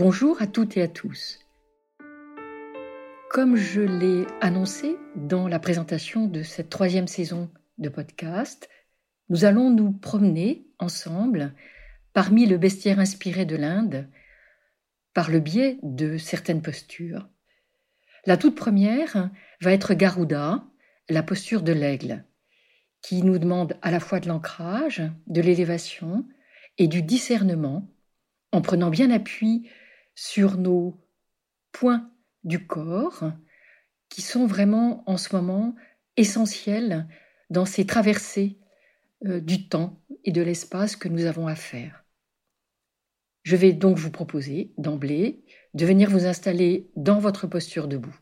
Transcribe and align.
Bonjour 0.00 0.40
à 0.40 0.46
toutes 0.46 0.78
et 0.78 0.82
à 0.82 0.88
tous. 0.88 1.40
Comme 3.28 3.56
je 3.56 3.82
l'ai 3.82 4.24
annoncé 4.40 4.96
dans 5.14 5.46
la 5.46 5.58
présentation 5.58 6.26
de 6.26 6.42
cette 6.42 6.70
troisième 6.70 7.06
saison 7.06 7.50
de 7.76 7.90
podcast, 7.90 8.70
nous 9.28 9.44
allons 9.44 9.68
nous 9.68 9.92
promener 9.92 10.64
ensemble 10.78 11.52
parmi 12.14 12.46
le 12.46 12.56
bestiaire 12.56 12.98
inspiré 12.98 13.44
de 13.44 13.56
l'Inde 13.56 14.08
par 15.12 15.30
le 15.30 15.38
biais 15.38 15.78
de 15.82 16.16
certaines 16.16 16.62
postures. 16.62 17.28
La 18.24 18.38
toute 18.38 18.56
première 18.56 19.28
va 19.60 19.72
être 19.72 19.92
Garuda, 19.92 20.64
la 21.10 21.22
posture 21.22 21.60
de 21.60 21.72
l'aigle, 21.72 22.24
qui 23.02 23.22
nous 23.22 23.38
demande 23.38 23.76
à 23.82 23.90
la 23.90 24.00
fois 24.00 24.18
de 24.18 24.28
l'ancrage, 24.28 25.02
de 25.26 25.42
l'élévation 25.42 26.26
et 26.78 26.88
du 26.88 27.02
discernement 27.02 27.86
en 28.50 28.62
prenant 28.62 28.88
bien 28.88 29.10
appui 29.10 29.68
sur 30.20 30.58
nos 30.58 31.00
points 31.72 32.12
du 32.44 32.66
corps 32.66 33.32
qui 34.10 34.20
sont 34.20 34.44
vraiment 34.44 35.02
en 35.08 35.16
ce 35.16 35.34
moment 35.34 35.74
essentiels 36.18 37.08
dans 37.48 37.64
ces 37.64 37.86
traversées 37.86 38.58
euh, 39.24 39.40
du 39.40 39.66
temps 39.66 39.98
et 40.24 40.32
de 40.32 40.42
l'espace 40.42 40.94
que 40.94 41.08
nous 41.08 41.24
avons 41.24 41.46
à 41.46 41.54
faire. 41.54 42.04
Je 43.44 43.56
vais 43.56 43.72
donc 43.72 43.96
vous 43.96 44.10
proposer 44.10 44.74
d'emblée 44.76 45.42
de 45.72 45.86
venir 45.86 46.10
vous 46.10 46.26
installer 46.26 46.90
dans 46.96 47.18
votre 47.18 47.46
posture 47.46 47.88
debout. 47.88 48.20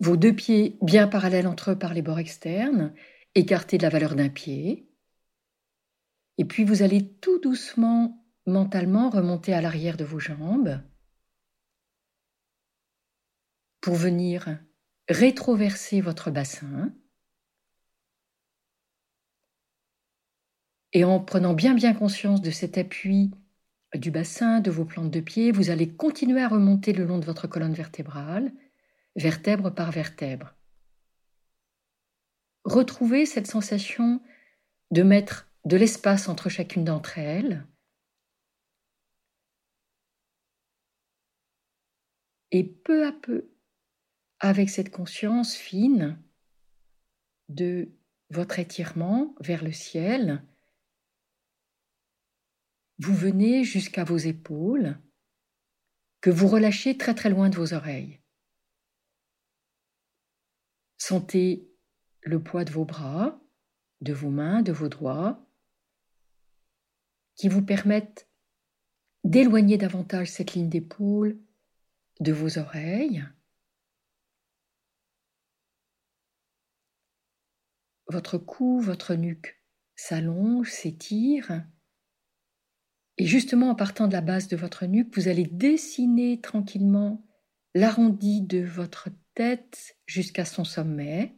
Vos 0.00 0.18
deux 0.18 0.34
pieds 0.34 0.76
bien 0.82 1.08
parallèles 1.08 1.46
entre 1.46 1.70
eux 1.70 1.78
par 1.78 1.94
les 1.94 2.02
bords 2.02 2.18
externes, 2.18 2.92
écartés 3.34 3.78
de 3.78 3.82
la 3.82 3.88
valeur 3.88 4.14
d'un 4.14 4.28
pied. 4.28 4.90
Et 6.36 6.44
puis 6.44 6.64
vous 6.64 6.82
allez 6.82 7.08
tout 7.22 7.38
doucement 7.38 8.23
mentalement 8.46 9.10
remonter 9.10 9.54
à 9.54 9.60
l'arrière 9.60 9.96
de 9.96 10.04
vos 10.04 10.18
jambes 10.18 10.80
pour 13.80 13.94
venir 13.94 14.58
rétroverser 15.08 16.00
votre 16.00 16.30
bassin 16.30 16.92
et 20.92 21.04
en 21.04 21.20
prenant 21.20 21.52
bien 21.52 21.74
bien 21.74 21.92
conscience 21.92 22.40
de 22.40 22.50
cet 22.50 22.78
appui 22.78 23.32
du 23.94 24.10
bassin, 24.10 24.60
de 24.60 24.70
vos 24.70 24.84
plantes 24.84 25.10
de 25.10 25.20
pied, 25.20 25.52
vous 25.52 25.70
allez 25.70 25.88
continuer 25.88 26.42
à 26.42 26.48
remonter 26.48 26.92
le 26.92 27.04
long 27.04 27.18
de 27.18 27.24
votre 27.24 27.46
colonne 27.46 27.74
vertébrale, 27.74 28.52
vertèbre 29.16 29.70
par 29.72 29.92
vertèbre. 29.92 30.54
Retrouvez 32.64 33.26
cette 33.26 33.46
sensation 33.46 34.20
de 34.90 35.02
mettre 35.02 35.48
de 35.64 35.76
l'espace 35.76 36.28
entre 36.28 36.48
chacune 36.48 36.84
d'entre 36.84 37.18
elles, 37.18 37.66
Et 42.54 42.62
peu 42.62 43.04
à 43.04 43.10
peu, 43.10 43.50
avec 44.38 44.70
cette 44.70 44.92
conscience 44.92 45.56
fine 45.56 46.22
de 47.48 47.90
votre 48.30 48.60
étirement 48.60 49.34
vers 49.40 49.64
le 49.64 49.72
ciel, 49.72 50.40
vous 52.98 53.12
venez 53.12 53.64
jusqu'à 53.64 54.04
vos 54.04 54.18
épaules, 54.18 54.96
que 56.20 56.30
vous 56.30 56.46
relâchez 56.46 56.96
très 56.96 57.16
très 57.16 57.28
loin 57.28 57.48
de 57.48 57.56
vos 57.56 57.74
oreilles. 57.74 58.20
Sentez 60.96 61.68
le 62.22 62.40
poids 62.40 62.64
de 62.64 62.70
vos 62.70 62.84
bras, 62.84 63.42
de 64.00 64.12
vos 64.12 64.30
mains, 64.30 64.62
de 64.62 64.70
vos 64.70 64.88
doigts, 64.88 65.44
qui 67.34 67.48
vous 67.48 67.64
permettent 67.64 68.28
d'éloigner 69.24 69.76
davantage 69.76 70.30
cette 70.30 70.54
ligne 70.54 70.68
d'épaule 70.68 71.36
de 72.20 72.32
vos 72.32 72.58
oreilles, 72.58 73.24
votre 78.08 78.38
cou, 78.38 78.80
votre 78.80 79.14
nuque 79.14 79.60
s'allonge, 79.96 80.70
s'étire, 80.70 81.64
et 83.16 83.26
justement 83.26 83.70
en 83.70 83.74
partant 83.74 84.08
de 84.08 84.12
la 84.12 84.20
base 84.20 84.48
de 84.48 84.56
votre 84.56 84.86
nuque, 84.86 85.14
vous 85.16 85.28
allez 85.28 85.44
dessiner 85.44 86.40
tranquillement 86.40 87.24
l'arrondi 87.74 88.42
de 88.42 88.58
votre 88.64 89.08
tête 89.34 89.96
jusqu'à 90.06 90.44
son 90.44 90.64
sommet, 90.64 91.36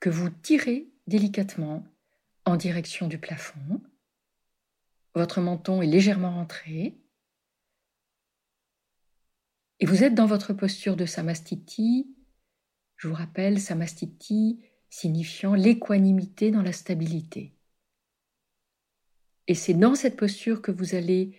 que 0.00 0.10
vous 0.10 0.30
tirez 0.30 0.92
délicatement 1.06 1.84
en 2.44 2.56
direction 2.56 3.08
du 3.08 3.18
plafond. 3.18 3.80
Votre 5.14 5.40
menton 5.40 5.82
est 5.82 5.86
légèrement 5.86 6.34
rentré, 6.34 7.01
et 9.82 9.84
vous 9.84 10.04
êtes 10.04 10.14
dans 10.14 10.26
votre 10.26 10.52
posture 10.52 10.94
de 10.94 11.06
samastiti. 11.06 12.14
Je 12.98 13.08
vous 13.08 13.14
rappelle, 13.14 13.58
samastiti 13.60 14.60
signifiant 14.88 15.54
l'équanimité 15.54 16.52
dans 16.52 16.62
la 16.62 16.72
stabilité. 16.72 17.58
Et 19.48 19.56
c'est 19.56 19.74
dans 19.74 19.96
cette 19.96 20.16
posture 20.16 20.62
que 20.62 20.70
vous 20.70 20.94
allez 20.94 21.36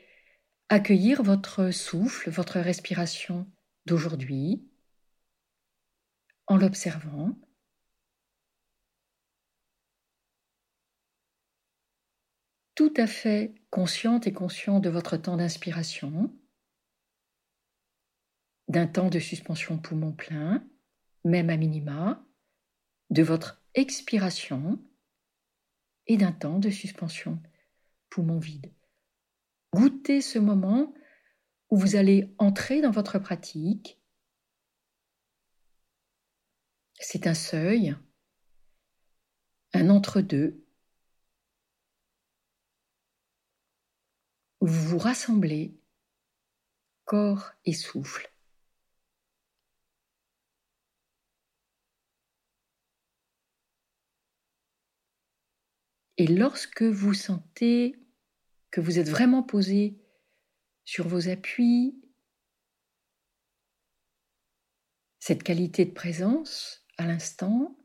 accueillir 0.67 1.23
votre 1.23 1.71
souffle, 1.71 2.29
votre 2.31 2.59
respiration 2.59 3.49
d'aujourd'hui, 3.85 4.67
en 6.47 6.57
l'observant. 6.57 7.39
Tout 12.75 12.93
à 12.97 13.07
fait 13.07 13.55
consciente 13.69 14.27
et 14.27 14.33
conscient 14.33 14.81
de 14.81 14.89
votre 14.89 15.15
temps 15.15 15.37
d'inspiration 15.37 16.29
d'un 18.73 18.87
temps 18.87 19.11
de 19.11 19.19
suspension 19.19 19.77
poumon 19.77 20.11
plein, 20.11 20.67
même 21.23 21.51
à 21.51 21.57
minima, 21.57 22.25
de 23.11 23.21
votre 23.21 23.63
expiration 23.75 24.83
et 26.07 26.17
d'un 26.17 26.31
temps 26.31 26.57
de 26.57 26.71
suspension 26.71 27.39
poumon 28.09 28.39
vide. 28.39 28.73
Goûtez 29.73 30.21
ce 30.21 30.39
moment 30.39 30.91
où 31.69 31.77
vous 31.77 31.95
allez 31.95 32.33
entrer 32.39 32.81
dans 32.81 32.89
votre 32.89 33.19
pratique. 33.19 34.01
C'est 36.99 37.27
un 37.27 37.35
seuil, 37.35 37.95
un 39.73 39.91
entre-deux, 39.91 40.65
où 44.61 44.65
vous 44.65 44.89
vous 44.89 44.97
rassemblez, 44.97 45.79
corps 47.05 47.51
et 47.65 47.73
souffle. 47.73 48.32
Et 56.23 56.27
lorsque 56.27 56.83
vous 56.83 57.13
sentez 57.13 58.01
que 58.71 58.79
vous 58.79 58.97
êtes 58.97 59.09
vraiment 59.09 59.43
posé 59.43 59.99
sur 60.85 61.05
vos 61.05 61.27
appuis, 61.27 62.01
cette 65.19 65.43
qualité 65.43 65.83
de 65.83 65.91
présence 65.91 66.87
à 66.97 67.07
l'instant, 67.07 67.77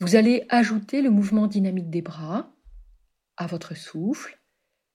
vous 0.00 0.16
allez 0.16 0.46
ajouter 0.48 1.02
le 1.02 1.10
mouvement 1.10 1.46
dynamique 1.46 1.90
des 1.90 2.00
bras 2.00 2.56
à 3.36 3.46
votre 3.46 3.76
souffle. 3.76 4.40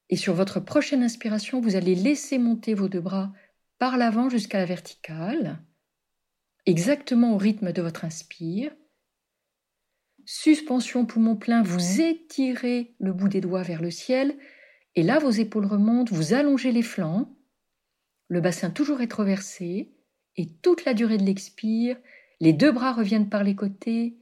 Et 0.10 0.16
sur 0.16 0.34
votre 0.34 0.60
prochaine 0.60 1.04
inspiration, 1.04 1.62
vous 1.62 1.76
allez 1.76 1.94
laisser 1.94 2.40
monter 2.40 2.74
vos 2.74 2.90
deux 2.90 3.02
bras 3.02 3.32
par 3.78 3.98
l'avant 3.98 4.30
jusqu'à 4.30 4.58
la 4.58 4.66
verticale, 4.66 5.64
exactement 6.66 7.36
au 7.36 7.38
rythme 7.38 7.72
de 7.72 7.84
votre 7.84 8.04
inspire, 8.04 8.76
suspension 10.34 11.06
poumon 11.06 11.36
plein, 11.36 11.62
vous 11.62 12.00
étirez 12.00 12.96
le 13.00 13.12
bout 13.12 13.28
des 13.28 13.42
doigts 13.42 13.64
vers 13.64 13.82
le 13.82 13.92
ciel, 13.92 14.38
et 14.96 15.04
là 15.04 15.20
vos 15.20 15.30
épaules 15.30 15.66
remontent, 15.66 16.16
vous 16.16 16.32
allongez 16.32 16.72
les 16.72 16.84
flancs, 16.84 17.36
le 18.30 18.40
bassin 18.40 18.70
toujours 18.70 19.00
rétroversé, 19.00 19.94
et 20.38 20.48
toute 20.62 20.86
la 20.86 20.94
durée 20.94 21.18
de 21.18 21.26
l'expire, 21.26 21.98
les 22.40 22.54
deux 22.54 22.72
bras 22.72 22.94
reviennent 22.94 23.30
par 23.30 23.44
les 23.44 23.58
côtés, 23.58 24.18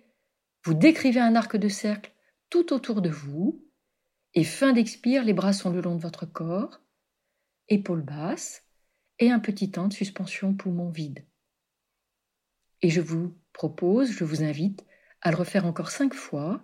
vous 0.65 0.73
décrivez 0.73 1.19
un 1.19 1.35
arc 1.35 1.55
de 1.57 1.69
cercle 1.69 2.11
tout 2.49 2.73
autour 2.73 3.03
de 3.03 3.11
vous, 3.11 3.63
et 4.33 4.43
fin 4.43 4.73
d'expire, 4.73 5.23
les 5.23 5.33
bras 5.33 5.53
sont 5.53 5.69
le 5.69 5.79
long 5.79 5.95
de 5.95 6.01
votre 6.01 6.25
corps, 6.25 6.81
épaules 7.67 8.01
basses, 8.01 8.63
et 9.19 9.29
un 9.29 9.39
petit 9.39 9.69
temps 9.69 9.87
de 9.87 9.93
suspension 9.93 10.55
poumon 10.55 10.89
vide. 10.89 11.23
Et 12.81 12.89
je 12.89 12.99
vous 12.99 13.35
propose, 13.53 14.11
je 14.11 14.23
vous 14.23 14.41
invite 14.41 14.88
à 15.21 15.31
le 15.31 15.37
refaire 15.37 15.65
encore 15.65 15.91
cinq 15.91 16.13
fois 16.13 16.63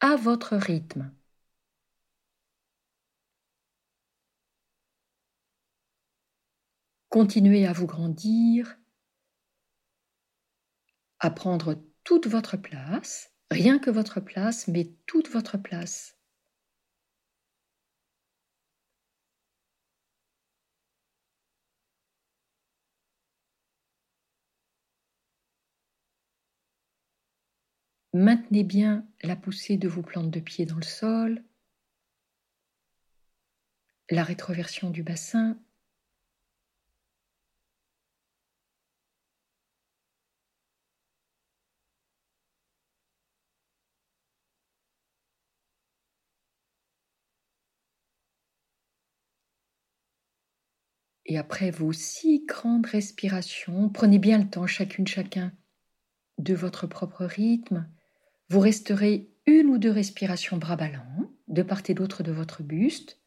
à 0.00 0.16
votre 0.16 0.56
rythme. 0.56 1.12
Continuez 7.08 7.66
à 7.66 7.72
vous 7.72 7.86
grandir, 7.86 8.78
à 11.20 11.30
prendre 11.30 11.82
toute 12.04 12.26
votre 12.26 12.56
place, 12.56 13.32
rien 13.50 13.78
que 13.78 13.90
votre 13.90 14.20
place, 14.20 14.66
mais 14.66 14.94
toute 15.06 15.28
votre 15.28 15.56
place. 15.58 16.16
Maintenez 28.14 28.64
bien 28.64 29.06
la 29.22 29.36
poussée 29.36 29.76
de 29.76 29.86
vos 29.86 30.00
plantes 30.02 30.30
de 30.30 30.40
pied 30.40 30.64
dans 30.64 30.76
le 30.76 30.82
sol, 30.82 31.42
la 34.10 34.22
rétroversion 34.22 34.90
du 34.90 35.02
bassin. 35.02 35.58
Et 51.26 51.36
après 51.36 51.72
vos 51.72 51.92
six 51.92 52.44
grandes 52.46 52.86
respirations, 52.86 53.88
prenez 53.88 54.20
bien 54.20 54.38
le 54.38 54.48
temps, 54.48 54.68
chacune, 54.68 55.08
chacun, 55.08 55.52
de 56.38 56.54
votre 56.54 56.86
propre 56.86 57.24
rythme. 57.24 57.88
Vous 58.52 58.60
resterez 58.60 59.30
une 59.46 59.68
ou 59.68 59.78
deux 59.78 59.90
respirations 59.90 60.58
bras 60.58 60.76
ballants, 60.76 61.32
de 61.48 61.62
part 61.62 61.80
et 61.88 61.94
d'autre 61.94 62.22
de 62.22 62.32
votre 62.32 62.62
buste. 62.62 63.18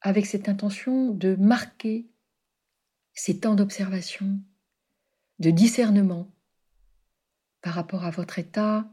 avec 0.00 0.26
cette 0.26 0.48
intention 0.48 1.12
de 1.12 1.36
marquer 1.36 2.10
ces 3.14 3.38
temps 3.38 3.54
d'observation, 3.54 4.40
de 5.38 5.50
discernement 5.50 6.28
par 7.62 7.74
rapport 7.74 8.04
à 8.04 8.10
votre 8.10 8.40
état, 8.40 8.92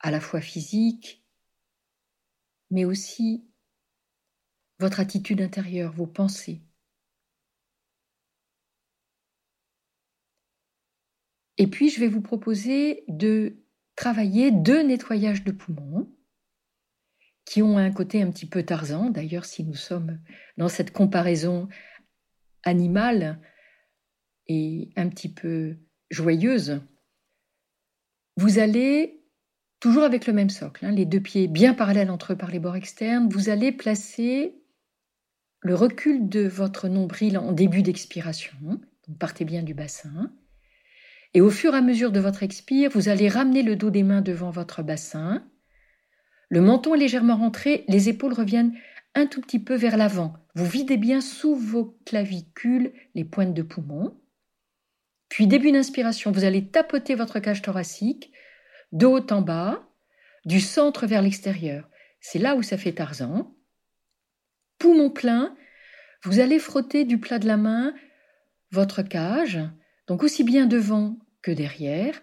à 0.00 0.10
la 0.10 0.20
fois 0.20 0.40
physique, 0.40 1.22
mais 2.70 2.86
aussi 2.86 3.46
votre 4.78 5.00
attitude 5.00 5.42
intérieure, 5.42 5.92
vos 5.92 6.06
pensées. 6.06 6.62
Et 11.58 11.66
puis, 11.66 11.88
je 11.90 12.00
vais 12.00 12.08
vous 12.08 12.20
proposer 12.20 13.04
de 13.08 13.56
travailler 13.96 14.50
deux 14.50 14.82
nettoyages 14.82 15.44
de 15.44 15.52
poumons 15.52 16.10
qui 17.44 17.62
ont 17.62 17.78
un 17.78 17.92
côté 17.92 18.22
un 18.22 18.30
petit 18.30 18.46
peu 18.46 18.62
Tarzan. 18.62 19.10
D'ailleurs, 19.10 19.44
si 19.44 19.64
nous 19.64 19.74
sommes 19.74 20.18
dans 20.56 20.68
cette 20.68 20.92
comparaison 20.92 21.68
animale 22.62 23.40
et 24.46 24.90
un 24.96 25.08
petit 25.08 25.32
peu 25.32 25.76
joyeuse, 26.10 26.80
vous 28.36 28.58
allez, 28.58 29.22
toujours 29.78 30.02
avec 30.02 30.26
le 30.26 30.32
même 30.32 30.50
socle, 30.50 30.86
hein, 30.86 30.90
les 30.90 31.04
deux 31.04 31.20
pieds 31.20 31.46
bien 31.46 31.74
parallèles 31.74 32.10
entre 32.10 32.32
eux 32.32 32.36
par 32.36 32.50
les 32.50 32.58
bords 32.58 32.76
externes, 32.76 33.28
vous 33.28 33.48
allez 33.48 33.70
placer 33.70 34.60
le 35.60 35.74
recul 35.74 36.28
de 36.28 36.46
votre 36.46 36.88
nombril 36.88 37.38
en 37.38 37.52
début 37.52 37.82
d'expiration. 37.82 38.80
Partez 39.18 39.44
bien 39.44 39.62
du 39.62 39.74
bassin. 39.74 40.32
Et 41.34 41.40
au 41.40 41.50
fur 41.50 41.74
et 41.74 41.78
à 41.78 41.82
mesure 41.82 42.12
de 42.12 42.20
votre 42.20 42.42
expire, 42.42 42.90
vous 42.94 43.08
allez 43.08 43.28
ramener 43.28 43.62
le 43.62 43.76
dos 43.76 43.90
des 43.90 44.02
mains 44.02 44.22
devant 44.22 44.50
votre 44.50 44.82
bassin 44.82 45.44
le 46.54 46.60
menton 46.60 46.94
est 46.94 46.98
légèrement 46.98 47.36
rentré, 47.36 47.84
les 47.88 48.08
épaules 48.08 48.32
reviennent 48.32 48.76
un 49.16 49.26
tout 49.26 49.40
petit 49.40 49.58
peu 49.58 49.74
vers 49.74 49.96
l'avant. 49.96 50.34
Vous 50.54 50.66
videz 50.66 50.96
bien 50.96 51.20
sous 51.20 51.56
vos 51.56 51.98
clavicules 52.04 52.92
les 53.16 53.24
pointes 53.24 53.54
de 53.54 53.62
poumon. 53.62 54.16
Puis, 55.28 55.48
début 55.48 55.72
d'inspiration, 55.72 56.30
vous 56.30 56.44
allez 56.44 56.68
tapoter 56.68 57.16
votre 57.16 57.40
cage 57.40 57.62
thoracique 57.62 58.32
de 58.92 59.06
haut 59.06 59.26
en 59.30 59.42
bas, 59.42 59.82
du 60.44 60.60
centre 60.60 61.06
vers 61.06 61.22
l'extérieur. 61.22 61.88
C'est 62.20 62.38
là 62.38 62.54
où 62.54 62.62
ça 62.62 62.78
fait 62.78 62.92
Tarzan. 62.92 63.52
Poumon 64.78 65.10
plein, 65.10 65.56
vous 66.22 66.38
allez 66.38 66.58
frotter 66.60 67.04
du 67.04 67.18
plat 67.18 67.38
de 67.40 67.48
la 67.48 67.56
main 67.56 67.94
votre 68.70 69.02
cage, 69.02 69.58
donc 70.06 70.22
aussi 70.22 70.44
bien 70.44 70.66
devant 70.66 71.18
que 71.42 71.50
derrière. 71.50 72.22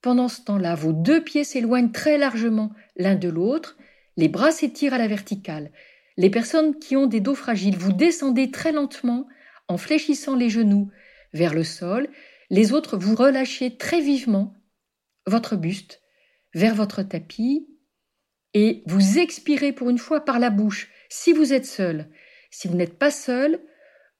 Pendant 0.00 0.28
ce 0.28 0.42
temps-là, 0.42 0.74
vos 0.74 0.92
deux 0.92 1.22
pieds 1.22 1.44
s'éloignent 1.44 1.92
très 1.92 2.18
largement 2.18 2.72
l'un 2.96 3.14
de 3.14 3.28
l'autre, 3.28 3.76
les 4.16 4.28
bras 4.28 4.50
s'étirent 4.50 4.94
à 4.94 4.98
la 4.98 5.06
verticale. 5.06 5.70
Les 6.16 6.30
personnes 6.30 6.78
qui 6.78 6.96
ont 6.96 7.06
des 7.06 7.20
dos 7.20 7.34
fragiles, 7.34 7.76
vous 7.76 7.92
descendez 7.92 8.50
très 8.50 8.72
lentement 8.72 9.26
en 9.68 9.78
fléchissant 9.78 10.36
les 10.36 10.50
genoux 10.50 10.90
vers 11.32 11.54
le 11.54 11.64
sol, 11.64 12.08
les 12.50 12.72
autres 12.72 12.98
vous 12.98 13.14
relâchez 13.14 13.76
très 13.76 14.00
vivement 14.00 14.54
votre 15.26 15.56
buste 15.56 16.02
vers 16.54 16.74
votre 16.74 17.02
tapis 17.02 17.68
et 18.54 18.82
vous 18.86 19.18
expirez 19.18 19.72
pour 19.72 19.88
une 19.88 19.98
fois 19.98 20.24
par 20.24 20.38
la 20.38 20.50
bouche 20.50 20.90
si 21.08 21.32
vous 21.32 21.52
êtes 21.52 21.64
seul. 21.64 22.10
Si 22.50 22.68
vous 22.68 22.74
n'êtes 22.74 22.98
pas 22.98 23.10
seul, 23.10 23.60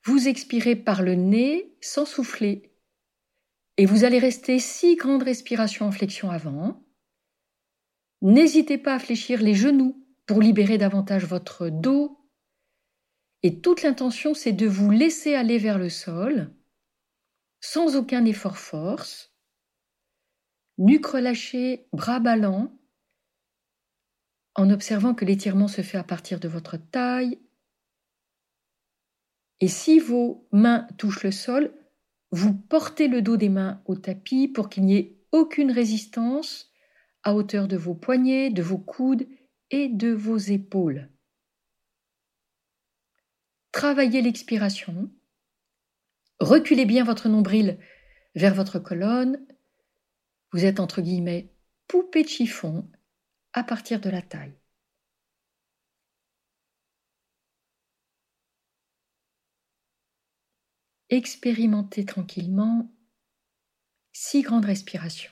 vous 0.05 0.29
expirez 0.29 0.77
par 0.77 1.03
le 1.03 1.15
nez 1.15 1.77
sans 1.83 2.07
souffler 2.07 2.72
et 3.77 3.87
vous 3.87 4.05
allez 4.05 4.19
rester 4.19 4.59
six 4.59 4.97
grandes 4.97 5.23
respirations 5.23 5.87
en 5.87 5.93
flexion 5.93 6.31
avant. 6.31 6.85
N'hésitez 8.21 8.79
pas 8.79 8.95
à 8.95 8.99
fléchir 8.99 9.43
les 9.43 9.55
genoux 9.55 10.07
pour 10.27 10.41
libérer 10.41 10.79
davantage 10.79 11.25
votre 11.25 11.69
dos. 11.69 12.19
Et 13.43 13.61
toute 13.61 13.83
l'intention, 13.83 14.35
c'est 14.35 14.53
de 14.53 14.67
vous 14.67 14.91
laisser 14.91 15.35
aller 15.35 15.59
vers 15.59 15.79
le 15.79 15.89
sol, 15.89 16.55
sans 17.61 17.97
aucun 17.97 18.25
effort 18.25 18.59
force. 18.59 19.35
Nuque 20.79 21.07
relâchée, 21.07 21.89
bras 21.93 22.21
ballants, 22.21 22.79
en 24.55 24.71
observant 24.71 25.15
que 25.15 25.25
l'étirement 25.25 25.69
se 25.69 25.83
fait 25.83 25.99
à 25.99 26.05
partir 26.05 26.39
de 26.39 26.49
votre 26.49 26.77
taille. 26.77 27.41
Et 29.61 29.69
si 29.69 29.99
vos 29.99 30.47
mains 30.53 30.87
touchent 30.99 31.25
le 31.25 31.33
sol, 31.33 31.75
vous 32.33 32.55
portez 32.55 33.09
le 33.09 33.21
dos 33.21 33.37
des 33.37 33.51
mains 33.51 33.83
au 33.85 33.95
tapis 33.95 34.49
pour 34.49 34.71
qu'il 34.71 34.85
n'y 34.85 34.97
ait 34.97 35.19
aucune 35.33 35.71
résistance 35.71 36.73
à 37.23 37.35
hauteur 37.35 37.69
de 37.69 37.77
vos 37.77 37.95
poignets, 37.95 38.51
de 38.51 38.63
vos 38.63 38.79
coudes 38.79 39.29
et 39.71 39.89
de 39.89 40.11
vos 40.11 40.39
épaules. 40.39 41.11
Travaillez 43.71 44.23
l'expiration. 44.23 45.11
Reculez 46.41 46.87
bien 46.87 47.05
votre 47.05 47.29
nombril 47.29 47.79
vers 48.35 48.55
votre 48.55 48.79
colonne. 48.79 49.47
Vous 50.53 50.65
êtes 50.65 50.81
entre 50.81 51.03
guillemets 51.03 51.55
poupée 51.87 52.23
de 52.23 52.29
chiffon 52.29 52.91
à 53.53 53.63
partir 53.63 54.01
de 54.01 54.11
la 54.11 54.23
taille. 54.23 54.62
Expérimentez 61.13 62.05
tranquillement 62.05 62.91
six 64.13 64.43
grandes 64.43 64.65
respirations. 64.65 65.31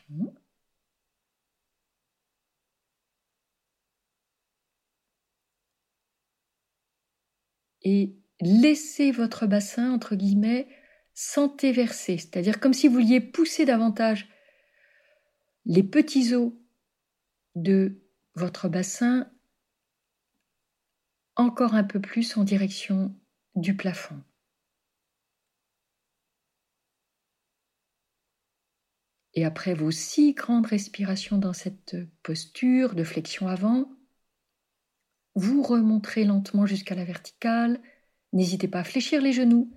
Et 7.82 8.14
laissez 8.40 9.10
votre 9.10 9.46
bassin, 9.46 9.92
entre 9.92 10.14
guillemets, 10.14 10.68
verser, 11.72 12.18
c'est-à-dire 12.18 12.60
comme 12.60 12.74
si 12.74 12.88
vous 12.88 12.94
vouliez 12.94 13.20
pousser 13.20 13.64
davantage 13.64 14.28
les 15.66 15.82
petits 15.82 16.34
os 16.34 16.52
de 17.54 18.02
votre 18.34 18.68
bassin 18.68 19.30
encore 21.36 21.74
un 21.74 21.84
peu 21.84 22.00
plus 22.00 22.36
en 22.36 22.44
direction 22.44 23.14
du 23.54 23.76
plafond. 23.76 24.22
Et 29.34 29.44
après 29.44 29.74
vos 29.74 29.90
six 29.90 30.34
grandes 30.34 30.66
respirations 30.66 31.38
dans 31.38 31.52
cette 31.52 31.96
posture 32.22 32.94
de 32.94 33.04
flexion 33.04 33.46
avant, 33.46 33.90
vous 35.34 35.62
remonterez 35.62 36.24
lentement 36.24 36.66
jusqu'à 36.66 36.94
la 36.94 37.04
verticale. 37.04 37.80
N'hésitez 38.32 38.68
pas 38.68 38.80
à 38.80 38.84
fléchir 38.84 39.22
les 39.22 39.32
genoux 39.32 39.72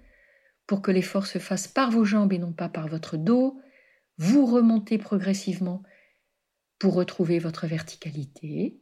pour 0.65 0.81
que 0.81 0.91
l'effort 0.91 1.27
se 1.27 1.39
fasse 1.39 1.67
par 1.67 1.91
vos 1.91 2.05
jambes 2.05 2.33
et 2.33 2.39
non 2.39 2.53
pas 2.53 2.69
par 2.69 2.87
votre 2.87 3.17
dos. 3.17 3.61
Vous 4.17 4.45
remontez 4.45 4.97
progressivement 4.97 5.83
pour 6.79 6.95
retrouver 6.95 7.39
votre 7.39 7.67
verticalité. 7.67 8.79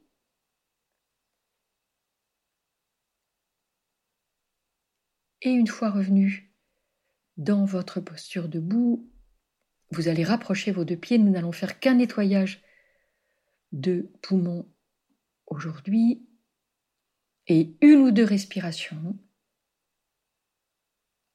Et 5.42 5.50
une 5.50 5.68
fois 5.68 5.90
revenu 5.90 6.54
dans 7.38 7.66
votre 7.66 8.00
posture 8.00 8.48
debout, 8.48 9.10
vous 9.92 10.08
allez 10.08 10.24
rapprocher 10.24 10.72
vos 10.72 10.86
deux 10.86 10.98
pieds. 10.98 11.18
Nous 11.18 11.32
n'allons 11.32 11.52
faire 11.52 11.80
qu'un 11.80 11.96
nettoyage 11.96 12.64
de 13.72 14.12
poumons 14.22 14.68
aujourd'hui 15.48 16.26
et 17.48 17.76
une 17.82 18.00
ou 18.02 18.12
deux 18.12 18.24
respirations 18.24 19.18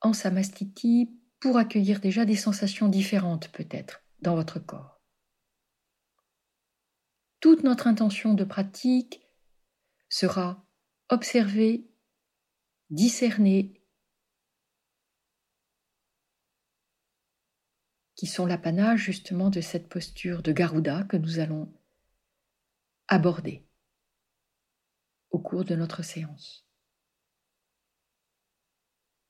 en 0.00 0.12
samastiti 0.12 1.18
pour 1.40 1.58
accueillir 1.58 2.00
déjà 2.00 2.24
des 2.24 2.36
sensations 2.36 2.88
différentes 2.88 3.48
peut-être 3.48 4.02
dans 4.20 4.34
votre 4.34 4.58
corps. 4.58 5.00
Toute 7.40 7.62
notre 7.62 7.86
intention 7.86 8.34
de 8.34 8.44
pratique 8.44 9.22
sera 10.08 10.66
observer, 11.08 11.88
discerner 12.90 13.75
qui 18.16 18.26
sont 18.26 18.46
l'apanage 18.46 19.00
justement 19.00 19.50
de 19.50 19.60
cette 19.60 19.88
posture 19.88 20.42
de 20.42 20.52
Garuda 20.52 21.04
que 21.04 21.16
nous 21.16 21.38
allons 21.38 21.72
aborder 23.08 23.64
au 25.30 25.38
cours 25.38 25.64
de 25.64 25.76
notre 25.76 26.02
séance. 26.02 26.66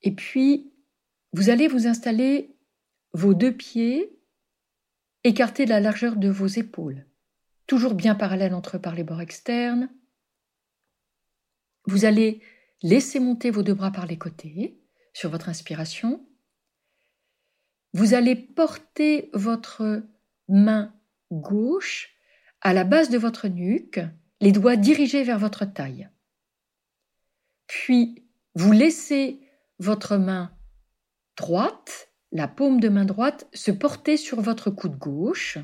Et 0.02 0.14
puis, 0.14 0.72
vous 1.32 1.50
allez 1.50 1.68
vous 1.68 1.86
installer 1.86 2.56
vos 3.12 3.34
deux 3.34 3.54
pieds 3.54 4.18
écartés 5.24 5.64
de 5.64 5.70
la 5.70 5.80
largeur 5.80 6.16
de 6.16 6.28
vos 6.28 6.46
épaules, 6.46 7.06
toujours 7.66 7.94
bien 7.94 8.14
parallèles 8.14 8.54
entre 8.54 8.76
eux 8.76 8.80
par 8.80 8.94
les 8.94 9.02
bords 9.02 9.20
externes. 9.20 9.90
Vous 11.86 12.04
allez 12.04 12.40
laisser 12.82 13.18
monter 13.18 13.50
vos 13.50 13.62
deux 13.62 13.74
bras 13.74 13.90
par 13.90 14.06
les 14.06 14.18
côtés 14.18 14.80
sur 15.12 15.30
votre 15.30 15.48
inspiration. 15.48 16.25
Vous 17.92 18.14
allez 18.14 18.36
porter 18.36 19.30
votre 19.32 20.02
main 20.48 20.94
gauche 21.30 22.14
à 22.60 22.72
la 22.72 22.84
base 22.84 23.10
de 23.10 23.18
votre 23.18 23.48
nuque, 23.48 24.00
les 24.40 24.52
doigts 24.52 24.76
dirigés 24.76 25.22
vers 25.22 25.38
votre 25.38 25.64
taille. 25.64 26.08
Puis, 27.66 28.24
vous 28.54 28.72
laissez 28.72 29.40
votre 29.78 30.16
main 30.16 30.50
droite, 31.36 32.10
la 32.32 32.48
paume 32.48 32.80
de 32.80 32.88
main 32.88 33.04
droite, 33.04 33.48
se 33.52 33.70
porter 33.70 34.16
sur 34.16 34.40
votre 34.40 34.70
coude 34.70 34.98
gauche. 34.98 35.58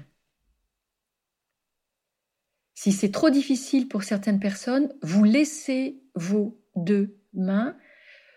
Si 2.74 2.92
c'est 2.92 3.10
trop 3.10 3.30
difficile 3.30 3.88
pour 3.88 4.02
certaines 4.02 4.40
personnes, 4.40 4.92
vous 5.02 5.24
laissez 5.24 6.02
vos 6.14 6.60
deux 6.76 7.16
mains 7.32 7.76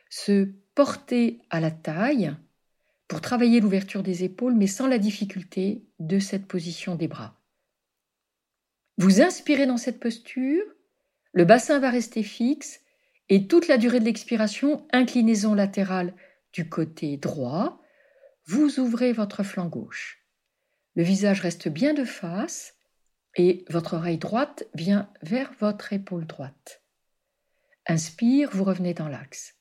se 0.10 0.52
porter 0.76 1.42
à 1.50 1.60
la 1.60 1.72
taille 1.72 2.36
pour 3.08 3.22
travailler 3.22 3.60
l'ouverture 3.60 4.04
des 4.04 4.24
épaules, 4.24 4.56
mais 4.56 4.68
sans 4.68 4.88
la 4.88 4.98
difficulté 4.98 5.86
de 6.00 6.20
cette 6.20 6.48
position 6.48 6.96
des 6.96 7.08
bras. 7.08 7.40
Vous 8.98 9.22
inspirez 9.22 9.66
dans 9.66 9.78
cette 9.78 10.00
posture, 10.00 10.64
le 11.34 11.46
bassin 11.46 11.80
va 11.80 11.90
rester 11.90 12.24
fixe 12.24 12.82
et 13.30 13.48
toute 13.48 13.68
la 13.68 13.78
durée 13.78 14.00
de 14.00 14.06
l'expiration, 14.06 14.88
inclinaison 14.92 15.54
latérale 15.54 16.14
du 16.54 16.70
côté 16.70 17.18
droit, 17.18 17.82
vous 18.46 18.80
ouvrez 18.80 19.12
votre 19.12 19.44
flanc 19.44 19.68
gauche. 19.68 20.26
Le 20.96 21.04
visage 21.04 21.42
reste 21.42 21.68
bien 21.68 21.94
de 21.94 22.06
face 22.06 22.76
et 23.36 23.66
votre 23.70 23.96
oreille 23.96 24.18
droite 24.18 24.66
vient 24.74 25.12
vers 25.22 25.52
votre 25.60 25.92
épaule 25.92 26.26
droite. 26.26 26.82
Inspire, 27.88 28.50
vous 28.52 28.64
revenez 28.64 28.94
dans 28.94 29.10
l'axe. 29.10 29.56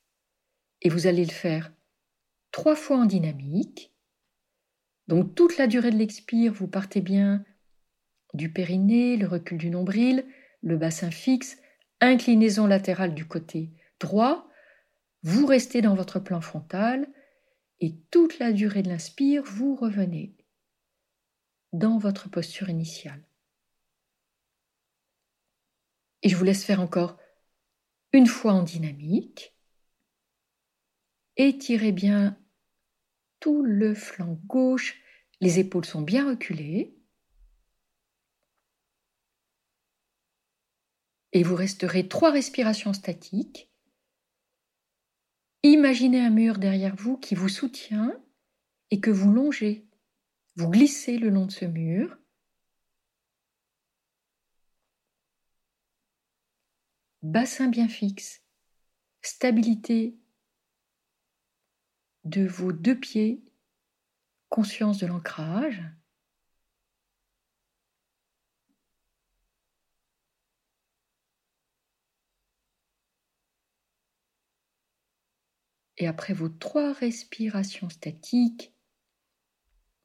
Et 0.83 0.89
vous 0.89 1.07
allez 1.07 1.25
le 1.25 1.33
faire 1.33 1.73
trois 2.55 2.77
fois 2.77 2.99
en 2.99 3.05
dynamique. 3.05 3.93
Donc 5.09 5.35
toute 5.35 5.59
la 5.59 5.67
durée 5.67 5.91
de 5.91 5.97
l'expire, 5.97 6.53
vous 6.53 6.69
partez 6.69 7.01
bien 7.01 7.45
du 8.33 8.53
périnée, 8.53 9.17
le 9.17 9.27
recul 9.27 9.59
du 9.59 9.71
nombril, 9.71 10.25
le 10.63 10.77
bassin 10.77 11.11
fixe, 11.11 11.59
inclinaison 12.01 12.69
latérale 12.69 13.13
du 13.13 13.27
côté 13.27 13.73
droit, 13.99 14.49
vous 15.25 15.47
restez 15.47 15.83
dans 15.83 15.97
votre 15.97 16.21
plan 16.21 16.41
frontal 16.41 17.09
et 17.81 17.97
toute 18.13 18.39
la 18.39 18.53
durée 18.53 18.85
de 18.85 18.89
l'inspire, 18.89 19.43
vous 19.43 19.75
revenez 19.75 20.37
dans 21.73 21.99
votre 21.99 22.31
posture 22.31 22.71
initiale. 22.71 23.25
Et 26.23 26.29
je 26.29 26.37
vous 26.37 26.45
laisse 26.45 26.65
faire 26.65 26.81
encore 26.81 27.19
une 28.13 28.29
fois 28.29 28.53
en 28.53 28.63
dynamique. 28.63 29.57
Étirez 31.37 31.91
bien 31.91 32.39
le 33.47 33.95
flanc 33.95 34.39
gauche, 34.47 35.01
les 35.41 35.59
épaules 35.59 35.85
sont 35.85 36.03
bien 36.03 36.29
reculées. 36.29 36.97
Et 41.33 41.43
vous 41.43 41.57
resterez 41.57 42.09
trois 42.09 42.31
respirations 42.31 42.93
statiques 42.93 43.71
Imaginez 45.65 46.21
un 46.21 46.29
mur 46.29 46.59
derrière 46.59 46.95
vous 46.95 47.17
qui 47.17 47.35
vous 47.35 47.49
soutient 47.49 48.15
et 48.91 49.01
que 49.01 49.11
vous 49.11 49.33
longez. 49.33 49.89
Vous 50.57 50.69
glissez 50.69 51.17
le 51.17 51.31
long 51.31 51.47
de 51.47 51.53
ce 51.53 51.65
mur. 51.65 52.19
Bassin 57.23 57.69
bien 57.69 57.89
fixe. 57.89 58.43
Stabilité 59.23 60.19
de 62.25 62.47
vos 62.47 62.73
deux 62.73 62.99
pieds. 62.99 63.43
Conscience 64.49 64.99
de 64.99 65.07
l'ancrage. 65.07 65.83
Et 75.97 76.07
après 76.07 76.35
vos 76.35 76.49
trois 76.49 76.93
respirations 76.93 77.89
statiques, 77.89 78.75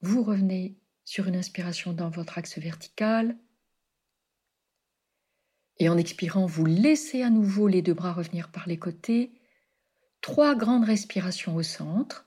vous 0.01 0.23
revenez 0.23 0.77
sur 1.03 1.27
une 1.27 1.35
inspiration 1.35 1.93
dans 1.93 2.09
votre 2.09 2.37
axe 2.37 2.57
vertical. 2.57 3.37
Et 5.77 5.89
en 5.89 5.97
expirant, 5.97 6.45
vous 6.45 6.65
laissez 6.65 7.23
à 7.23 7.29
nouveau 7.29 7.67
les 7.67 7.81
deux 7.81 7.93
bras 7.93 8.13
revenir 8.13 8.51
par 8.51 8.67
les 8.67 8.77
côtés. 8.77 9.38
Trois 10.21 10.55
grandes 10.55 10.85
respirations 10.85 11.57
au 11.57 11.61
centre. 11.61 12.25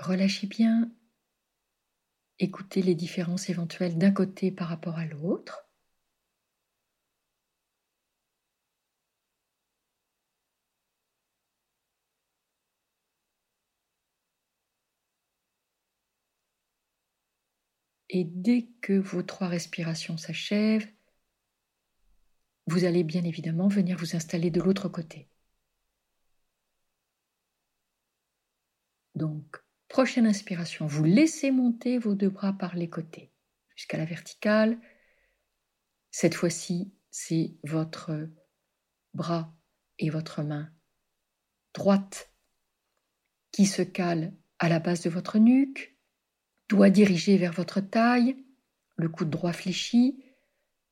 Relâchez 0.00 0.48
bien. 0.48 0.90
Écoutez 2.40 2.82
les 2.82 2.96
différences 2.96 3.48
éventuelles 3.48 3.96
d'un 3.96 4.10
côté 4.10 4.50
par 4.50 4.66
rapport 4.66 4.98
à 4.98 5.04
l'autre. 5.04 5.68
Et 18.10 18.24
dès 18.24 18.68
que 18.82 18.92
vos 18.92 19.22
trois 19.22 19.48
respirations 19.48 20.18
s'achèvent, 20.18 20.88
vous 22.68 22.84
allez 22.84 23.02
bien 23.02 23.24
évidemment 23.24 23.68
venir 23.68 23.96
vous 23.96 24.14
installer 24.14 24.50
de 24.50 24.60
l'autre 24.60 24.88
côté. 24.88 25.26
Donc, 29.14 29.56
prochaine 29.88 30.26
inspiration, 30.26 30.86
vous 30.86 31.02
laissez 31.02 31.50
monter 31.50 31.98
vos 31.98 32.14
deux 32.14 32.28
bras 32.28 32.52
par 32.52 32.76
les 32.76 32.90
côtés 32.90 33.32
jusqu'à 33.74 33.96
la 33.96 34.04
verticale. 34.04 34.78
Cette 36.10 36.34
fois-ci, 36.34 36.92
c'est 37.10 37.56
votre 37.64 38.28
bras 39.14 39.56
et 39.98 40.10
votre 40.10 40.42
main 40.42 40.70
droite 41.72 42.30
qui 43.50 43.64
se 43.64 43.82
cale 43.82 44.34
à 44.58 44.68
la 44.68 44.78
base 44.78 45.02
de 45.02 45.10
votre 45.10 45.38
nuque, 45.38 45.96
doigt 46.68 46.90
dirigé 46.90 47.38
vers 47.38 47.52
votre 47.52 47.80
taille, 47.80 48.36
le 48.96 49.08
coude 49.08 49.30
droit 49.30 49.52
fléchi, 49.52 50.22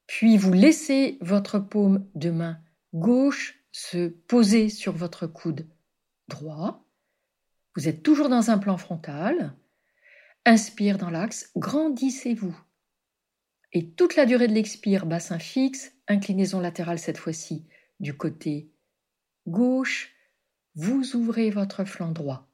puis 0.07 0.37
vous 0.37 0.53
laissez 0.53 1.19
votre 1.21 1.59
paume 1.59 2.09
de 2.15 2.31
main 2.31 2.61
gauche 2.95 3.59
se 3.73 4.09
poser 4.09 4.69
sur 4.69 4.93
votre 4.93 5.27
coude 5.27 5.69
droit. 6.29 6.85
Vous 7.75 7.89
êtes 7.89 8.03
toujours 8.03 8.29
dans 8.29 8.51
un 8.51 8.59
plan 8.59 8.79
frontal. 8.79 9.55
Inspire 10.45 10.97
dans 10.97 11.11
l'axe, 11.11 11.51
grandissez-vous. 11.57 12.57
Et 13.73 13.91
toute 13.91 14.17
la 14.17 14.27
durée 14.27 14.49
de 14.49 14.55
l'expire, 14.55 15.05
bassin 15.05 15.39
fixe, 15.39 15.93
inclinaison 16.09 16.61
latérale 16.61 16.99
cette 16.99 17.19
fois-ci 17.19 17.67
du 18.01 18.17
côté 18.17 18.71
gauche, 19.47 20.15
vous 20.75 21.17
ouvrez 21.17 21.51
votre 21.51 21.85
flanc 21.85 22.13
droit. 22.13 22.49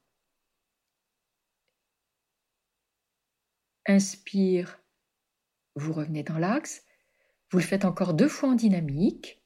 Inspire, 3.87 4.81
vous 5.75 5.93
revenez 5.93 6.23
dans 6.23 6.39
l'axe. 6.39 6.85
Vous 7.53 7.59
le 7.59 7.65
faites 7.65 7.85
encore 7.85 8.15
deux 8.15 8.29
fois 8.29 8.49
en 8.51 8.55
dynamique. 8.55 9.41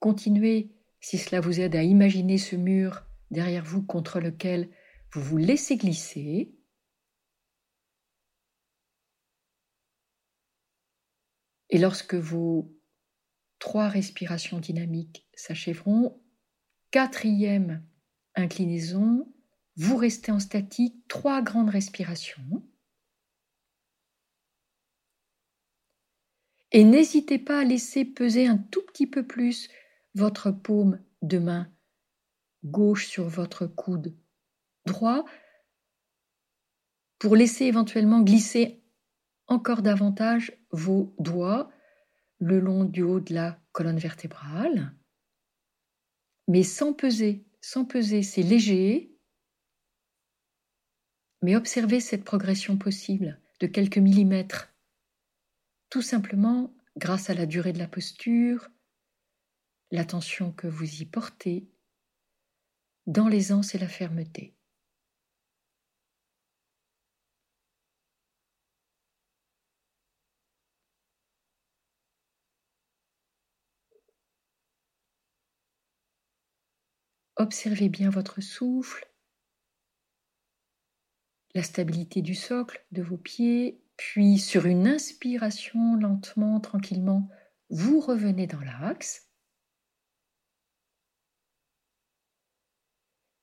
Continuez 0.00 0.74
si 1.00 1.18
cela 1.18 1.40
vous 1.40 1.60
aide 1.60 1.76
à 1.76 1.82
imaginer 1.82 2.38
ce 2.38 2.56
mur 2.56 3.04
derrière 3.30 3.64
vous 3.64 3.82
contre 3.82 4.18
lequel 4.20 4.70
vous 5.12 5.22
vous 5.22 5.36
laissez 5.36 5.76
glisser. 5.76 6.54
Et 11.70 11.78
lorsque 11.78 12.14
vous 12.14 12.74
Trois 13.64 13.88
respirations 13.88 14.60
dynamiques 14.60 15.26
s'achèveront. 15.34 16.20
Quatrième 16.90 17.82
inclinaison, 18.34 19.32
vous 19.76 19.96
restez 19.96 20.32
en 20.32 20.40
statique, 20.40 21.06
trois 21.08 21.42
grandes 21.42 21.70
respirations. 21.70 22.62
Et 26.72 26.84
n'hésitez 26.84 27.38
pas 27.38 27.60
à 27.60 27.64
laisser 27.64 28.04
peser 28.04 28.46
un 28.46 28.58
tout 28.58 28.82
petit 28.82 29.06
peu 29.06 29.26
plus 29.26 29.68
votre 30.14 30.50
paume 30.50 31.00
de 31.22 31.38
main 31.38 31.70
gauche 32.64 33.06
sur 33.06 33.28
votre 33.28 33.66
coude 33.66 34.16
droit 34.86 35.24
pour 37.18 37.36
laisser 37.36 37.64
éventuellement 37.64 38.22
glisser 38.22 38.82
encore 39.46 39.82
davantage 39.82 40.52
vos 40.70 41.14
doigts 41.18 41.70
le 42.38 42.60
long 42.60 42.84
du 42.84 43.02
haut 43.02 43.20
de 43.20 43.34
la 43.34 43.58
colonne 43.72 43.98
vertébrale, 43.98 44.92
mais 46.48 46.62
sans 46.62 46.92
peser, 46.92 47.46
sans 47.64 47.86
peser, 47.86 48.22
c'est 48.22 48.42
léger, 48.42 49.16
mais 51.40 51.56
observez 51.56 51.98
cette 51.98 52.22
progression 52.22 52.76
possible 52.76 53.40
de 53.58 53.66
quelques 53.66 53.96
millimètres, 53.96 54.74
tout 55.88 56.02
simplement 56.02 56.76
grâce 56.98 57.30
à 57.30 57.34
la 57.34 57.46
durée 57.46 57.72
de 57.72 57.78
la 57.78 57.88
posture, 57.88 58.68
l'attention 59.90 60.52
que 60.52 60.66
vous 60.66 61.00
y 61.00 61.06
portez, 61.06 61.66
dans 63.06 63.28
l'aisance 63.28 63.74
et 63.74 63.78
la 63.78 63.88
fermeté. 63.88 64.54
Observez 77.44 77.90
bien 77.90 78.08
votre 78.08 78.40
souffle, 78.40 79.06
la 81.54 81.62
stabilité 81.62 82.22
du 82.22 82.34
socle 82.34 82.82
de 82.90 83.02
vos 83.02 83.18
pieds, 83.18 83.84
puis 83.98 84.38
sur 84.38 84.64
une 84.64 84.86
inspiration 84.86 85.96
lentement, 85.96 86.58
tranquillement, 86.60 87.28
vous 87.68 88.00
revenez 88.00 88.46
dans 88.46 88.62
l'axe. 88.62 89.28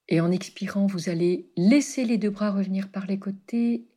Et 0.07 0.19
en 0.19 0.31
expirant, 0.31 0.87
vous 0.87 1.09
allez 1.09 1.51
laisser 1.55 2.03
les 2.03 2.17
deux 2.17 2.31
bras 2.31 2.49
revenir 2.49 2.91
par 2.91 3.05
les 3.05 3.19
côtés. 3.19 3.87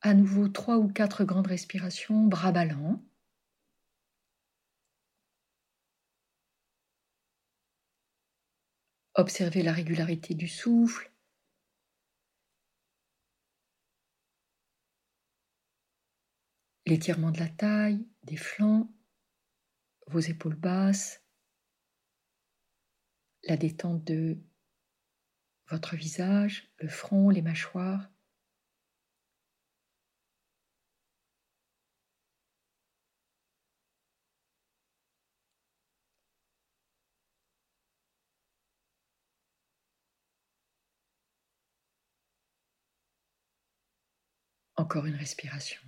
À 0.00 0.12
nouveau, 0.12 0.48
trois 0.48 0.78
ou 0.78 0.88
quatre 0.88 1.22
grandes 1.22 1.46
respirations, 1.46 2.24
bras 2.24 2.50
ballants. 2.50 3.00
Observez 9.18 9.62
la 9.62 9.72
régularité 9.72 10.34
du 10.34 10.46
souffle. 10.46 11.10
L'étirement 16.84 17.30
de 17.30 17.38
la 17.38 17.48
taille, 17.48 18.06
des 18.24 18.36
flancs, 18.36 18.94
vos 20.08 20.20
épaules 20.20 20.54
basses, 20.54 21.24
la 23.44 23.56
détente 23.56 24.04
de 24.04 24.38
votre 25.70 25.96
visage, 25.96 26.70
le 26.78 26.88
front, 26.88 27.30
les 27.30 27.42
mâchoires. 27.42 28.10
Encore 44.76 45.06
une 45.06 45.14
respiration. 45.14 45.80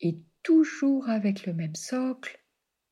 Et 0.00 0.18
toujours 0.42 1.08
avec 1.08 1.46
le 1.46 1.52
même 1.52 1.74
socle, 1.74 2.42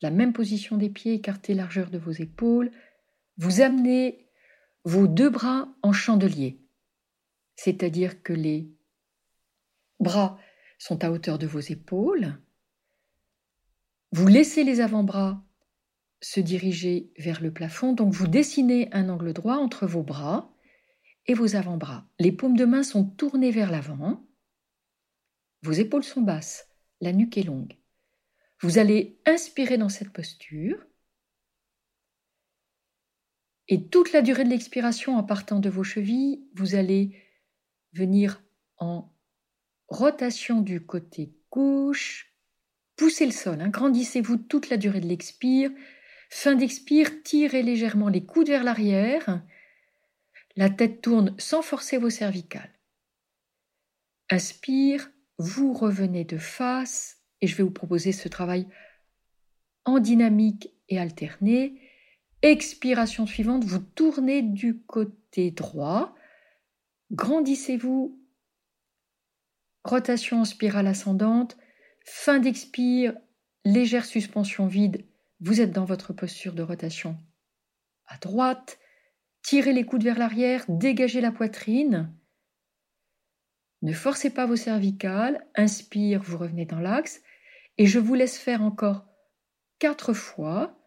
la 0.03 0.11
même 0.11 0.33
position 0.33 0.77
des 0.77 0.91
pieds 0.91 1.15
écartés 1.15 1.55
largeur 1.55 1.91
de 1.91 1.99
vos 1.99 2.13
épaules, 2.13 2.71
vous 3.37 3.61
amenez 3.61 4.27
vos 4.85 5.07
deux 5.07 5.31
bras 5.31 5.69
en 5.83 5.93
chandelier. 5.93 6.61
C'est-à-dire 7.57 8.23
que 8.23 8.33
les 8.33 8.71
bras 10.01 10.39
sont 10.79 11.05
à 11.05 11.11
hauteur 11.11 11.39
de 11.39 11.47
vos 11.47 11.61
épaules. 11.61 12.39
Vous 14.13 14.27
laissez 14.27 14.65
les 14.65 14.81
avant-bras 14.81 15.43
se 16.21 16.41
diriger 16.41 17.13
vers 17.19 17.41
le 17.41 17.53
plafond, 17.53 17.93
donc 17.93 18.13
vous 18.13 18.27
dessinez 18.27 18.89
un 18.93 19.09
angle 19.09 19.33
droit 19.33 19.57
entre 19.57 19.87
vos 19.87 20.03
bras 20.03 20.53
et 21.29 21.35
vos 21.35 21.55
avant-bras. 21.55 22.09
Les 22.19 22.33
paumes 22.33 22.57
de 22.57 22.65
main 22.65 22.83
sont 22.83 23.05
tournées 23.05 23.51
vers 23.51 23.71
l'avant. 23.71 24.27
Vos 25.63 25.73
épaules 25.73 26.05
sont 26.05 26.23
basses, 26.23 26.67
la 27.01 27.13
nuque 27.13 27.37
est 27.37 27.43
longue. 27.43 27.77
Vous 28.61 28.79
allez 28.79 29.21
inspirer 29.27 29.77
dans 29.77 29.91
cette 29.91 30.13
posture. 30.13 30.85
Et 33.69 33.89
toute 33.89 34.13
la 34.13 34.23
durée 34.23 34.45
de 34.45 34.49
l'expiration 34.49 35.17
en 35.17 35.23
partant 35.23 35.61
de 35.61 35.69
vos 35.69 35.85
chevilles, 35.85 36.49
vous 36.55 36.75
allez 36.75 37.23
venir 37.93 38.43
en 38.79 39.13
rotation 39.89 40.63
du 40.63 40.85
côté 40.85 41.35
gauche. 41.51 42.35
Poussez 42.97 43.27
le 43.27 43.33
sol, 43.33 43.61
hein. 43.61 43.69
grandissez-vous 43.69 44.39
toute 44.39 44.71
la 44.71 44.79
durée 44.79 45.01
de 45.01 45.07
l'expire. 45.07 45.71
Fin 46.31 46.55
d'expire, 46.55 47.23
tirez 47.23 47.63
légèrement 47.63 48.09
les 48.09 48.25
coudes 48.25 48.49
vers 48.49 48.65
l'arrière 48.65 49.43
la 50.59 50.69
tête 50.69 51.03
tourne 51.03 51.37
sans 51.39 51.63
forcer 51.63 51.99
vos 51.99 52.11
cervicales. 52.11 52.73
Inspire, 54.29 55.09
vous 55.39 55.73
revenez 55.73 56.25
de 56.25 56.37
face 56.37 57.19
et 57.41 57.47
je 57.47 57.55
vais 57.55 57.63
vous 57.63 57.71
proposer 57.71 58.11
ce 58.11 58.27
travail 58.27 58.67
en 59.85 60.01
dynamique 60.01 60.75
et 60.89 60.99
alterné. 60.99 61.81
Expiration 62.43 63.25
suivante, 63.25 63.63
vous 63.63 63.79
tournez 63.79 64.43
du 64.43 64.83
côté 64.83 65.53
droit, 65.53 66.17
grandissez-vous, 67.13 68.21
rotation 69.85 70.41
en 70.41 70.45
spirale 70.45 70.89
ascendante, 70.89 71.57
fin 72.05 72.41
d'expire, 72.41 73.17
légère 73.65 74.05
suspension 74.05 74.67
vide, 74.67 75.07
vous 75.39 75.61
êtes 75.61 75.71
dans 75.71 75.85
votre 75.85 76.13
posture 76.13 76.53
de 76.53 76.63
rotation 76.63 77.17
à 78.07 78.19
droite, 78.19 78.81
Tirez 79.43 79.73
les 79.73 79.85
coudes 79.85 80.05
vers 80.05 80.19
l'arrière, 80.19 80.65
dégagez 80.69 81.21
la 81.21 81.33
poitrine. 81.33 82.13
Ne 83.83 83.93
forcez 83.93 84.31
pas 84.31 84.47
vos 84.47 84.57
cervicales. 84.57 85.47
Inspire, 85.55 86.23
vous 86.23 86.39
revenez 86.39 86.67
dans 86.67 86.81
l'axe. 86.81 87.23
Et 87.79 87.87
je 87.87 87.99
vous 87.99 88.15
laisse 88.15 88.39
faire 88.39 88.63
encore 88.63 89.07
quatre 89.79 90.13
fois 90.13 90.79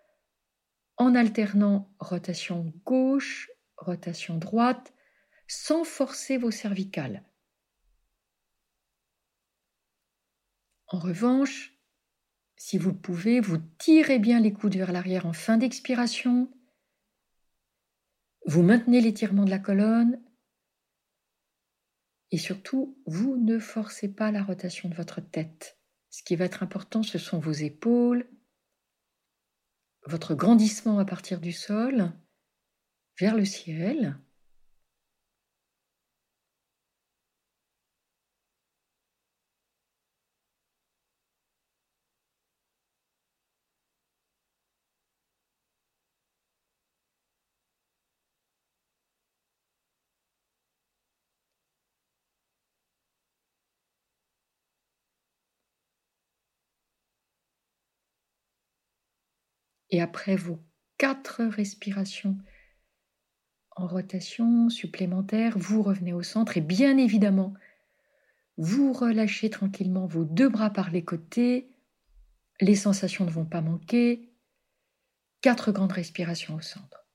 en 0.98 1.16
alternant 1.16 1.90
rotation 2.00 2.74
gauche, 2.86 3.50
rotation 3.78 4.38
droite, 4.38 4.94
sans 5.48 5.84
forcer 5.84 6.38
vos 6.38 6.52
cervicales. 6.52 7.24
En 10.88 11.00
revanche, 11.00 11.74
si 12.58 12.78
vous 12.78 12.94
pouvez, 12.94 13.40
vous 13.40 13.58
tirez 13.80 14.20
bien 14.20 14.40
les 14.40 14.54
coudes 14.54 14.76
vers 14.76 14.92
l'arrière 14.92 15.26
en 15.26 15.34
fin 15.34 15.58
d'expiration 15.58 16.52
vous 18.46 18.64
maintenez 18.64 19.02
l'étirement 19.02 19.46
de 19.46 19.50
la 19.50 19.60
colonne 19.60 20.20
et 22.32 22.38
surtout, 22.38 22.98
vous 23.06 23.36
ne 23.36 23.60
forcez 23.60 24.08
pas 24.08 24.32
la 24.32 24.42
rotation 24.42 24.88
de 24.88 24.96
votre 24.96 25.20
tête. 25.20 25.78
Ce 26.10 26.24
qui 26.24 26.36
va 26.36 26.46
être 26.46 26.64
important, 26.64 27.04
ce 27.04 27.18
sont 27.18 27.40
vos 27.40 27.52
épaules, 27.52 28.30
votre 30.06 30.34
grandissement 30.34 30.98
à 31.00 31.06
partir 31.06 31.42
du 31.42 31.52
sol 31.52 32.12
vers 33.20 33.36
le 33.36 33.46
ciel. 33.46 34.18
Et 59.92 60.02
après 60.02 60.36
vos 60.36 60.60
quatre 60.98 61.44
respirations 61.44 62.38
en 63.76 63.88
rotation 63.88 64.70
supplémentaire, 64.70 65.58
vous 65.58 65.84
revenez 65.84 66.14
au 66.14 66.24
centre 66.24 66.58
et 66.58 66.62
bien 66.62 66.98
évidemment, 66.98 67.54
vous 68.58 68.94
relâchez 68.94 69.50
tranquillement 69.50 70.06
vos 70.06 70.26
deux 70.26 70.50
bras 70.50 70.70
par 70.70 70.92
les 70.92 71.04
côtés. 71.04 71.70
Les 72.60 72.76
sensations 72.76 73.26
ne 73.26 73.32
vont 73.32 73.46
pas 73.46 73.62
manquer. 73.62 74.34
Quatre 75.42 75.72
grandes 75.72 75.94
respirations 75.94 76.56
au 76.56 76.62
centre. 76.62 77.08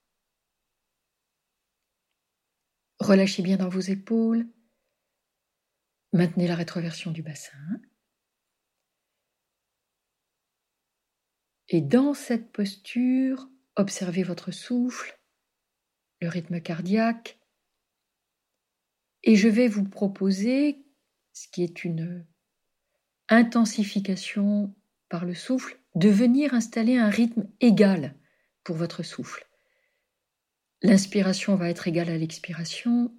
Relâchez 2.98 3.42
bien 3.42 3.56
dans 3.56 3.68
vos 3.68 3.80
épaules. 3.80 4.48
Maintenez 6.12 6.48
la 6.48 6.56
rétroversion 6.56 7.10
du 7.10 7.22
bassin. 7.22 7.58
Et 11.68 11.80
dans 11.80 12.14
cette 12.14 12.52
posture, 12.52 13.48
observez 13.74 14.22
votre 14.22 14.52
souffle, 14.52 15.18
le 16.20 16.28
rythme 16.28 16.60
cardiaque. 16.60 17.38
Et 19.22 19.36
je 19.36 19.48
vais 19.48 19.68
vous 19.68 19.84
proposer, 19.84 20.84
ce 21.32 21.48
qui 21.48 21.64
est 21.64 21.84
une 21.84 22.26
intensification 23.28 24.74
par 25.08 25.24
le 25.24 25.34
souffle, 25.34 25.80
de 25.96 26.08
venir 26.08 26.54
installer 26.54 26.96
un 26.96 27.10
rythme 27.10 27.48
égal 27.60 28.14
pour 28.62 28.76
votre 28.76 29.02
souffle. 29.02 29.46
L'inspiration 30.82 31.56
va 31.56 31.70
être 31.70 31.88
égale 31.88 32.10
à 32.10 32.18
l'expiration, 32.18 33.12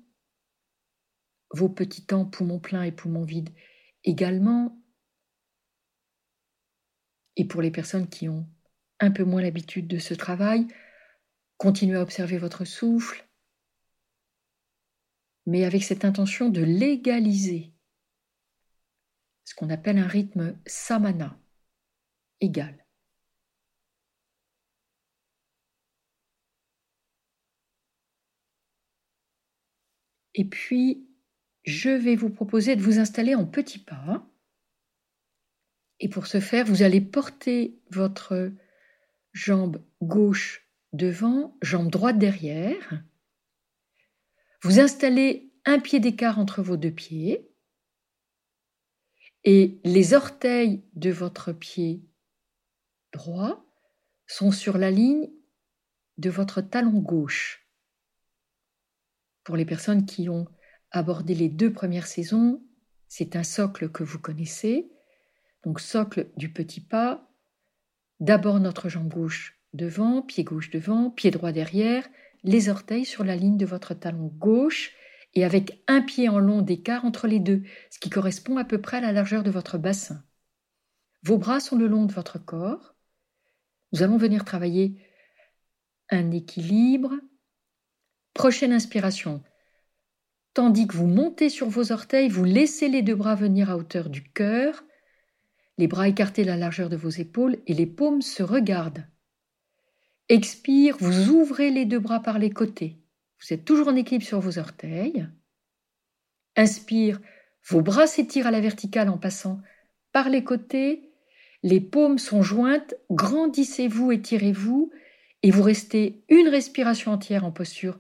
vos 1.52 1.70
petits 1.70 2.06
temps 2.06 2.26
poumons 2.26 2.60
pleins 2.60 2.84
et 2.84 2.92
poumons 2.92 3.24
vides 3.24 3.50
également. 4.04 4.82
Et 7.38 7.46
pour 7.46 7.62
les 7.62 7.72
personnes 7.72 8.10
qui 8.10 8.28
ont 8.28 8.46
un 9.00 9.12
peu 9.12 9.24
moins 9.24 9.42
l'habitude 9.42 9.88
de 9.88 10.00
ce 10.00 10.14
travail, 10.14 10.68
continuez 11.58 11.96
à 11.96 12.02
observer 12.02 12.38
votre 12.38 12.66
souffle, 12.66 13.26
mais 15.46 15.64
avec 15.64 15.84
cette 15.84 16.04
intention 16.04 16.50
de 16.50 16.62
légaliser, 16.62 17.72
ce 19.46 19.56
qu'on 19.56 19.70
appelle 19.70 19.98
un 19.98 20.08
rythme 20.08 20.58
samana, 20.66 21.40
égal. 22.42 22.86
Et 30.34 30.46
puis, 30.46 31.08
je 31.66 31.90
vais 31.90 32.16
vous 32.16 32.30
proposer 32.30 32.76
de 32.76 32.82
vous 32.82 33.00
installer 33.00 33.36
en 33.36 33.46
petits 33.46 33.80
pas. 33.80 34.26
Et 36.00 36.10
pour 36.10 36.28
ce 36.28 36.40
faire, 36.40 36.66
vous 36.66 36.84
allez 36.84 37.02
porter 37.02 37.80
votre 37.90 38.52
jambe 39.34 39.84
gauche 40.02 40.68
devant, 40.94 41.58
jambe 41.62 41.90
droite 41.90 42.18
derrière. 42.18 43.04
Vous 44.62 44.80
installez 44.80 45.52
un 45.66 45.80
pied 45.80 46.00
d'écart 46.00 46.40
entre 46.40 46.62
vos 46.62 46.78
deux 46.78 46.92
pieds 46.92 47.48
et 49.44 49.80
les 49.84 50.14
orteils 50.14 50.84
de 50.96 51.10
votre 51.10 51.54
pied 51.54 52.04
droit 53.14 53.66
sont 54.26 54.52
sur 54.52 54.78
la 54.78 54.92
ligne 54.92 55.30
de 56.18 56.30
votre 56.30 56.62
talon 56.62 57.00
gauche. 57.00 57.66
Pour 59.44 59.56
les 59.56 59.66
personnes 59.66 60.06
qui 60.06 60.28
ont 60.28 60.48
abordé 60.92 61.34
les 61.34 61.48
deux 61.50 61.72
premières 61.72 62.08
saisons, 62.08 62.62
c'est 63.08 63.36
un 63.36 63.44
socle 63.44 63.90
que 63.90 64.04
vous 64.04 64.20
connaissez. 64.20 64.92
Donc 65.64 65.80
socle 65.80 66.30
du 66.38 66.52
petit 66.52 66.82
pas, 66.82 67.30
d'abord 68.20 68.60
notre 68.60 68.90
jambe 68.90 69.10
gauche 69.10 69.60
devant, 69.74 70.22
pied 70.22 70.44
gauche 70.44 70.70
devant, 70.70 71.10
pied 71.10 71.32
droit 71.32 71.52
derrière, 71.52 72.08
les 72.44 72.70
orteils 72.70 73.06
sur 73.06 73.24
la 73.24 73.36
ligne 73.36 73.58
de 73.58 73.66
votre 73.66 73.94
talon 73.94 74.28
gauche 74.38 74.94
et 75.34 75.44
avec 75.44 75.84
un 75.88 76.02
pied 76.02 76.30
en 76.30 76.40
long 76.40 76.62
d'écart 76.62 77.06
entre 77.06 77.28
les 77.28 77.40
deux, 77.40 77.64
ce 77.90 78.00
qui 78.00 78.10
correspond 78.10 78.58
à 78.58 78.64
peu 78.64 78.82
près 78.82 78.98
à 78.98 79.02
la 79.02 79.12
largeur 79.12 79.44
de 79.44 79.52
votre 79.52 79.78
bassin. 79.78 80.24
Vos 81.24 81.38
bras 81.38 81.60
sont 81.60 81.78
le 81.78 81.88
long 81.88 82.06
de 82.06 82.14
votre 82.14 82.40
corps. 82.44 82.96
Nous 83.92 84.04
allons 84.04 84.18
venir 84.18 84.46
travailler 84.46 85.02
un 86.10 86.32
équilibre. 86.32 87.14
Prochaine 88.34 88.72
inspiration. 88.72 89.44
Tandis 90.54 90.88
que 90.88 90.96
vous 90.96 91.08
montez 91.08 91.50
sur 91.50 91.70
vos 91.70 91.92
orteils, 91.92 92.30
vous 92.30 92.44
laissez 92.44 92.88
les 92.88 93.02
deux 93.02 93.16
bras 93.16 93.36
venir 93.36 93.70
à 93.70 93.78
hauteur 93.78 94.10
du 94.10 94.24
cœur, 94.24 94.84
les 95.78 95.88
bras 95.88 96.08
écartés 96.08 96.44
la 96.44 96.58
largeur 96.58 96.90
de 96.90 96.98
vos 96.98 97.10
épaules 97.10 97.58
et 97.68 97.74
les 97.74 97.86
paumes 97.86 98.22
se 98.22 98.44
regardent. 98.44 99.06
Expire, 100.30 100.98
vous 101.00 101.30
ouvrez 101.30 101.70
les 101.70 101.86
deux 101.86 102.00
bras 102.00 102.22
par 102.22 102.40
les 102.40 102.50
côtés. 102.50 102.98
Vous 103.40 103.54
êtes 103.54 103.66
toujours 103.66 103.88
en 103.88 103.96
équilibre 103.96 104.26
sur 104.26 104.40
vos 104.40 104.58
orteils. 104.58 105.28
Inspire, 106.56 107.22
vos 107.70 107.82
bras 107.82 108.08
s'étirent 108.08 108.48
à 108.48 108.52
la 108.52 108.60
verticale 108.60 109.10
en 109.10 109.18
passant 109.18 109.62
par 110.12 110.30
les 110.30 110.44
côtés. 110.44 111.12
Les 111.64 111.80
paumes 111.80 112.18
sont 112.18 112.42
jointes, 112.42 112.96
grandissez-vous, 113.12 114.12
étirez-vous 114.12 114.92
et 115.44 115.52
vous 115.52 115.64
restez 115.64 116.24
une 116.30 116.50
respiration 116.50 117.12
entière 117.12 117.46
en 117.46 117.52
posture 117.52 118.00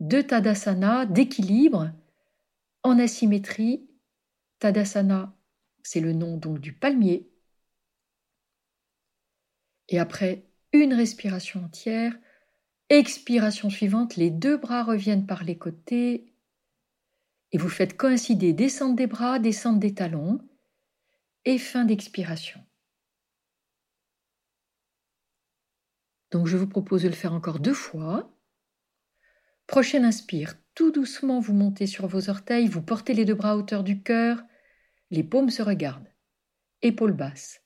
de 0.00 0.20
Tadasana, 0.20 1.06
d'équilibre, 1.06 1.90
en 2.82 2.98
asymétrie. 2.98 3.88
Tadasana, 4.58 5.34
c'est 5.84 6.00
le 6.00 6.12
nom 6.12 6.36
donc 6.36 6.58
du 6.58 6.72
palmier. 6.72 7.30
Et 9.88 10.00
après 10.00 10.44
une 10.72 10.94
respiration 10.94 11.64
entière, 11.64 12.14
Expiration 12.90 13.70
suivante, 13.70 14.16
les 14.16 14.30
deux 14.30 14.58
bras 14.58 14.84
reviennent 14.84 15.26
par 15.26 15.42
les 15.42 15.56
côtés 15.56 16.34
et 17.50 17.58
vous 17.58 17.70
faites 17.70 17.96
coïncider 17.96 18.52
descente 18.52 18.94
des 18.94 19.06
bras, 19.06 19.38
descente 19.38 19.80
des 19.80 19.94
talons 19.94 20.38
et 21.46 21.56
fin 21.56 21.84
d'expiration. 21.84 22.60
Donc 26.30 26.46
je 26.46 26.58
vous 26.58 26.66
propose 26.66 27.04
de 27.04 27.08
le 27.08 27.14
faire 27.14 27.32
encore 27.32 27.58
deux 27.58 27.74
fois. 27.74 28.30
Prochaine 29.66 30.04
inspire, 30.04 30.54
tout 30.74 30.90
doucement 30.90 31.40
vous 31.40 31.54
montez 31.54 31.86
sur 31.86 32.06
vos 32.06 32.28
orteils, 32.28 32.68
vous 32.68 32.82
portez 32.82 33.14
les 33.14 33.24
deux 33.24 33.34
bras 33.34 33.52
à 33.52 33.56
hauteur 33.56 33.82
du 33.82 34.02
cœur, 34.02 34.42
les 35.14 35.22
paumes 35.24 35.50
se 35.50 35.62
regardent, 35.62 36.12
épaules 36.82 37.12
basses. 37.12 37.62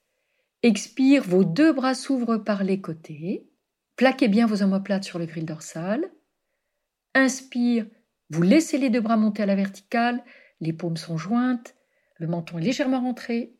Expire, 0.63 1.23
vos 1.23 1.45
deux 1.45 1.73
bras 1.73 1.95
s'ouvrent 1.95 2.39
par 2.39 2.63
les 2.63 2.81
côtés. 2.81 3.49
Plaquez 3.97 4.29
bien 4.29 4.47
vos 4.47 4.63
omoplates 4.63 5.05
sur 5.05 5.19
le 5.19 5.27
grill 5.27 5.47
dorsal. 5.47 6.11
Inspire, 7.15 7.87
vous 8.31 8.43
laissez 8.43 8.79
les 8.79 8.91
deux 8.91 9.01
bras 9.01 9.17
monter 9.17 9.43
à 9.43 9.47
la 9.47 9.57
verticale, 9.57 10.23
les 10.61 10.73
paumes 10.73 10.97
sont 10.97 11.17
jointes, 11.17 11.75
le 12.17 12.27
menton 12.27 12.59
est 12.59 12.63
légèrement 12.63 13.01
rentré. 13.01 13.57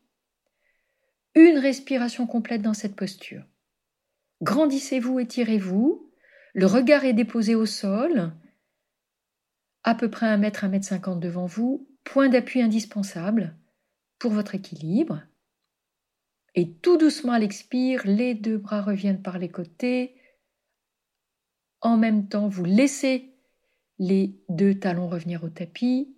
Une 1.35 1.57
respiration 1.57 2.27
complète 2.27 2.61
dans 2.61 2.73
cette 2.73 2.95
posture. 2.95 3.43
Grandissez-vous, 4.41 5.19
étirez-vous. 5.19 6.11
Le 6.53 6.65
regard 6.65 7.05
est 7.05 7.13
déposé 7.13 7.55
au 7.55 7.65
sol, 7.65 8.33
à 9.83 9.95
peu 9.95 10.09
près 10.09 10.27
un 10.27 10.37
mètre, 10.37 10.63
un 10.63 10.69
mètre 10.69 10.87
cinquante 10.87 11.19
devant 11.19 11.45
vous. 11.45 11.87
Point 12.03 12.29
d'appui 12.29 12.61
indispensable 12.61 13.55
pour 14.19 14.31
votre 14.31 14.55
équilibre. 14.55 15.21
Et 16.55 16.73
tout 16.73 16.97
doucement 16.97 17.33
à 17.33 17.39
l'expire, 17.39 18.05
les 18.05 18.35
deux 18.35 18.57
bras 18.57 18.81
reviennent 18.81 19.21
par 19.21 19.39
les 19.39 19.49
côtés, 19.49 20.19
en 21.81 21.97
même 21.97 22.27
temps, 22.27 22.49
vous 22.49 22.65
laissez 22.65 23.33
les 23.99 24.37
deux 24.49 24.77
talons 24.77 25.07
revenir 25.07 25.43
au 25.43 25.49
tapis. 25.49 26.15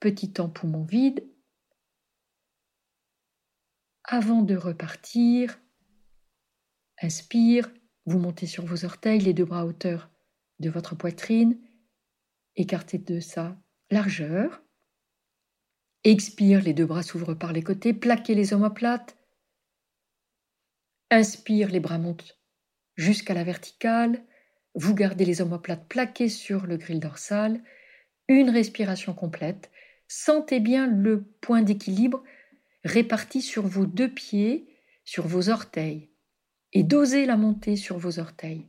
Petit 0.00 0.32
temps 0.32 0.48
poumon 0.48 0.84
vide. 0.84 1.26
Avant 4.04 4.42
de 4.42 4.54
repartir, 4.54 5.58
inspire, 7.02 7.70
vous 8.06 8.18
montez 8.18 8.46
sur 8.46 8.64
vos 8.64 8.84
orteils, 8.84 9.20
les 9.20 9.32
deux 9.32 9.46
bras 9.46 9.60
à 9.60 9.64
hauteur 9.64 10.10
de 10.60 10.70
votre 10.70 10.94
poitrine, 10.94 11.58
écartez 12.56 12.98
de 12.98 13.20
sa 13.20 13.56
largeur. 13.90 14.62
Expire, 16.04 16.62
les 16.62 16.74
deux 16.74 16.84
bras 16.84 17.02
s'ouvrent 17.02 17.34
par 17.34 17.54
les 17.54 17.62
côtés, 17.62 17.94
plaquez 17.94 18.34
les 18.34 18.52
omoplates. 18.52 19.16
Inspire, 21.10 21.70
les 21.70 21.80
bras 21.80 21.96
montent 21.96 22.38
jusqu'à 22.96 23.32
la 23.32 23.42
verticale, 23.42 24.22
vous 24.74 24.94
gardez 24.94 25.24
les 25.24 25.40
omoplates 25.40 25.88
plaquées 25.88 26.28
sur 26.28 26.66
le 26.66 26.76
grill 26.76 27.00
dorsal, 27.00 27.62
une 28.28 28.50
respiration 28.50 29.14
complète, 29.14 29.70
sentez 30.06 30.60
bien 30.60 30.86
le 30.86 31.24
point 31.40 31.62
d'équilibre 31.62 32.22
réparti 32.84 33.40
sur 33.40 33.66
vos 33.66 33.86
deux 33.86 34.12
pieds, 34.12 34.68
sur 35.04 35.26
vos 35.26 35.48
orteils, 35.48 36.10
et 36.72 36.82
dosez 36.82 37.24
la 37.24 37.38
montée 37.38 37.76
sur 37.76 37.98
vos 37.98 38.18
orteils. 38.18 38.68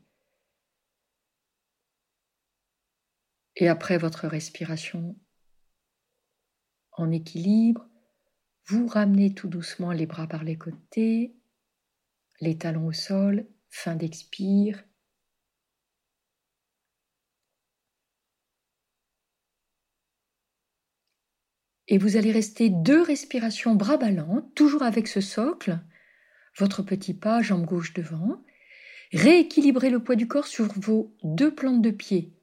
Et 3.57 3.67
après 3.67 3.97
votre 3.97 4.27
respiration 4.27 5.17
en 6.97 7.11
équilibre, 7.11 7.87
vous 8.67 8.87
ramenez 8.87 9.33
tout 9.33 9.47
doucement 9.47 9.91
les 9.91 10.05
bras 10.05 10.27
par 10.27 10.43
les 10.43 10.57
côtés, 10.57 11.35
les 12.41 12.57
talons 12.57 12.87
au 12.87 12.93
sol 12.93 13.47
fin 13.69 13.95
d'expire. 13.95 14.83
Et 21.87 21.97
vous 21.97 22.17
allez 22.17 22.31
rester 22.31 22.69
deux 22.69 23.01
respirations 23.01 23.75
bras 23.75 23.97
ballants, 23.97 24.49
toujours 24.55 24.81
avec 24.81 25.07
ce 25.07 25.21
socle, 25.21 25.79
votre 26.57 26.81
petit 26.81 27.13
pas, 27.13 27.41
jambe 27.41 27.65
gauche 27.65 27.93
devant. 27.93 28.43
Rééquilibrez 29.13 29.89
le 29.89 30.03
poids 30.03 30.15
du 30.15 30.27
corps 30.27 30.47
sur 30.47 30.67
vos 30.79 31.15
deux 31.23 31.53
plantes 31.53 31.81
de 31.81 31.91
pied. 31.91 32.33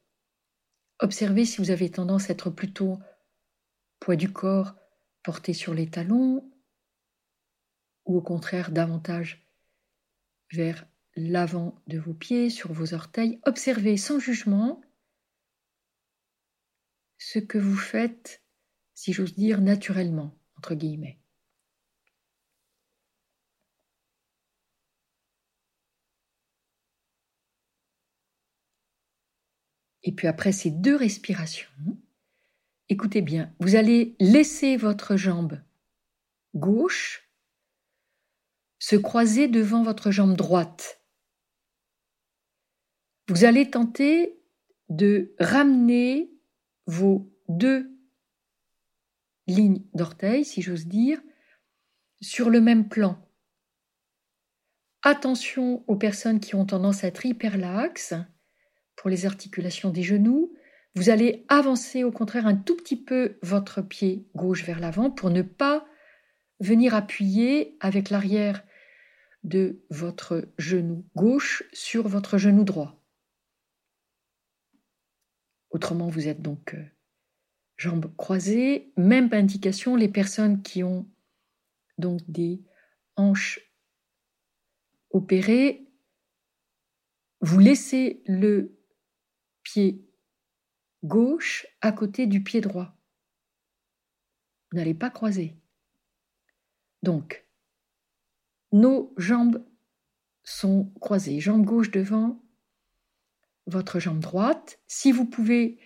Observez 1.01 1.45
si 1.45 1.59
vous 1.59 1.71
avez 1.71 1.91
tendance 1.91 2.31
à 2.31 2.35
être 2.35 2.51
plutôt 2.51 2.99
poids 4.03 4.17
du 4.17 4.33
corps 4.33 4.75
porté 5.23 5.55
sur 5.55 5.75
les 5.75 5.89
talons 5.89 6.53
ou 8.05 8.17
au 8.17 8.21
contraire 8.21 8.73
davantage 8.73 9.49
vers 10.51 10.85
l'avant 11.15 11.81
de 11.87 12.01
vos 12.01 12.13
pieds, 12.13 12.51
sur 12.51 12.73
vos 12.73 12.95
orteils. 12.95 13.39
Observez 13.47 13.97
sans 13.97 14.19
jugement 14.19 14.83
ce 17.19 17.39
que 17.39 17.59
vous 17.59 17.77
faites, 17.77 18.43
si 18.95 19.13
j'ose 19.13 19.37
dire, 19.37 19.61
naturellement, 19.61 20.37
entre 20.57 20.75
guillemets. 20.75 21.21
Et 30.03 30.11
puis 30.11 30.27
après 30.27 30.51
ces 30.51 30.73
deux 30.73 30.97
respirations, 30.97 32.02
écoutez 32.93 33.23
bien, 33.23 33.55
vous 33.59 33.75
allez 33.75 34.15
laisser 34.21 34.77
votre 34.77 35.17
jambe 35.17 35.59
gauche 36.55 37.31
se 38.79 38.97
croiser 38.97 39.49
devant 39.49 39.83
votre 39.83 40.11
jambe 40.11 40.37
droite. 40.37 41.01
Vous 43.29 43.45
allez 43.45 43.71
tenter 43.71 44.39
de 44.91 45.35
ramener 45.39 46.31
vos 46.87 47.33
deux 47.49 47.91
lignes 49.47 49.83
d'orteils, 49.95 50.45
si 50.45 50.61
j'ose 50.61 50.87
dire, 50.87 51.19
sur 52.21 52.51
le 52.51 52.61
même 52.61 52.91
plan. 52.91 53.19
Attention 55.01 55.83
aux 55.87 55.97
personnes 55.97 56.41
qui 56.41 56.55
ont 56.55 56.67
tendance 56.67 57.05
à 57.05 57.07
être 57.07 57.25
hyperlaxes 57.25 58.15
pour 58.97 59.09
les 59.09 59.25
articulations 59.25 59.89
des 59.89 60.03
genoux. 60.03 60.53
Vous 60.95 61.09
allez 61.09 61.45
avancer 61.49 62.05
au 62.05 62.13
contraire 62.13 62.47
un 62.47 62.57
tout 62.57 62.77
petit 62.77 62.97
peu 62.97 63.39
votre 63.43 63.81
pied 63.81 64.27
gauche 64.35 64.65
vers 64.65 64.79
l'avant 64.79 65.11
pour 65.11 65.31
ne 65.31 65.43
pas 65.43 65.87
venir 66.61 66.95
appuyer 66.95 67.77
avec 67.81 68.11
l'arrière 68.11 68.63
de 69.43 69.83
votre 69.91 70.49
genou 70.59 71.05
gauche 71.17 71.65
sur 71.73 72.07
votre 72.09 72.39
genou 72.39 72.65
droit. 72.65 73.03
Autrement, 75.71 76.09
vous 76.09 76.29
êtes 76.29 76.43
donc 76.43 76.75
euh, 76.75 76.85
jambes 77.77 78.15
croisées. 78.17 78.93
Même 78.99 79.31
indication, 79.33 79.97
les 79.97 80.09
personnes 80.09 80.63
qui 80.63 80.83
ont 80.83 81.09
donc 81.97 82.21
des 82.29 82.63
hanches 83.17 83.61
opérées, 85.11 85.89
vous 87.41 87.59
laissez 87.59 88.23
le 88.27 88.79
pied 89.63 90.07
gauche 91.05 91.67
à 91.81 91.93
côté 91.93 92.27
du 92.27 92.43
pied 92.43 92.61
droit. 92.61 92.97
Vous 94.71 94.79
n'allez 94.79 94.95
pas 94.95 95.11
croiser. 95.11 95.57
Donc, 97.03 97.45
nos 98.73 99.13
jambes 99.17 99.65
sont 100.45 100.93
croisées, 101.01 101.41
jambe 101.41 101.65
gauche 101.65 101.91
devant, 101.91 102.43
votre 103.67 104.01
jambe 104.01 104.21
droite. 104.21 104.81
Si 104.87 105.13
vous 105.13 105.27
pouvez, 105.27 105.79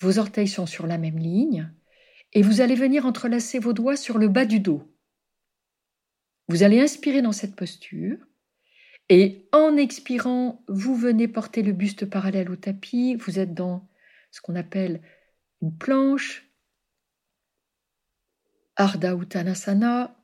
vos 0.00 0.18
orteils 0.18 0.48
sont 0.48 0.66
sur 0.66 0.86
la 0.86 0.98
même 0.98 1.18
ligne, 1.18 1.72
et 2.32 2.42
vous 2.42 2.60
allez 2.60 2.76
venir 2.76 3.06
entrelacer 3.06 3.58
vos 3.58 3.72
doigts 3.72 3.96
sur 3.96 4.18
le 4.18 4.28
bas 4.28 4.44
du 4.44 4.60
dos. 4.60 4.82
Vous 6.48 6.62
allez 6.62 6.80
inspirer 6.80 7.22
dans 7.22 7.32
cette 7.32 7.56
posture, 7.56 8.18
et 9.08 9.48
en 9.50 9.76
expirant, 9.76 10.64
vous 10.68 10.94
venez 10.94 11.26
porter 11.26 11.62
le 11.62 11.72
buste 11.72 12.06
parallèle 12.06 12.50
au 12.50 12.56
tapis, 12.56 13.16
vous 13.16 13.40
êtes 13.40 13.54
dans 13.54 13.89
ce 14.30 14.40
qu'on 14.40 14.56
appelle 14.56 15.00
une 15.60 15.76
planche, 15.76 16.50
Ardha 18.76 19.14
Uttanasana, 19.14 20.16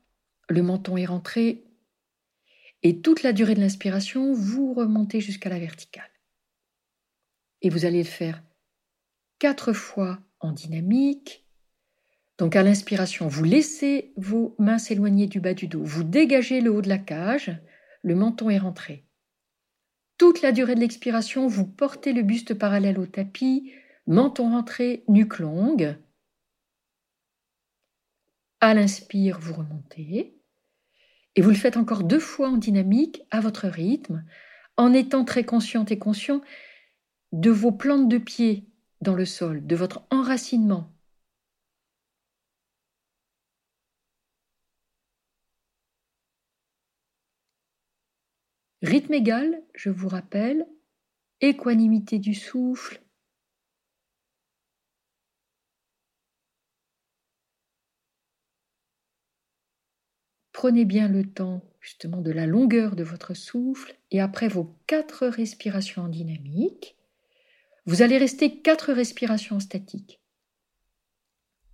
le 0.48 0.62
menton 0.62 0.96
est 0.96 1.06
rentré, 1.06 1.64
et 2.82 3.00
toute 3.00 3.22
la 3.22 3.32
durée 3.32 3.54
de 3.54 3.60
l'inspiration, 3.60 4.32
vous 4.32 4.72
remontez 4.72 5.20
jusqu'à 5.20 5.50
la 5.50 5.58
verticale. 5.58 6.10
Et 7.62 7.68
vous 7.68 7.84
allez 7.84 8.02
le 8.02 8.08
faire 8.08 8.42
quatre 9.38 9.72
fois 9.72 10.20
en 10.40 10.52
dynamique. 10.52 11.44
Donc 12.38 12.54
à 12.54 12.62
l'inspiration, 12.62 13.28
vous 13.28 13.44
laissez 13.44 14.12
vos 14.16 14.54
mains 14.58 14.78
s'éloigner 14.78 15.26
du 15.26 15.40
bas 15.40 15.54
du 15.54 15.66
dos, 15.68 15.82
vous 15.82 16.04
dégagez 16.04 16.60
le 16.60 16.70
haut 16.70 16.82
de 16.82 16.88
la 16.88 16.98
cage, 16.98 17.50
le 18.02 18.14
menton 18.14 18.50
est 18.50 18.58
rentré. 18.58 19.04
Toute 20.18 20.42
la 20.42 20.52
durée 20.52 20.74
de 20.74 20.80
l'expiration, 20.80 21.46
vous 21.46 21.66
portez 21.66 22.12
le 22.12 22.22
buste 22.22 22.54
parallèle 22.54 22.98
au 22.98 23.06
tapis, 23.06 23.72
menton 24.06 24.50
rentré, 24.50 25.04
nuque 25.08 25.38
longue. 25.38 25.96
À 28.60 28.74
l'inspire, 28.74 29.38
vous 29.38 29.54
remontez. 29.54 30.34
Et 31.34 31.42
vous 31.42 31.50
le 31.50 31.56
faites 31.56 31.76
encore 31.76 32.04
deux 32.04 32.20
fois 32.20 32.48
en 32.48 32.56
dynamique, 32.56 33.22
à 33.30 33.40
votre 33.40 33.68
rythme, 33.68 34.24
en 34.76 34.92
étant 34.92 35.24
très 35.24 35.44
consciente 35.44 35.90
et 35.90 35.98
conscient 35.98 36.40
de 37.32 37.50
vos 37.50 37.72
plantes 37.72 38.08
de 38.08 38.18
pied 38.18 38.68
dans 39.00 39.14
le 39.14 39.26
sol, 39.26 39.66
de 39.66 39.76
votre 39.76 40.06
enracinement, 40.10 40.96
Rythme 48.82 49.14
égal, 49.14 49.62
je 49.74 49.88
vous 49.88 50.08
rappelle, 50.08 50.64
équanimité 51.40 52.18
du 52.18 52.34
souffle, 52.34 53.02
Prenez 60.56 60.86
bien 60.86 61.06
le 61.06 61.22
temps 61.22 61.62
justement 61.82 62.22
de 62.22 62.30
la 62.30 62.46
longueur 62.46 62.96
de 62.96 63.04
votre 63.04 63.34
souffle 63.34 63.94
et 64.10 64.22
après 64.22 64.48
vos 64.48 64.74
quatre 64.86 65.26
respirations 65.26 66.04
en 66.04 66.08
dynamique, 66.08 66.96
vous 67.84 68.00
allez 68.00 68.16
rester 68.16 68.62
quatre 68.62 68.94
respirations 68.94 69.60
statiques. 69.60 70.18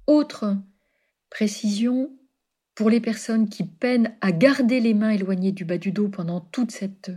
Autre 0.08 0.56
précision, 1.30 2.10
pour 2.74 2.90
les 2.90 3.00
personnes 3.00 3.48
qui 3.48 3.62
peinent 3.62 4.16
à 4.20 4.32
garder 4.32 4.80
les 4.80 4.94
mains 4.94 5.10
éloignées 5.10 5.52
du 5.52 5.64
bas 5.64 5.78
du 5.78 5.92
dos 5.92 6.08
pendant 6.08 6.40
toute 6.40 6.72
cette 6.72 7.12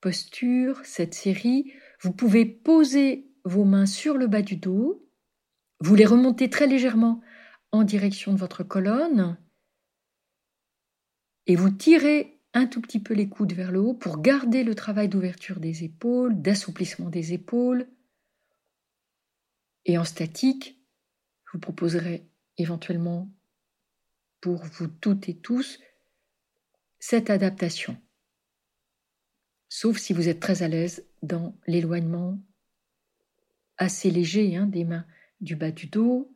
posture, 0.00 0.80
cette 0.82 1.14
série, 1.14 1.72
vous 2.00 2.12
pouvez 2.12 2.44
poser 2.44 3.30
vos 3.44 3.64
mains 3.64 3.86
sur 3.86 4.18
le 4.18 4.26
bas 4.26 4.42
du 4.42 4.56
dos, 4.56 5.08
vous 5.78 5.94
les 5.94 6.06
remontez 6.06 6.50
très 6.50 6.66
légèrement 6.66 7.20
en 7.70 7.84
direction 7.84 8.32
de 8.32 8.38
votre 8.38 8.64
colonne 8.64 9.38
et 11.48 11.56
vous 11.56 11.70
tirez 11.70 12.38
un 12.52 12.66
tout 12.66 12.80
petit 12.80 13.00
peu 13.00 13.14
les 13.14 13.28
coudes 13.28 13.54
vers 13.54 13.72
le 13.72 13.80
haut 13.80 13.94
pour 13.94 14.20
garder 14.20 14.62
le 14.62 14.74
travail 14.74 15.08
d'ouverture 15.08 15.58
des 15.58 15.82
épaules, 15.82 16.40
d'assouplissement 16.40 17.08
des 17.08 17.32
épaules. 17.32 17.88
Et 19.86 19.96
en 19.98 20.04
statique, 20.04 20.78
je 21.46 21.52
vous 21.54 21.60
proposerai 21.60 22.28
éventuellement 22.58 23.30
pour 24.40 24.62
vous 24.64 24.88
toutes 24.88 25.28
et 25.28 25.36
tous 25.36 25.80
cette 26.98 27.30
adaptation. 27.30 27.96
Sauf 29.70 29.98
si 29.98 30.12
vous 30.12 30.28
êtes 30.28 30.40
très 30.40 30.62
à 30.62 30.68
l'aise 30.68 31.06
dans 31.22 31.56
l'éloignement 31.66 32.38
assez 33.78 34.10
léger 34.10 34.56
hein, 34.56 34.66
des 34.66 34.84
mains 34.84 35.06
du 35.40 35.56
bas 35.56 35.70
du 35.70 35.86
dos. 35.86 36.34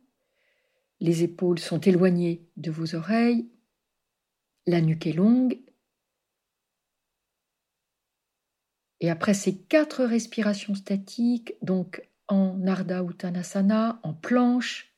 Les 0.99 1.23
épaules 1.23 1.59
sont 1.59 1.81
éloignées 1.81 2.47
de 2.55 2.71
vos 2.71 2.95
oreilles. 2.95 3.52
La 4.65 4.81
nuque 4.81 5.07
est 5.07 5.13
longue. 5.13 5.59
Et 9.01 9.09
après 9.09 9.33
ces 9.33 9.57
quatre 9.57 10.05
respirations 10.05 10.75
statiques, 10.75 11.55
donc 11.61 12.07
en 12.29 12.65
Ardha 12.65 13.03
Uttanasana, 13.03 13.99
en 14.03 14.13
planche, 14.13 14.95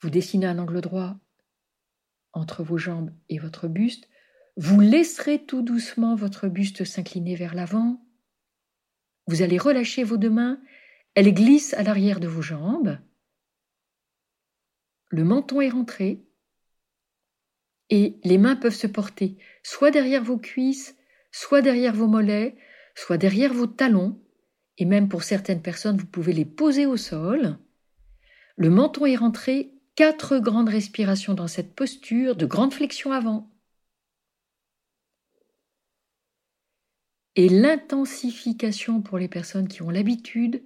vous 0.00 0.10
dessinez 0.10 0.46
un 0.46 0.58
angle 0.58 0.80
droit 0.80 1.16
entre 2.32 2.64
vos 2.64 2.78
jambes 2.78 3.12
et 3.28 3.38
votre 3.38 3.68
buste. 3.68 4.08
Vous 4.56 4.80
laisserez 4.80 5.44
tout 5.46 5.62
doucement 5.62 6.16
votre 6.16 6.48
buste 6.48 6.84
s'incliner 6.84 7.36
vers 7.36 7.54
l'avant. 7.54 8.04
Vous 9.26 9.42
allez 9.42 9.58
relâcher 9.58 10.04
vos 10.04 10.16
deux 10.16 10.30
mains. 10.30 10.60
Elles 11.14 11.32
glissent 11.32 11.74
à 11.74 11.84
l'arrière 11.84 12.20
de 12.20 12.26
vos 12.26 12.42
jambes. 12.42 12.98
Le 15.08 15.22
menton 15.22 15.60
est 15.60 15.70
rentré. 15.70 16.26
Et 17.96 18.18
les 18.24 18.38
mains 18.38 18.56
peuvent 18.56 18.74
se 18.74 18.88
porter 18.88 19.38
soit 19.62 19.92
derrière 19.92 20.24
vos 20.24 20.36
cuisses, 20.36 20.96
soit 21.30 21.62
derrière 21.62 21.94
vos 21.94 22.08
mollets, 22.08 22.56
soit 22.96 23.18
derrière 23.18 23.54
vos 23.54 23.68
talons. 23.68 24.20
Et 24.78 24.84
même 24.84 25.08
pour 25.08 25.22
certaines 25.22 25.62
personnes, 25.62 25.96
vous 25.96 26.06
pouvez 26.06 26.32
les 26.32 26.44
poser 26.44 26.86
au 26.86 26.96
sol. 26.96 27.56
Le 28.56 28.68
menton 28.68 29.06
est 29.06 29.14
rentré 29.14 29.74
quatre 29.94 30.38
grandes 30.40 30.70
respirations 30.70 31.34
dans 31.34 31.46
cette 31.46 31.76
posture 31.76 32.34
de 32.34 32.46
grande 32.46 32.74
flexion 32.74 33.12
avant. 33.12 33.48
Et 37.36 37.48
l'intensification 37.48 39.02
pour 39.02 39.18
les 39.18 39.28
personnes 39.28 39.68
qui 39.68 39.82
ont 39.82 39.90
l'habitude, 39.90 40.64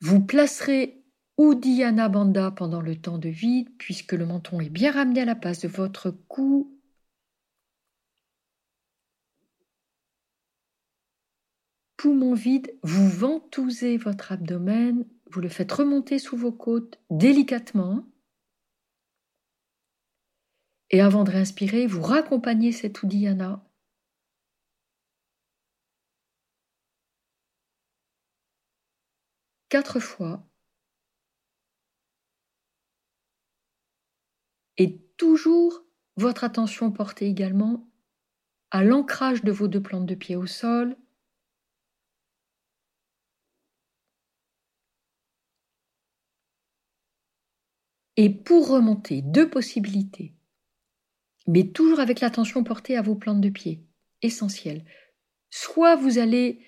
Vous 0.00 0.20
placerez 0.20 0.99
Uddiyana 1.40 2.10
Bandha 2.10 2.50
pendant 2.50 2.82
le 2.82 3.00
temps 3.00 3.16
de 3.16 3.30
vide, 3.30 3.70
puisque 3.78 4.12
le 4.12 4.26
menton 4.26 4.60
est 4.60 4.68
bien 4.68 4.92
ramené 4.92 5.22
à 5.22 5.24
la 5.24 5.34
base 5.34 5.60
de 5.60 5.68
votre 5.68 6.10
cou. 6.10 6.78
Poumon 11.96 12.34
vide, 12.34 12.78
vous 12.82 13.08
ventousez 13.08 13.96
votre 13.96 14.32
abdomen, 14.32 15.06
vous 15.30 15.40
le 15.40 15.48
faites 15.48 15.72
remonter 15.72 16.18
sous 16.18 16.36
vos 16.36 16.52
côtes 16.52 16.98
délicatement. 17.08 18.04
Et 20.90 21.00
avant 21.00 21.24
de 21.24 21.30
réinspirer, 21.30 21.86
vous 21.86 22.02
raccompagnez 22.02 22.72
cette 22.72 23.02
Uddiyana 23.02 23.64
quatre 29.70 30.00
fois 30.00 30.49
et 34.80 35.00
toujours 35.16 35.84
votre 36.16 36.42
attention 36.42 36.90
portée 36.90 37.26
également 37.26 37.88
à 38.72 38.82
l'ancrage 38.82 39.44
de 39.44 39.52
vos 39.52 39.68
deux 39.68 39.82
plantes 39.82 40.06
de 40.06 40.16
pied 40.16 40.34
au 40.34 40.46
sol. 40.46 40.96
Et 48.16 48.30
pour 48.30 48.68
remonter, 48.68 49.22
deux 49.22 49.48
possibilités, 49.48 50.34
mais 51.46 51.68
toujours 51.68 52.00
avec 52.00 52.20
l'attention 52.20 52.64
portée 52.64 52.96
à 52.96 53.02
vos 53.02 53.14
plantes 53.14 53.40
de 53.40 53.50
pied, 53.50 53.86
essentiel. 54.22 54.84
Soit 55.50 55.94
vous 55.94 56.18
allez 56.18 56.64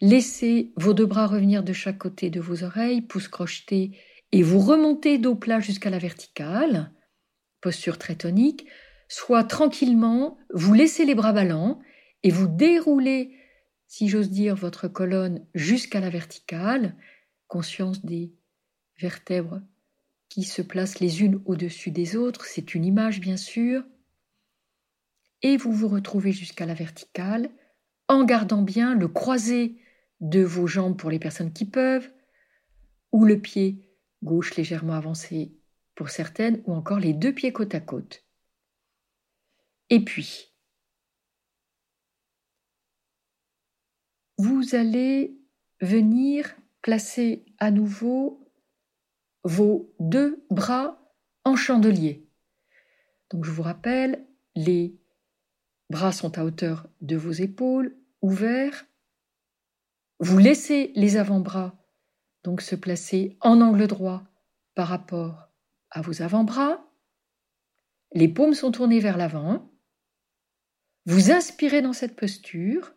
Laissez 0.00 0.72
vos 0.76 0.92
deux 0.92 1.06
bras 1.06 1.26
revenir 1.26 1.62
de 1.62 1.72
chaque 1.72 1.96
côté 1.96 2.28
de 2.28 2.40
vos 2.40 2.62
oreilles, 2.62 3.00
pouces 3.00 3.28
crochetés, 3.28 3.98
et 4.32 4.42
vous 4.42 4.58
remontez 4.58 5.16
dos 5.16 5.34
plat 5.34 5.60
jusqu'à 5.60 5.88
la 5.88 5.98
verticale, 5.98 6.92
posture 7.64 7.96
très 7.96 8.14
tonique, 8.14 8.66
soit 9.08 9.42
tranquillement, 9.42 10.36
vous 10.52 10.74
laissez 10.74 11.06
les 11.06 11.14
bras 11.14 11.32
ballants 11.32 11.80
et 12.22 12.30
vous 12.30 12.46
déroulez, 12.46 13.34
si 13.86 14.10
j'ose 14.10 14.28
dire, 14.28 14.54
votre 14.54 14.86
colonne 14.86 15.46
jusqu'à 15.54 16.00
la 16.00 16.10
verticale, 16.10 16.94
conscience 17.46 18.04
des 18.04 18.34
vertèbres 19.00 19.62
qui 20.28 20.42
se 20.42 20.60
placent 20.60 21.00
les 21.00 21.22
unes 21.22 21.40
au-dessus 21.46 21.90
des 21.90 22.16
autres, 22.16 22.44
c'est 22.44 22.74
une 22.74 22.84
image 22.84 23.18
bien 23.18 23.38
sûr, 23.38 23.82
et 25.40 25.56
vous 25.56 25.72
vous 25.72 25.88
retrouvez 25.88 26.32
jusqu'à 26.32 26.66
la 26.66 26.74
verticale, 26.74 27.48
en 28.08 28.24
gardant 28.24 28.60
bien 28.60 28.94
le 28.94 29.08
croisé 29.08 29.80
de 30.20 30.42
vos 30.42 30.66
jambes 30.66 30.98
pour 30.98 31.10
les 31.10 31.18
personnes 31.18 31.54
qui 31.54 31.64
peuvent, 31.64 32.12
ou 33.10 33.24
le 33.24 33.40
pied 33.40 33.88
gauche 34.22 34.54
légèrement 34.54 34.94
avancé 34.94 35.56
pour 35.94 36.08
certaines, 36.08 36.62
ou 36.66 36.74
encore 36.74 36.98
les 36.98 37.12
deux 37.12 37.32
pieds 37.32 37.52
côte 37.52 37.74
à 37.74 37.80
côte. 37.80 38.24
Et 39.90 40.04
puis, 40.04 40.52
vous 44.38 44.74
allez 44.74 45.38
venir 45.80 46.54
placer 46.82 47.44
à 47.58 47.70
nouveau 47.70 48.50
vos 49.44 49.94
deux 50.00 50.44
bras 50.50 50.98
en 51.44 51.56
chandelier. 51.56 52.28
Donc 53.30 53.44
je 53.44 53.50
vous 53.50 53.62
rappelle, 53.62 54.26
les 54.54 54.98
bras 55.90 56.12
sont 56.12 56.38
à 56.38 56.44
hauteur 56.44 56.88
de 57.00 57.16
vos 57.16 57.32
épaules, 57.32 57.96
ouverts, 58.22 58.86
vous 60.20 60.38
laissez 60.38 60.92
les 60.94 61.16
avant-bras 61.16 61.76
donc 62.44 62.60
se 62.60 62.76
placer 62.76 63.36
en 63.40 63.60
angle 63.60 63.86
droit 63.86 64.22
par 64.74 64.88
rapport 64.88 65.43
vos 66.00 66.22
avant-bras. 66.22 66.84
Les 68.12 68.28
paumes 68.28 68.54
sont 68.54 68.70
tournées 68.70 69.00
vers 69.00 69.16
l'avant. 69.16 69.70
Vous 71.06 71.30
inspirez 71.30 71.82
dans 71.82 71.92
cette 71.92 72.16
posture 72.16 72.94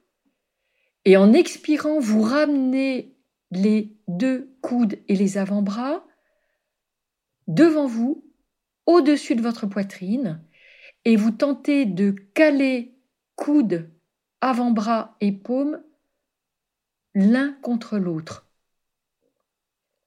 et 1.08 1.16
en 1.16 1.32
expirant, 1.32 2.00
vous 2.00 2.22
ramenez 2.22 3.16
les 3.52 3.96
deux 4.10 4.54
coudes 4.62 5.00
et 5.08 5.16
les 5.16 5.38
avant-bras 5.38 6.06
devant 7.48 7.88
vous, 7.88 8.26
au-dessus 8.86 9.36
de 9.36 9.42
votre 9.42 9.68
poitrine, 9.68 10.44
et 11.06 11.16
vous 11.16 11.32
tentez 11.32 11.86
de 11.86 12.12
caler 12.34 12.94
coudes, 13.36 13.90
avant-bras 14.42 15.16
et 15.22 15.32
paumes 15.32 15.82
l'un 17.16 17.54
contre 17.62 17.98
l'autre. 17.98 18.46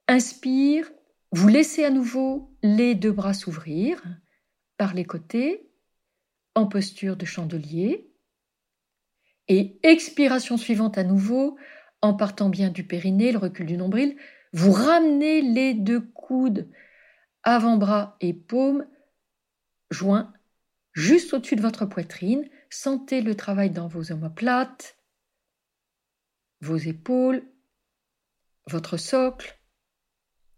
Inspire, 0.07 0.91
vous 1.33 1.49
laissez 1.49 1.83
à 1.83 1.91
nouveau 1.91 2.50
les 2.63 2.95
deux 2.95 3.13
bras 3.13 3.35
s'ouvrir 3.35 4.03
par 4.77 4.95
les 4.95 5.05
côtés 5.05 5.71
en 6.55 6.67
posture 6.67 7.17
de 7.17 7.25
chandelier. 7.25 8.11
Et 9.49 9.79
expiration 9.83 10.57
suivante 10.57 10.99
à 10.99 11.05
nouveau, 11.05 11.59
en 12.03 12.15
partant 12.15 12.49
bien 12.49 12.71
du 12.71 12.85
périnée, 12.85 13.33
le 13.33 13.39
recul 13.39 13.67
du 13.67 13.77
nombril, 13.77 14.17
vous 14.53 14.73
ramenez 14.73 15.43
les 15.43 15.75
deux 15.75 16.01
coudes, 16.01 16.69
avant-bras 17.43 18.17
et 18.21 18.33
paume, 18.33 18.87
joints 19.91 20.33
juste 20.93 21.33
au-dessus 21.35 21.57
de 21.57 21.63
votre 21.63 21.87
poitrine. 21.87 22.49
Sentez 22.69 23.21
le 23.23 23.35
travail 23.35 23.71
dans 23.71 23.89
vos 23.89 24.13
omoplates, 24.13 24.97
vos 26.61 26.77
épaules, 26.77 27.43
votre 28.67 28.97
socle. 28.97 29.59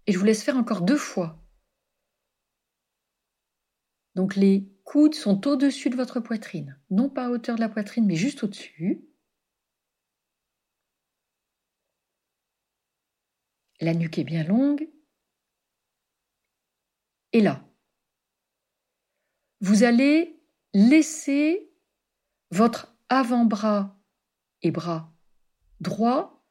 Et 0.07 0.13
je 0.13 0.19
vous 0.19 0.25
laisse 0.25 0.43
faire 0.43 0.57
encore 0.57 0.83
deux 0.83 0.97
fois. 0.97 1.42
Donc 4.15 4.37
les 4.37 4.69
coudes 4.85 5.15
sont 5.15 5.47
au-dessus 5.47 5.91
de 5.91 5.97
votre 5.97 6.21
poitrine, 6.21 6.79
non 6.91 7.09
pas 7.09 7.27
à 7.27 7.31
hauteur 7.31 7.57
de 7.57 7.61
la 7.61 7.69
poitrine, 7.69 8.07
mais 8.07 8.17
juste 8.17 8.45
au-dessus. 8.45 9.05
La 13.81 13.95
nuque 13.95 14.19
est 14.19 14.25
bien 14.25 14.45
longue. 14.45 14.89
Et 17.33 17.41
là, 17.41 17.67
vous 19.61 19.83
allez 19.83 20.41
laisser 20.75 21.73
votre 22.51 22.95
avant-bras 23.09 23.99
et 24.61 24.71
bras 24.71 25.13
droit, 25.83 26.47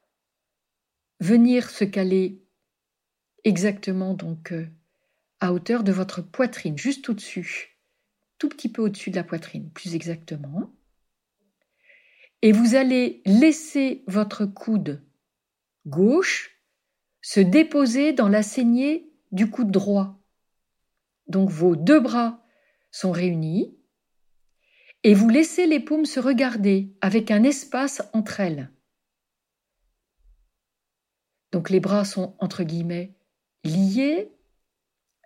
venir 1.20 1.70
se 1.70 1.84
caler 1.84 2.44
exactement 3.44 4.14
donc 4.14 4.52
euh, 4.52 4.66
à 5.42 5.52
hauteur 5.52 5.82
de 5.82 5.90
votre 5.90 6.22
poitrine, 6.22 6.78
juste 6.78 7.08
au-dessus, 7.08 7.76
tout 8.38 8.48
petit 8.48 8.70
peu 8.70 8.80
au-dessus 8.80 9.10
de 9.10 9.16
la 9.16 9.24
poitrine, 9.24 9.70
plus 9.70 9.96
exactement. 9.96 10.72
Et 12.42 12.52
vous 12.52 12.76
allez 12.76 13.22
laisser 13.26 14.04
votre 14.06 14.46
coude 14.46 15.02
gauche 15.84 16.60
se 17.22 17.40
déposer 17.40 18.12
dans 18.12 18.28
la 18.28 18.44
saignée 18.44 19.10
du 19.32 19.50
coude 19.50 19.72
droit. 19.72 20.20
Donc 21.26 21.50
vos 21.50 21.74
deux 21.74 21.98
bras 21.98 22.44
sont 22.92 23.10
réunis 23.10 23.76
et 25.02 25.12
vous 25.12 25.28
laissez 25.28 25.66
les 25.66 25.80
paumes 25.80 26.06
se 26.06 26.20
regarder 26.20 26.94
avec 27.00 27.32
un 27.32 27.42
espace 27.42 28.00
entre 28.12 28.38
elles. 28.38 28.70
Donc 31.50 31.68
les 31.68 31.80
bras 31.80 32.04
sont 32.04 32.36
entre 32.38 32.62
guillemets 32.62 33.16
liés, 33.64 34.32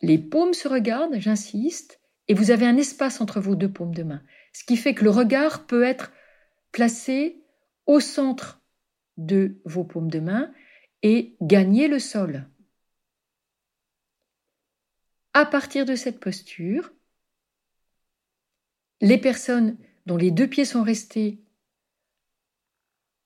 les 0.03 0.18
paumes 0.18 0.55
se 0.55 0.68
regardent, 0.68 1.18
j'insiste, 1.18 2.01
et 2.28 2.34
vous 2.34 2.51
avez 2.51 2.66
un 2.66 2.76
espace 2.76 3.20
entre 3.20 3.40
vos 3.40 3.55
deux 3.55 3.72
paumes 3.72 3.94
de 3.94 4.03
main, 4.03 4.22
ce 4.53 4.64
qui 4.64 4.76
fait 4.76 4.94
que 4.94 5.05
le 5.05 5.11
regard 5.11 5.66
peut 5.66 5.82
être 5.82 6.12
placé 6.72 7.42
au 7.86 8.01
centre 8.01 8.61
de 9.16 9.61
vos 9.64 9.84
paumes 9.84 10.11
de 10.11 10.20
main 10.20 10.53
et 11.03 11.36
gagner 11.40 11.88
le 11.88 11.99
sol. 11.99 12.49
À 15.34 15.47
partir 15.47 15.84
de 15.84 15.94
cette 15.94 16.18
posture, 16.18 16.92
les 19.01 19.18
personnes 19.18 19.76
dont 20.07 20.16
les 20.16 20.30
deux 20.30 20.49
pieds 20.49 20.64
sont 20.64 20.82
restés 20.82 21.42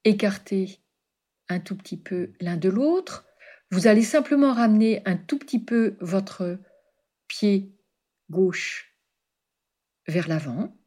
écartés 0.03 0.79
un 1.47 1.59
tout 1.59 1.75
petit 1.75 1.97
peu 1.97 2.33
l'un 2.39 2.57
de 2.57 2.69
l'autre. 2.69 3.25
Vous 3.71 3.87
allez 3.87 4.03
simplement 4.03 4.53
ramener 4.53 5.01
un 5.05 5.15
tout 5.15 5.39
petit 5.39 5.63
peu 5.63 5.95
votre 6.01 6.59
pied 7.27 7.73
gauche 8.29 8.97
vers 10.07 10.27
l'avant. 10.27 10.77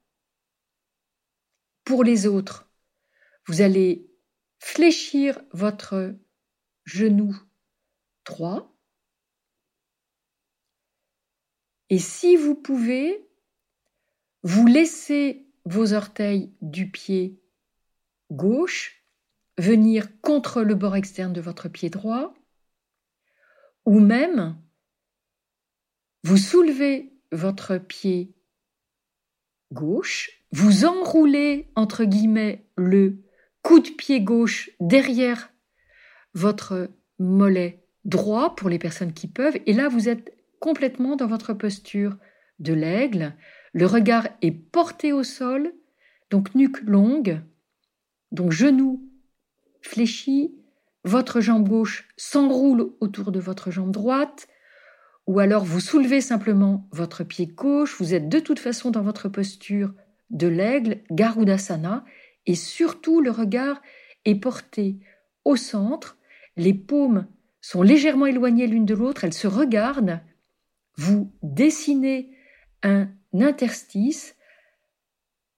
Pour 1.84 2.04
les 2.04 2.26
autres, 2.26 2.70
vous 3.46 3.62
allez 3.62 4.10
fléchir 4.58 5.40
votre 5.52 6.14
genou 6.84 7.34
droit. 8.26 8.76
Et 11.88 11.98
si 11.98 12.36
vous 12.36 12.54
pouvez, 12.54 13.26
vous 14.42 14.66
laissez 14.66 15.48
vos 15.64 15.94
orteils 15.94 16.54
du 16.60 16.90
pied 16.90 17.40
gauche 18.30 19.02
venir 19.56 20.20
contre 20.20 20.62
le 20.62 20.74
bord 20.74 20.96
externe 20.96 21.32
de 21.32 21.40
votre 21.40 21.68
pied 21.68 21.88
droit, 21.88 22.34
ou 23.86 24.00
même 24.00 24.56
vous 26.22 26.36
soulevez 26.36 27.12
votre 27.32 27.78
pied 27.78 28.34
gauche, 29.72 30.30
vous 30.52 30.84
enroulez 30.84 31.70
entre 31.74 32.04
guillemets 32.04 32.66
le 32.76 33.18
coup 33.62 33.80
de 33.80 33.90
pied 33.90 34.20
gauche 34.20 34.70
derrière 34.80 35.50
votre 36.34 36.90
mollet 37.18 37.84
droit 38.04 38.54
pour 38.54 38.68
les 38.68 38.78
personnes 38.78 39.12
qui 39.12 39.28
peuvent, 39.28 39.58
et 39.66 39.72
là 39.72 39.88
vous 39.88 40.08
êtes 40.08 40.36
complètement 40.60 41.16
dans 41.16 41.26
votre 41.26 41.52
posture 41.52 42.16
de 42.58 42.72
l'aigle, 42.72 43.34
le 43.72 43.86
regard 43.86 44.28
est 44.42 44.52
porté 44.52 45.12
au 45.12 45.22
sol, 45.22 45.72
donc 46.30 46.54
nuque 46.54 46.80
longue, 46.82 47.40
donc 48.30 48.52
genou 48.52 49.10
fléchi, 49.82 50.54
votre 51.04 51.40
jambe 51.40 51.68
gauche 51.68 52.08
s'enroule 52.16 52.92
autour 53.00 53.30
de 53.30 53.38
votre 53.38 53.70
jambe 53.70 53.90
droite, 53.90 54.48
ou 55.26 55.38
alors 55.38 55.64
vous 55.64 55.80
soulevez 55.80 56.20
simplement 56.20 56.88
votre 56.92 57.24
pied 57.24 57.46
gauche, 57.46 57.96
vous 57.98 58.14
êtes 58.14 58.28
de 58.28 58.40
toute 58.40 58.58
façon 58.58 58.90
dans 58.90 59.02
votre 59.02 59.28
posture 59.28 59.92
de 60.30 60.46
l'aigle, 60.46 61.02
Garudasana, 61.10 62.04
et 62.46 62.54
surtout 62.54 63.20
le 63.20 63.30
regard 63.30 63.80
est 64.24 64.34
porté 64.34 64.98
au 65.44 65.56
centre, 65.56 66.18
les 66.56 66.74
paumes 66.74 67.26
sont 67.60 67.82
légèrement 67.82 68.26
éloignées 68.26 68.66
l'une 68.66 68.86
de 68.86 68.94
l'autre, 68.94 69.24
elles 69.24 69.34
se 69.34 69.46
regardent, 69.46 70.20
vous 70.96 71.32
dessinez 71.42 72.36
un 72.82 73.08
interstice 73.32 74.36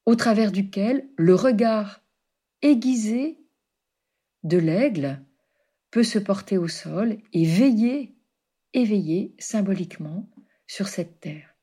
au 0.07 0.15
travers 0.15 0.53
duquel 0.53 1.09
le 1.17 1.35
regard 1.35 2.03
aiguisé 2.63 3.41
de 4.45 4.59
l'aigle 4.59 5.21
se 6.03 6.19
porter 6.19 6.59
au 6.59 6.69
sol 6.69 7.19
et 7.33 7.45
veiller, 7.45 8.17
éveiller 8.73 9.35
symboliquement 9.39 10.29
sur 10.67 10.89
cette 10.89 11.21
terre. 11.21 11.55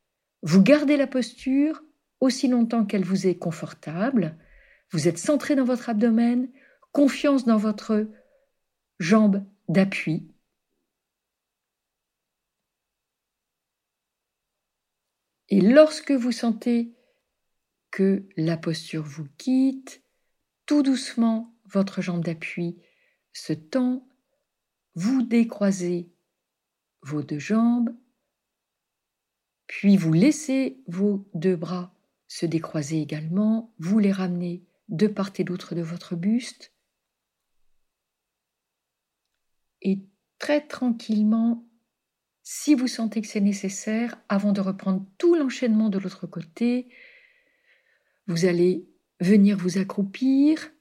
Vous 0.42 0.62
gardez 0.62 0.98
la 0.98 1.08
posture 1.08 1.84
aussi 2.20 2.48
longtemps 2.48 2.86
qu'elle 2.86 3.04
vous 3.04 3.28
est 3.28 3.36
confortable, 3.36 4.38
vous 4.92 5.08
êtes 5.08 5.18
centré 5.18 5.56
dans 5.56 5.66
votre 5.66 5.90
abdomen, 5.90 6.50
confiance 6.92 7.46
dans 7.46 7.58
votre 7.58 8.08
jambe 9.00 9.46
d'appui. 9.68 10.30
Et 15.50 15.62
lorsque 15.62 16.12
vous 16.12 16.32
sentez 16.32 16.96
que 17.92 18.28
la 18.38 18.58
posture 18.58 19.04
vous 19.04 19.28
quitte, 19.38 20.02
tout 20.66 20.82
doucement, 20.82 21.56
votre 21.66 22.02
jambe 22.02 22.24
d'appui 22.24 22.82
se 23.34 23.54
tend, 23.54 24.08
vous 24.96 25.24
décroisez 25.24 26.12
vos 27.02 27.24
deux 27.24 27.40
jambes, 27.40 27.90
puis 29.68 29.98
vous 29.98 30.14
laissez 30.14 30.82
vos 30.88 31.28
deux 31.34 31.56
bras 31.56 31.94
se 32.28 32.46
décroiser 32.46 33.02
également, 33.02 33.74
vous 33.80 34.00
les 34.00 34.12
ramenez 34.12 34.64
de 34.90 35.08
part 35.08 35.32
et 35.38 35.44
d'autre 35.44 35.76
de 35.76 35.82
votre 35.82 36.16
buste, 36.16 36.74
et 39.82 40.00
très 40.40 40.66
tranquillement, 40.66 41.68
si 42.42 42.76
vous 42.76 42.88
sentez 42.88 43.22
que 43.22 43.28
c'est 43.28 43.40
nécessaire, 43.40 44.18
avant 44.28 44.52
de 44.52 44.62
reprendre 44.62 45.06
tout 45.18 45.36
l'enchaînement 45.36 45.90
de 45.90 46.00
l'autre 46.00 46.28
côté, 46.28 46.90
vous 48.28 48.46
allez 48.46 48.90
venir 49.20 49.58
vous 49.58 49.78
accroupir, 49.78 50.73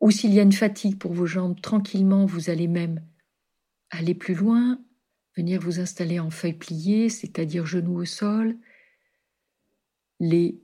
ou 0.00 0.10
s'il 0.10 0.32
y 0.32 0.40
a 0.40 0.42
une 0.42 0.52
fatigue 0.52 0.98
pour 0.98 1.12
vos 1.12 1.26
jambes, 1.26 1.60
tranquillement, 1.60 2.26
vous 2.26 2.50
allez 2.50 2.68
même 2.68 3.02
aller 3.90 4.14
plus 4.14 4.34
loin, 4.34 4.82
venir 5.36 5.60
vous 5.60 5.80
installer 5.80 6.18
en 6.20 6.30
feuille 6.30 6.54
pliée, 6.54 7.08
c'est-à-dire 7.08 7.66
genoux 7.66 8.00
au 8.00 8.04
sol. 8.04 8.56
Les 10.20 10.62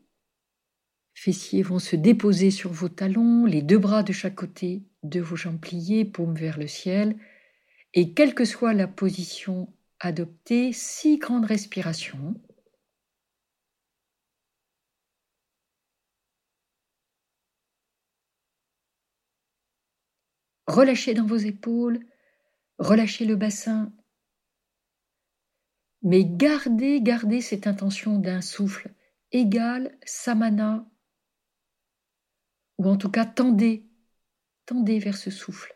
fessiers 1.15 1.63
vont 1.63 1.79
se 1.79 1.97
déposer 1.97 2.51
sur 2.51 2.73
vos 2.73 2.89
talons, 2.89 3.47
les 3.47 3.63
deux 3.63 3.79
bras 3.79 4.03
de 4.03 4.13
chaque 4.13 4.35
côté 4.35 4.85
de 5.03 5.21
vos 5.21 5.37
jambes 5.37 5.61
pliées, 5.61 6.05
paumes 6.05 6.35
vers 6.35 6.59
le 6.59 6.69
ciel, 6.69 7.17
et 7.95 8.13
quelle 8.13 8.35
que 8.35 8.45
soit 8.45 8.75
la 8.75 8.87
position 8.87 9.73
adoptée, 10.01 10.73
six 10.73 11.19
grandes 11.19 11.47
respirations. 11.47 12.35
Relâchez 20.67 21.15
dans 21.15 21.27
vos 21.27 21.37
épaules, 21.37 22.01
relâchez 22.79 23.25
le 23.25 23.37
bassin, 23.37 23.93
mais 26.03 26.25
gardez, 26.25 27.01
gardez 27.01 27.41
cette 27.41 27.67
intention 27.67 28.19
d'un 28.19 28.41
souffle 28.41 28.91
égal, 29.33 29.97
samana, 30.05 30.87
ou 32.79 32.89
en 32.89 32.97
tout 32.97 33.11
cas 33.11 33.27
tendez, 33.27 33.89
tendez 34.67 34.99
vers 34.99 35.17
ce 35.17 35.31
souffle. 35.31 35.76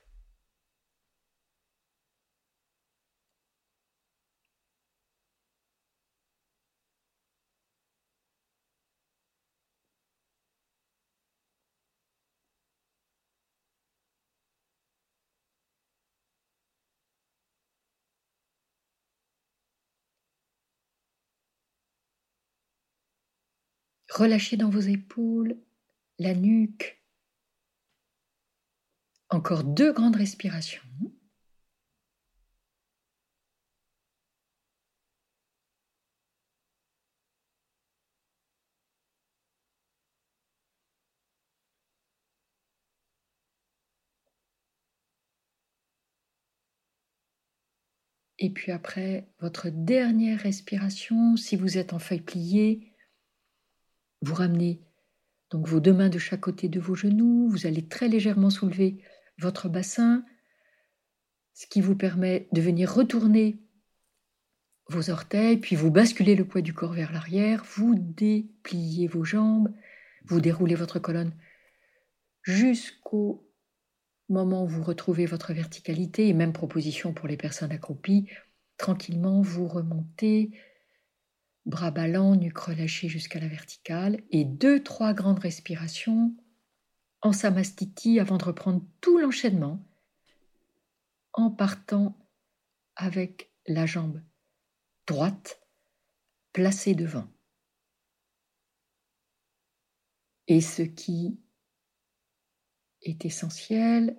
Relâchez 24.20 24.58
dans 24.58 24.68
vos 24.68 24.80
épaules, 24.80 25.56
la 26.18 26.34
nuque. 26.34 27.02
Encore 29.30 29.64
deux 29.64 29.94
grandes 29.94 30.16
respirations. 30.16 30.82
Et 48.38 48.50
puis 48.50 48.70
après, 48.70 49.32
votre 49.38 49.70
dernière 49.70 50.40
respiration, 50.40 51.38
si 51.38 51.56
vous 51.56 51.78
êtes 51.78 51.94
en 51.94 51.98
feuille 51.98 52.20
pliée, 52.20 52.89
vous 54.22 54.34
ramenez 54.34 54.80
donc 55.50 55.66
vos 55.66 55.80
deux 55.80 55.92
mains 55.92 56.08
de 56.08 56.18
chaque 56.18 56.40
côté 56.40 56.68
de 56.68 56.80
vos 56.80 56.94
genoux, 56.94 57.48
vous 57.48 57.66
allez 57.66 57.86
très 57.86 58.08
légèrement 58.08 58.50
soulever 58.50 59.02
votre 59.38 59.68
bassin, 59.68 60.24
ce 61.54 61.66
qui 61.66 61.80
vous 61.80 61.96
permet 61.96 62.48
de 62.52 62.60
venir 62.60 62.92
retourner 62.92 63.58
vos 64.88 65.10
orteils, 65.10 65.56
puis 65.56 65.76
vous 65.76 65.90
basculez 65.90 66.34
le 66.34 66.44
poids 66.44 66.60
du 66.60 66.72
corps 66.72 66.92
vers 66.92 67.12
l'arrière, 67.12 67.64
vous 67.76 67.94
dépliez 67.96 69.06
vos 69.06 69.24
jambes, 69.24 69.72
vous 70.24 70.40
déroulez 70.40 70.74
votre 70.74 70.98
colonne 70.98 71.32
jusqu'au 72.42 73.46
moment 74.28 74.64
où 74.64 74.68
vous 74.68 74.82
retrouvez 74.82 75.26
votre 75.26 75.52
verticalité, 75.52 76.28
et 76.28 76.32
même 76.32 76.52
proposition 76.52 77.12
pour 77.12 77.28
les 77.28 77.36
personnes 77.36 77.72
accroupies, 77.72 78.28
tranquillement 78.76 79.42
vous 79.42 79.66
remontez 79.66 80.52
bras 81.66 81.90
ballants, 81.90 82.36
nuque 82.36 82.58
relâchée 82.58 83.08
jusqu'à 83.08 83.40
la 83.40 83.48
verticale, 83.48 84.22
et 84.30 84.44
deux, 84.44 84.82
trois 84.82 85.14
grandes 85.14 85.38
respirations 85.38 86.34
en 87.22 87.32
samastiti 87.32 88.18
avant 88.18 88.38
de 88.38 88.44
reprendre 88.44 88.82
tout 89.00 89.18
l'enchaînement 89.18 89.84
en 91.32 91.50
partant 91.50 92.16
avec 92.96 93.50
la 93.66 93.86
jambe 93.86 94.22
droite 95.06 95.60
placée 96.52 96.94
devant. 96.94 97.28
Et 100.48 100.60
ce 100.60 100.82
qui 100.82 101.38
est 103.02 103.24
essentiel, 103.24 104.18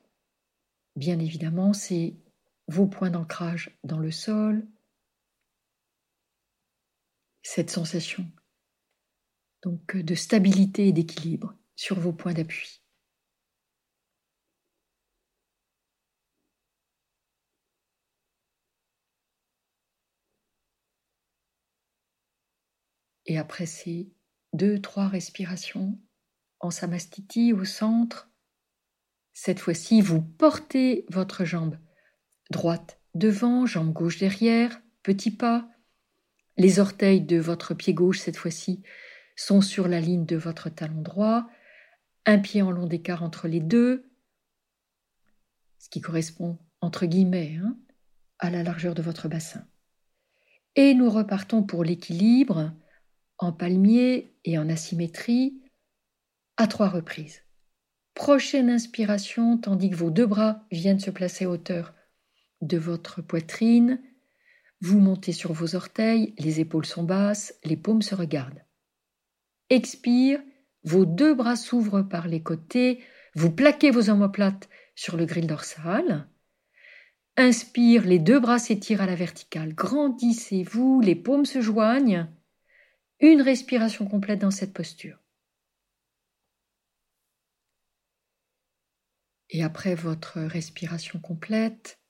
bien 0.96 1.20
évidemment, 1.20 1.74
c'est 1.74 2.16
vos 2.68 2.88
points 2.88 3.10
d'ancrage 3.10 3.78
dans 3.84 4.00
le 4.00 4.12
sol, 4.12 4.66
cette 7.44 7.70
sensation 7.70 8.26
donc 9.64 9.96
de 9.96 10.16
stabilité 10.16 10.88
et 10.88 10.92
d'équilibre 10.92 11.56
sur 11.76 12.00
vos 12.00 12.14
points 12.14 12.34
d'appui. 12.34 12.82
Et 23.28 23.38
après 23.38 23.66
ces 23.66 24.12
deux, 24.54 24.82
trois 24.82 25.08
respirations 25.08 25.98
en 26.60 26.72
samastiti 26.72 27.54
au 27.54 27.64
centre, 27.66 28.30
cette 29.34 29.60
fois-ci, 29.60 30.02
vous 30.02 30.22
portez 30.22 31.06
votre 31.10 31.46
jambe 31.46 31.78
droite 32.50 33.00
devant, 33.16 33.66
jambe 33.66 33.94
gauche 33.94 34.18
derrière, 34.18 34.82
petit 35.04 35.32
pas. 35.32 35.71
Les 36.58 36.80
orteils 36.80 37.22
de 37.22 37.38
votre 37.38 37.74
pied 37.74 37.94
gauche, 37.94 38.20
cette 38.20 38.38
fois-ci, 38.38 38.82
sont 39.36 39.62
sur 39.62 39.88
la 39.88 40.00
ligne 40.00 40.26
de 40.26 40.36
votre 40.36 40.70
talon 40.70 41.02
droit, 41.02 41.48
un 42.26 42.40
pied 42.40 42.62
en 42.62 42.72
long 42.72 42.86
d'écart 42.86 43.24
entre 43.24 43.48
les 43.48 43.60
deux, 43.60 44.12
ce 45.80 45.90
qui 45.90 46.02
correspond, 46.02 46.60
entre 46.82 47.06
guillemets, 47.06 47.58
hein, 47.64 47.78
à 48.40 48.50
la 48.50 48.64
largeur 48.64 48.94
de 48.94 49.02
votre 49.02 49.28
bassin. 49.28 49.66
Et 50.76 50.94
nous 50.94 51.10
repartons 51.10 51.64
pour 51.64 51.84
l'équilibre 51.84 52.74
en 53.38 53.52
palmier 53.52 54.36
et 54.46 54.58
en 54.58 54.70
asymétrie 54.70 55.62
à 56.58 56.68
trois 56.68 56.90
reprises. 56.90 57.42
Prochaine 58.14 58.70
inspiration, 58.70 59.58
tandis 59.58 59.90
que 59.90 59.96
vos 59.96 60.12
deux 60.12 60.28
bras 60.28 60.66
viennent 60.72 61.00
se 61.00 61.10
placer 61.10 61.46
à 61.46 61.50
hauteur 61.50 61.96
de 62.62 62.78
votre 62.78 63.22
poitrine, 63.22 64.00
vous 64.82 65.00
montez 65.00 65.32
sur 65.32 65.54
vos 65.54 65.76
orteils, 65.76 66.34
les 66.40 66.60
épaules 66.60 66.86
sont 66.86 67.04
basses, 67.04 67.54
les 67.64 67.78
paumes 67.78 68.02
se 68.02 68.16
regardent. 68.16 68.66
Expire, 69.70 70.42
vos 70.84 71.06
deux 71.06 71.36
bras 71.36 71.56
s'ouvrent 71.56 72.02
par 72.02 72.28
les 72.28 72.42
côtés, 72.42 73.04
vous 73.36 73.52
plaquez 73.52 73.92
vos 73.92 74.10
omoplates 74.10 74.70
sur 74.96 75.18
le 75.18 75.26
grill 75.26 75.48
dorsal. 75.48 76.28
Inspire, 77.38 78.06
les 78.06 78.20
deux 78.20 78.40
bras 78.40 78.60
s'étirent 78.60 79.02
à 79.02 79.06
la 79.06 79.16
verticale. 79.16 79.74
Grandissez-vous, 79.74 81.00
les 81.00 81.16
paumes 81.16 81.46
se 81.46 81.62
joignent. 81.62 82.28
Une 83.20 83.42
respiration 83.42 84.08
complète 84.08 84.40
dans 84.40 84.52
cette 84.52 84.74
posture. 84.74 85.20
Et 89.52 89.64
après 89.64 89.96
votre 89.96 90.40
respiration 90.40 91.20
complète, 91.20 92.01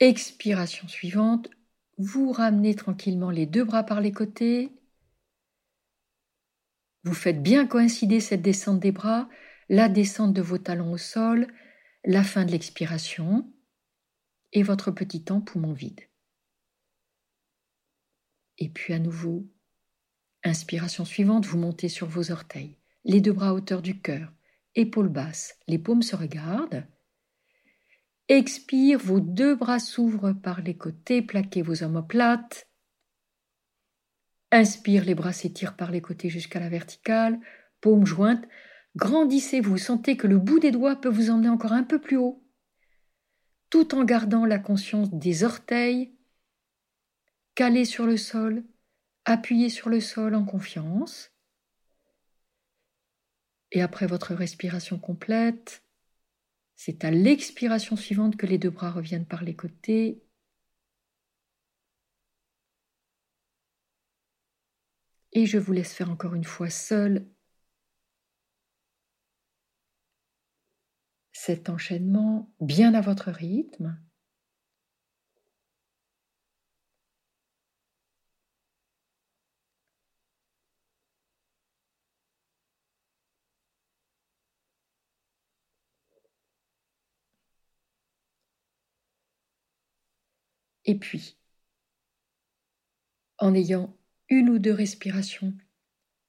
expiration 0.00 0.88
suivante, 0.88 1.50
vous 1.98 2.32
ramenez 2.32 2.74
tranquillement 2.74 3.30
les 3.30 3.46
deux 3.46 3.64
bras 3.64 3.84
par 3.84 4.00
les 4.00 4.12
côtés. 4.12 4.72
Vous 7.04 7.14
faites 7.14 7.42
bien 7.42 7.66
coïncider 7.66 8.20
cette 8.20 8.42
descente 8.42 8.80
des 8.80 8.92
bras, 8.92 9.28
la 9.68 9.88
descente 9.88 10.32
de 10.32 10.42
vos 10.42 10.58
talons 10.58 10.92
au 10.92 10.98
sol, 10.98 11.46
la 12.04 12.24
fin 12.24 12.44
de 12.44 12.50
l'expiration 12.50 13.52
et 14.52 14.62
votre 14.62 14.90
petit 14.90 15.22
temps 15.22 15.40
poumon 15.40 15.74
vide. 15.74 16.00
Et 18.58 18.68
puis 18.68 18.94
à 18.94 18.98
nouveau, 18.98 19.46
inspiration 20.42 21.04
suivante, 21.04 21.46
vous 21.46 21.58
montez 21.58 21.88
sur 21.88 22.06
vos 22.08 22.30
orteils, 22.30 22.76
les 23.04 23.20
deux 23.20 23.32
bras 23.32 23.54
hauteur 23.54 23.82
du 23.82 24.00
cœur, 24.00 24.32
épaules 24.74 25.08
basses, 25.08 25.58
les 25.66 25.78
paumes 25.78 26.02
se 26.02 26.16
regardent. 26.16 26.86
Expire, 28.30 29.00
vos 29.00 29.18
deux 29.18 29.56
bras 29.56 29.80
s'ouvrent 29.80 30.32
par 30.32 30.60
les 30.60 30.76
côtés, 30.76 31.20
plaquez 31.20 31.62
vos 31.62 31.82
omoplates. 31.82 32.68
Inspire, 34.52 35.04
les 35.04 35.16
bras 35.16 35.32
s'étirent 35.32 35.74
par 35.74 35.90
les 35.90 36.00
côtés 36.00 36.30
jusqu'à 36.30 36.60
la 36.60 36.68
verticale, 36.68 37.40
paumes 37.80 38.06
jointes. 38.06 38.46
Grandissez-vous, 38.94 39.78
sentez 39.78 40.16
que 40.16 40.28
le 40.28 40.38
bout 40.38 40.60
des 40.60 40.70
doigts 40.70 40.94
peut 40.94 41.08
vous 41.08 41.30
emmener 41.30 41.48
encore 41.48 41.72
un 41.72 41.82
peu 41.82 42.00
plus 42.00 42.18
haut, 42.18 42.46
tout 43.68 43.96
en 43.96 44.04
gardant 44.04 44.46
la 44.46 44.60
conscience 44.60 45.10
des 45.10 45.42
orteils, 45.42 46.16
calés 47.56 47.84
sur 47.84 48.06
le 48.06 48.16
sol, 48.16 48.62
appuyés 49.24 49.70
sur 49.70 49.88
le 49.88 49.98
sol 49.98 50.36
en 50.36 50.44
confiance. 50.44 51.32
Et 53.72 53.82
après 53.82 54.06
votre 54.06 54.34
respiration 54.34 55.00
complète, 55.00 55.82
c'est 56.82 57.04
à 57.04 57.10
l'expiration 57.10 57.94
suivante 57.94 58.38
que 58.38 58.46
les 58.46 58.56
deux 58.56 58.70
bras 58.70 58.90
reviennent 58.90 59.26
par 59.26 59.42
les 59.44 59.54
côtés. 59.54 60.22
Et 65.32 65.44
je 65.44 65.58
vous 65.58 65.72
laisse 65.72 65.92
faire 65.92 66.10
encore 66.10 66.34
une 66.34 66.44
fois 66.44 66.70
seul 66.70 67.28
cet 71.32 71.68
enchaînement 71.68 72.50
bien 72.60 72.94
à 72.94 73.02
votre 73.02 73.30
rythme. 73.30 74.00
Et 90.90 90.96
puis, 90.96 91.36
en 93.38 93.54
ayant 93.54 93.96
une 94.28 94.50
ou 94.50 94.58
deux 94.58 94.72
respirations, 94.72 95.54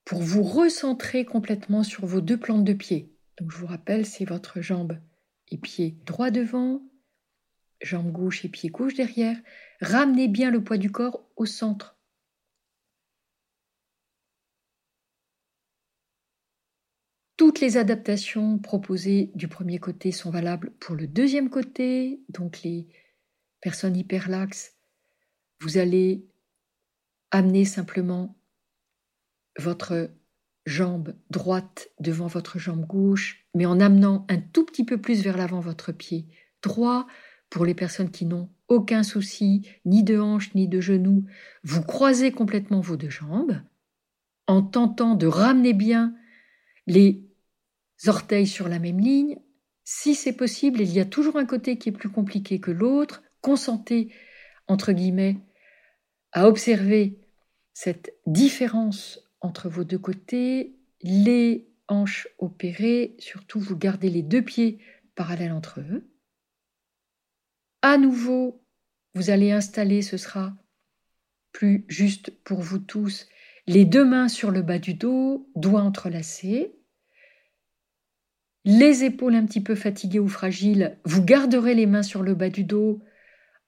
pour 0.05 0.21
vous 0.21 0.43
recentrer 0.43 1.25
complètement 1.25 1.81
sur 1.81 2.05
vos 2.05 2.21
deux 2.21 2.39
plantes 2.39 2.63
de 2.63 2.73
pied. 2.73 3.11
Donc 3.39 3.49
je 3.49 3.57
vous 3.57 3.65
rappelle, 3.65 4.05
c'est 4.05 4.23
votre 4.23 4.61
jambe 4.61 4.99
et 5.49 5.57
pied 5.57 5.97
droit 6.05 6.29
devant, 6.29 6.83
jambe 7.81 8.11
gauche 8.11 8.45
et 8.45 8.49
pied 8.49 8.69
gauche 8.69 8.93
derrière. 8.93 9.35
Ramenez 9.81 10.27
bien 10.27 10.51
le 10.51 10.63
poids 10.63 10.77
du 10.77 10.91
corps 10.91 11.27
au 11.37 11.47
centre. 11.47 11.97
Toutes 17.35 17.61
les 17.61 17.77
adaptations 17.77 18.59
proposées 18.59 19.31
du 19.33 19.47
premier 19.47 19.79
côté 19.79 20.11
sont 20.11 20.29
valables 20.29 20.69
pour 20.73 20.93
le 20.93 21.07
deuxième 21.07 21.49
côté, 21.49 22.21
donc 22.29 22.61
les 22.61 22.87
personne 23.61 23.95
hyperlaxe, 23.95 24.75
vous 25.61 25.77
allez 25.77 26.27
amener 27.29 27.65
simplement 27.65 28.35
votre 29.57 30.11
jambe 30.65 31.15
droite 31.29 31.89
devant 31.99 32.27
votre 32.27 32.59
jambe 32.59 32.85
gauche, 32.85 33.45
mais 33.55 33.65
en 33.65 33.79
amenant 33.79 34.25
un 34.29 34.39
tout 34.39 34.65
petit 34.65 34.85
peu 34.85 34.99
plus 34.99 35.21
vers 35.21 35.37
l'avant 35.37 35.59
votre 35.59 35.91
pied 35.91 36.27
droit. 36.61 37.07
Pour 37.49 37.65
les 37.65 37.73
personnes 37.73 38.11
qui 38.11 38.25
n'ont 38.25 38.49
aucun 38.69 39.03
souci, 39.03 39.67
ni 39.83 40.03
de 40.03 40.17
hanche, 40.17 40.53
ni 40.55 40.69
de 40.69 40.79
genou, 40.79 41.25
vous 41.63 41.81
croisez 41.81 42.31
complètement 42.31 42.79
vos 42.79 42.95
deux 42.95 43.09
jambes, 43.09 43.61
en 44.47 44.61
tentant 44.61 45.15
de 45.15 45.27
ramener 45.27 45.73
bien 45.73 46.15
les 46.87 47.29
orteils 48.07 48.47
sur 48.47 48.69
la 48.69 48.79
même 48.79 48.99
ligne. 48.99 49.37
Si 49.83 50.15
c'est 50.15 50.31
possible, 50.31 50.79
il 50.79 50.93
y 50.93 51.01
a 51.01 51.05
toujours 51.05 51.35
un 51.35 51.45
côté 51.45 51.77
qui 51.77 51.89
est 51.89 51.91
plus 51.91 52.09
compliqué 52.09 52.61
que 52.61 52.71
l'autre 52.71 53.21
consentez, 53.41 54.13
entre 54.67 54.93
guillemets, 54.93 55.37
à 56.31 56.47
observer 56.47 57.19
cette 57.73 58.13
différence 58.25 59.19
entre 59.41 59.69
vos 59.69 59.83
deux 59.83 59.97
côtés, 59.97 60.75
les 61.01 61.67
hanches 61.87 62.27
opérées, 62.37 63.15
surtout 63.19 63.59
vous 63.59 63.75
gardez 63.75 64.09
les 64.09 64.21
deux 64.21 64.41
pieds 64.41 64.79
parallèles 65.15 65.51
entre 65.51 65.81
eux. 65.81 66.07
À 67.81 67.97
nouveau, 67.97 68.63
vous 69.13 69.29
allez 69.29 69.51
installer, 69.51 70.01
ce 70.01 70.17
sera 70.17 70.53
plus 71.51 71.85
juste 71.89 72.31
pour 72.43 72.61
vous 72.61 72.79
tous, 72.79 73.27
les 73.67 73.85
deux 73.85 74.05
mains 74.05 74.29
sur 74.29 74.51
le 74.51 74.61
bas 74.61 74.79
du 74.79 74.93
dos, 74.93 75.49
doigts 75.55 75.81
entrelacés. 75.81 76.75
Les 78.63 79.03
épaules 79.03 79.35
un 79.35 79.45
petit 79.45 79.61
peu 79.61 79.75
fatiguées 79.75 80.19
ou 80.19 80.27
fragiles, 80.27 80.99
vous 81.03 81.23
garderez 81.23 81.73
les 81.73 81.87
mains 81.87 82.03
sur 82.03 82.21
le 82.21 82.35
bas 82.35 82.49
du 82.49 82.63
dos, 82.63 83.01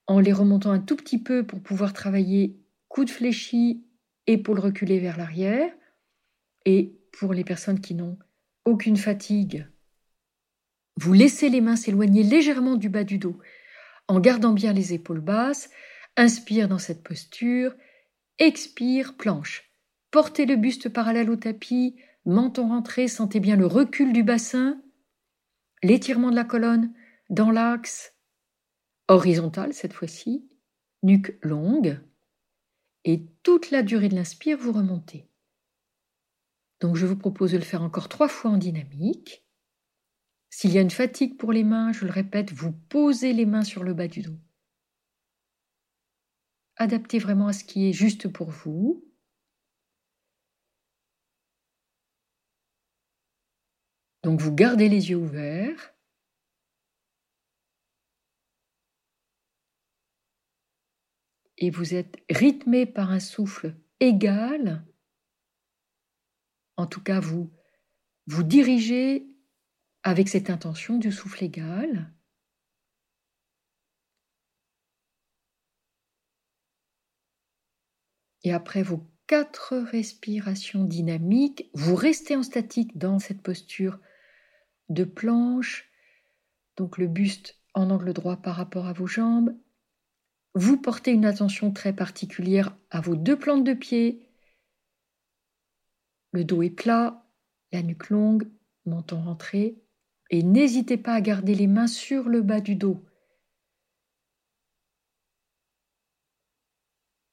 en 0.08 0.20
les 0.20 0.34
remontant 0.34 0.72
un 0.72 0.80
tout 0.80 0.96
petit 0.96 1.22
peu 1.22 1.46
pour 1.46 1.62
pouvoir 1.62 1.94
travailler 1.94 2.60
coude 2.88 3.10
fléchi, 3.10 3.86
épaules 4.28 4.60
reculées 4.60 5.00
vers 5.00 5.18
l'arrière. 5.18 5.72
Et 6.66 7.00
pour 7.12 7.34
les 7.34 7.44
personnes 7.44 7.82
qui 7.82 7.96
n'ont 7.96 8.18
aucune 8.66 8.98
fatigue, 8.98 9.68
vous 10.98 11.14
laissez 11.14 11.50
les 11.50 11.62
mains 11.62 11.76
s'éloigner 11.76 12.24
légèrement 12.24 12.76
du 12.76 12.90
bas 12.90 13.04
du 13.04 13.18
dos 13.18 13.38
en 14.08 14.20
gardant 14.20 14.54
bien 14.54 14.74
les 14.74 14.94
épaules 14.94 15.22
basses. 15.22 15.70
Inspire 16.16 16.68
dans 16.68 16.78
cette 16.78 17.04
posture. 17.04 17.74
Expire, 18.38 19.18
planche. 19.18 19.72
Portez 20.12 20.46
le 20.46 20.56
buste 20.56 20.90
parallèle 20.90 21.32
au 21.32 21.36
tapis, 21.36 21.96
menton 22.26 22.68
rentré, 22.68 23.08
sentez 23.08 23.40
bien 23.40 23.56
le 23.56 23.66
recul 23.66 24.14
du 24.14 24.22
bassin, 24.22 24.80
l'étirement 25.82 26.30
de 26.30 26.36
la 26.36 26.44
colonne 26.44 26.94
dans 27.30 27.50
l'axe, 27.50 28.13
horizontale 29.08 29.74
cette 29.74 29.94
fois-ci, 29.94 30.48
nuque 31.04 31.38
longue, 31.42 32.00
et 33.06 33.26
toute 33.44 33.72
la 33.72 33.84
durée 33.84 34.10
de 34.10 34.16
l'inspire, 34.16 34.58
vous 34.58 34.72
remontez. 34.72 35.28
Donc 36.80 36.96
je 36.96 37.06
vous 37.06 37.18
propose 37.18 37.52
de 37.52 37.58
le 37.58 37.64
faire 37.64 37.82
encore 37.82 38.10
trois 38.10 38.28
fois 38.28 38.52
en 38.52 38.58
dynamique. 38.58 39.46
S'il 40.50 40.72
y 40.72 40.78
a 40.78 40.82
une 40.82 40.92
fatigue 40.92 41.38
pour 41.38 41.52
les 41.52 41.64
mains, 41.64 41.92
je 41.92 42.06
le 42.06 42.12
répète, 42.12 42.52
vous 42.52 42.72
posez 42.72 43.34
les 43.34 43.46
mains 43.46 43.64
sur 43.64 43.84
le 43.84 43.94
bas 43.94 44.08
du 44.08 44.22
dos. 44.22 44.38
Adaptez 46.78 47.20
vraiment 47.20 47.48
à 47.48 47.54
ce 47.54 47.64
qui 47.64 47.90
est 47.90 47.94
juste 47.94 48.28
pour 48.28 48.50
vous. 48.50 49.06
Donc 54.24 54.40
vous 54.40 54.54
gardez 54.54 54.90
les 54.90 55.10
yeux 55.10 55.18
ouverts. 55.18 55.93
Et 61.64 61.70
vous 61.70 61.94
êtes 61.94 62.18
rythmé 62.30 62.86
par 62.86 63.12
un 63.12 63.22
souffle 63.22 63.74
égal, 64.02 64.86
en 66.76 66.88
tout 66.88 67.02
cas 67.02 67.22
vous 67.22 67.54
vous 68.28 68.44
dirigez 68.44 69.26
avec 70.04 70.28
cette 70.28 70.50
intention 70.50 70.98
du 70.98 71.10
souffle 71.10 71.42
égal. 71.42 72.14
Et 78.44 78.52
après 78.52 78.84
vos 78.84 79.10
quatre 79.28 79.78
respirations 79.78 80.84
dynamiques, 80.84 81.70
vous 81.74 81.96
restez 81.96 82.36
en 82.36 82.44
statique 82.44 82.98
dans 82.98 83.20
cette 83.20 83.42
posture 83.42 84.00
de 84.90 85.06
planche, 85.06 85.90
donc 86.76 86.98
le 86.98 87.08
buste 87.08 87.58
en 87.74 87.90
angle 87.90 88.12
droit 88.12 88.36
par 88.36 88.58
rapport 88.58 88.86
à 88.86 88.92
vos 88.92 89.08
jambes. 89.08 89.56
Vous 90.56 90.78
portez 90.78 91.12
une 91.12 91.26
attention 91.26 91.72
très 91.72 91.94
particulière 91.94 92.76
à 92.92 93.02
vos 93.02 93.16
deux 93.16 93.38
plantes 93.38 93.64
de 93.64 93.74
pied. 93.74 94.30
Le 96.32 96.44
dos 96.44 96.62
est 96.62 96.70
plat, 96.70 97.26
la 97.72 97.82
nuque 97.82 98.10
longue, 98.10 98.48
menton 98.86 99.22
rentré, 99.22 99.82
et 100.30 100.44
n'hésitez 100.44 100.98
pas 100.98 101.14
à 101.14 101.22
garder 101.22 101.56
les 101.56 101.68
mains 101.68 101.88
sur 101.88 102.30
le 102.30 102.42
bas 102.42 102.60
du 102.60 102.76
dos. 102.76 103.04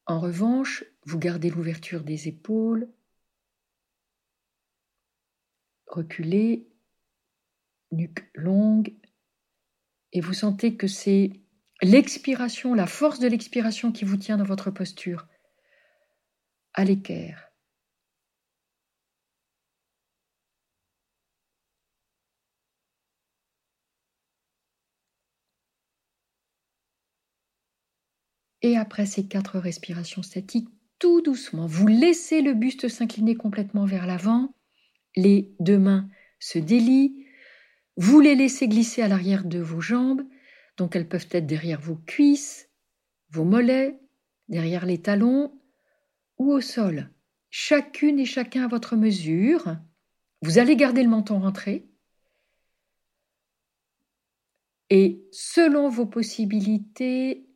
En 0.07 0.19
revanche, 0.19 0.85
vous 1.05 1.19
gardez 1.19 1.51
l'ouverture 1.51 2.03
des 2.03 2.27
épaules, 2.27 2.89
reculez, 5.87 6.69
nuque 7.93 8.29
longue, 8.35 8.95
et 10.13 10.21
vous 10.21 10.35
sentez 10.35 10.77
que 10.77 10.87
c'est 10.87 11.33
l'expiration, 11.83 12.75
la 12.75 12.87
force 12.87 13.19
de 13.19 13.29
l'expiration 13.29 13.93
qui 13.93 14.05
vous 14.05 14.17
tient 14.17 14.37
dans 14.37 14.45
votre 14.45 14.71
posture, 14.71 15.27
à 16.75 16.85
l'équerre. 16.85 17.51
Et 28.63 28.77
après 28.77 29.07
ces 29.07 29.27
quatre 29.27 29.59
respirations 29.59 30.23
statiques, 30.23 30.69
tout 30.99 31.23
doucement, 31.23 31.67
vous 31.67 31.87
laissez 31.87 32.43
le 32.43 32.53
buste 32.53 32.89
s'incliner 32.89 33.35
complètement 33.35 33.87
vers 33.87 34.07
l'avant, 34.07 34.55
les 35.17 35.55
deux 35.61 35.79
mains 35.79 36.09
se 36.39 36.59
délient, 36.59 37.27
vous 37.97 38.21
les 38.21 38.35
laissez 38.35 38.69
glisser 38.69 39.01
à 39.03 39.09
l'arrière 39.09 39.45
de 39.45 39.61
vos 39.61 39.81
jambes, 39.81 40.23
donc 40.81 40.97
elles 40.97 41.09
peuvent 41.09 41.29
être 41.33 41.47
derrière 41.47 41.79
vos 41.79 41.97
cuisses, 41.97 42.71
vos 43.29 43.45
mollets, 43.45 44.01
derrière 44.49 44.87
les 44.87 44.97
talons 44.97 45.61
ou 46.39 46.53
au 46.53 46.63
sol. 46.63 47.11
Chacune 47.51 48.19
et 48.19 48.25
chacun 48.25 48.65
à 48.65 48.67
votre 48.67 48.97
mesure. 48.97 49.77
Vous 50.41 50.57
allez 50.57 50.77
garder 50.77 51.03
le 51.03 51.11
menton 51.11 51.39
rentré. 51.39 51.87
Et 54.89 55.23
selon 55.33 55.91
vos 55.91 56.07
possibilités, 56.07 57.47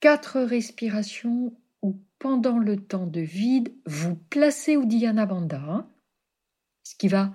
quatre 0.00 0.40
respirations 0.40 1.56
ou 1.82 2.02
pendant 2.18 2.58
le 2.58 2.84
temps 2.84 3.06
de 3.06 3.20
vide, 3.20 3.72
vous 3.86 4.16
placez 4.16 4.72
Uddiyana 4.72 5.24
Bandha, 5.24 5.88
ce 6.82 6.96
qui 6.96 7.06
va 7.06 7.32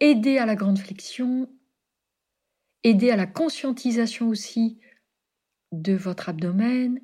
aider 0.00 0.38
à 0.38 0.46
la 0.46 0.56
grande 0.56 0.80
flexion, 0.80 1.48
aider 2.84 3.10
à 3.10 3.16
la 3.16 3.26
conscientisation 3.26 4.28
aussi 4.28 4.80
de 5.72 5.94
votre 5.94 6.28
abdomen, 6.28 7.00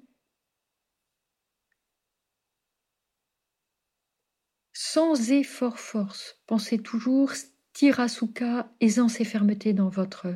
sans 4.72 5.30
effort 5.30 5.78
force. 5.78 6.40
Pensez 6.46 6.78
toujours 6.78 7.32
Tirasuka, 7.72 8.72
aisance 8.80 9.20
et 9.20 9.24
fermeté 9.24 9.72
dans 9.72 9.88
votre 9.88 10.34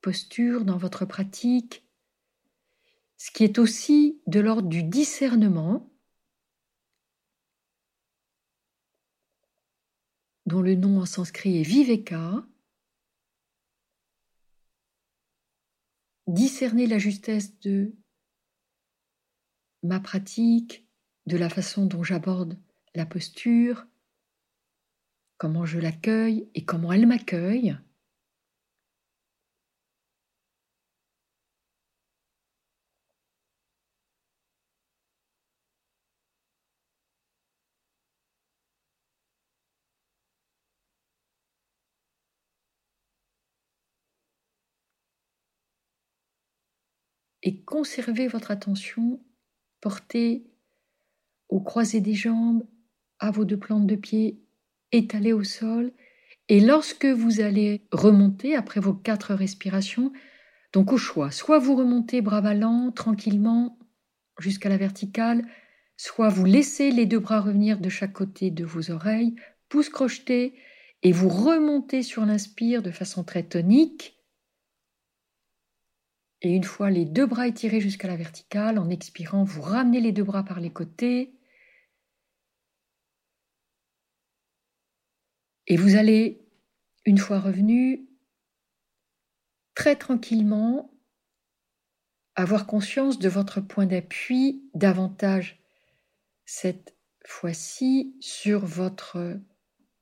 posture, 0.00 0.64
dans 0.64 0.76
votre 0.76 1.04
pratique 1.04 1.82
ce 3.22 3.30
qui 3.30 3.44
est 3.44 3.60
aussi 3.60 4.20
de 4.26 4.40
l'ordre 4.40 4.68
du 4.68 4.82
discernement, 4.82 5.88
dont 10.44 10.60
le 10.60 10.74
nom 10.74 11.00
en 11.00 11.06
sanskrit 11.06 11.60
est 11.60 11.62
Viveka, 11.62 12.44
discerner 16.26 16.86
la 16.86 16.98
justesse 16.98 17.58
de 17.60 17.94
ma 19.82 20.00
pratique, 20.00 20.86
de 21.26 21.36
la 21.36 21.48
façon 21.48 21.86
dont 21.86 22.02
j'aborde 22.02 22.58
la 22.94 23.06
posture, 23.06 23.86
comment 25.38 25.66
je 25.66 25.78
l'accueille 25.78 26.48
et 26.54 26.64
comment 26.64 26.92
elle 26.92 27.06
m'accueille. 27.06 27.76
Et 47.42 47.60
conservez 47.60 48.28
votre 48.28 48.50
attention 48.50 49.20
portée 49.80 50.44
aux 51.48 51.60
croisées 51.60 52.00
des 52.00 52.14
jambes, 52.14 52.64
à 53.18 53.30
vos 53.30 53.44
deux 53.44 53.58
plantes 53.58 53.86
de 53.86 53.96
pied 53.96 54.42
étalées 54.90 55.32
au 55.32 55.44
sol. 55.44 55.92
Et 56.48 56.60
lorsque 56.60 57.06
vous 57.06 57.40
allez 57.40 57.82
remonter 57.92 58.56
après 58.56 58.80
vos 58.80 58.94
quatre 58.94 59.34
respirations, 59.34 60.12
donc 60.72 60.92
au 60.92 60.96
choix, 60.96 61.30
soit 61.30 61.58
vous 61.58 61.76
remontez 61.76 62.20
bras 62.20 62.40
ballants 62.40 62.90
tranquillement 62.90 63.78
jusqu'à 64.38 64.68
la 64.68 64.76
verticale, 64.76 65.44
soit 65.96 66.28
vous 66.28 66.44
laissez 66.44 66.90
les 66.90 67.06
deux 67.06 67.18
bras 67.18 67.40
revenir 67.40 67.78
de 67.78 67.88
chaque 67.88 68.12
côté 68.12 68.50
de 68.50 68.64
vos 68.64 68.90
oreilles, 68.90 69.36
pouces 69.68 69.90
crochetés, 69.90 70.54
et 71.02 71.12
vous 71.12 71.28
remontez 71.28 72.02
sur 72.02 72.24
l'inspire 72.24 72.82
de 72.82 72.90
façon 72.90 73.24
très 73.24 73.42
tonique, 73.42 74.16
et 76.42 76.50
une 76.50 76.64
fois 76.64 76.90
les 76.90 77.04
deux 77.04 77.24
bras 77.24 77.46
étirés 77.46 77.80
jusqu'à 77.80 78.08
la 78.08 78.16
verticale, 78.16 78.78
en 78.78 78.90
expirant, 78.90 79.44
vous 79.44 79.62
ramenez 79.62 80.00
les 80.00 80.10
deux 80.10 80.24
bras 80.24 80.44
par 80.44 80.58
les 80.58 80.72
côtés. 80.72 81.32
Et 85.68 85.76
vous 85.76 85.94
allez, 85.94 86.44
une 87.04 87.18
fois 87.18 87.38
revenu, 87.38 88.08
très 89.76 89.94
tranquillement, 89.94 90.92
avoir 92.34 92.66
conscience 92.66 93.20
de 93.20 93.28
votre 93.28 93.60
point 93.60 93.86
d'appui 93.86 94.68
davantage 94.74 95.62
cette 96.44 96.96
fois-ci 97.24 98.16
sur 98.20 98.66
votre 98.66 99.38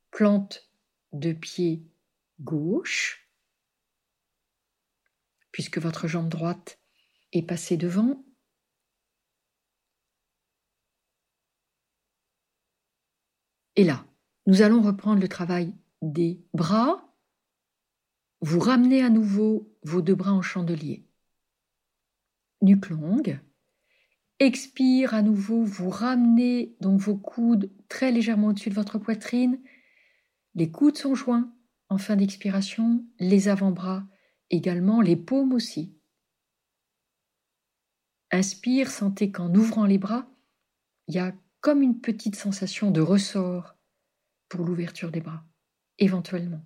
plante 0.09 0.71
de 1.13 1.33
pied 1.33 1.85
gauche 2.39 3.20
puisque 5.51 5.77
votre 5.77 6.07
jambe 6.07 6.29
droite 6.29 6.79
est 7.33 7.43
passée 7.43 7.77
devant. 7.77 8.23
Et 13.75 13.83
là, 13.83 14.05
nous 14.47 14.61
allons 14.61 14.81
reprendre 14.81 15.21
le 15.21 15.27
travail 15.27 15.73
des 16.01 16.41
bras. 16.53 17.15
Vous 18.41 18.59
ramenez 18.59 19.01
à 19.03 19.09
nouveau 19.09 19.71
vos 19.83 20.01
deux 20.01 20.15
bras 20.15 20.33
en 20.33 20.41
chandelier. 20.41 21.05
Nuque 22.61 22.89
longue. 22.89 23.39
Expire 24.39 25.13
à 25.13 25.21
nouveau, 25.21 25.63
vous 25.63 25.89
ramenez 25.89 26.75
donc 26.81 26.99
vos 26.99 27.15
coudes 27.15 27.71
très 27.87 28.11
légèrement 28.11 28.47
au-dessus 28.47 28.69
de 28.69 28.75
votre 28.75 28.97
poitrine. 28.97 29.61
Les 30.55 30.71
coudes 30.71 30.97
sont 30.97 31.13
joints 31.13 31.53
en 31.89 31.97
fin 31.97 32.15
d'expiration, 32.15 33.05
les 33.19 33.49
avant-bras 33.49 34.03
également 34.51 35.01
les 35.01 35.15
paumes 35.15 35.53
aussi. 35.53 35.97
Inspire, 38.29 38.91
sentez 38.91 39.31
qu'en 39.31 39.53
ouvrant 39.55 39.85
les 39.85 39.97
bras, 39.97 40.27
il 41.07 41.15
y 41.15 41.19
a 41.19 41.33
comme 41.59 41.81
une 41.81 41.99
petite 41.99 42.35
sensation 42.35 42.91
de 42.91 43.01
ressort 43.01 43.75
pour 44.47 44.63
l'ouverture 44.63 45.11
des 45.11 45.21
bras, 45.21 45.43
éventuellement. 45.97 46.63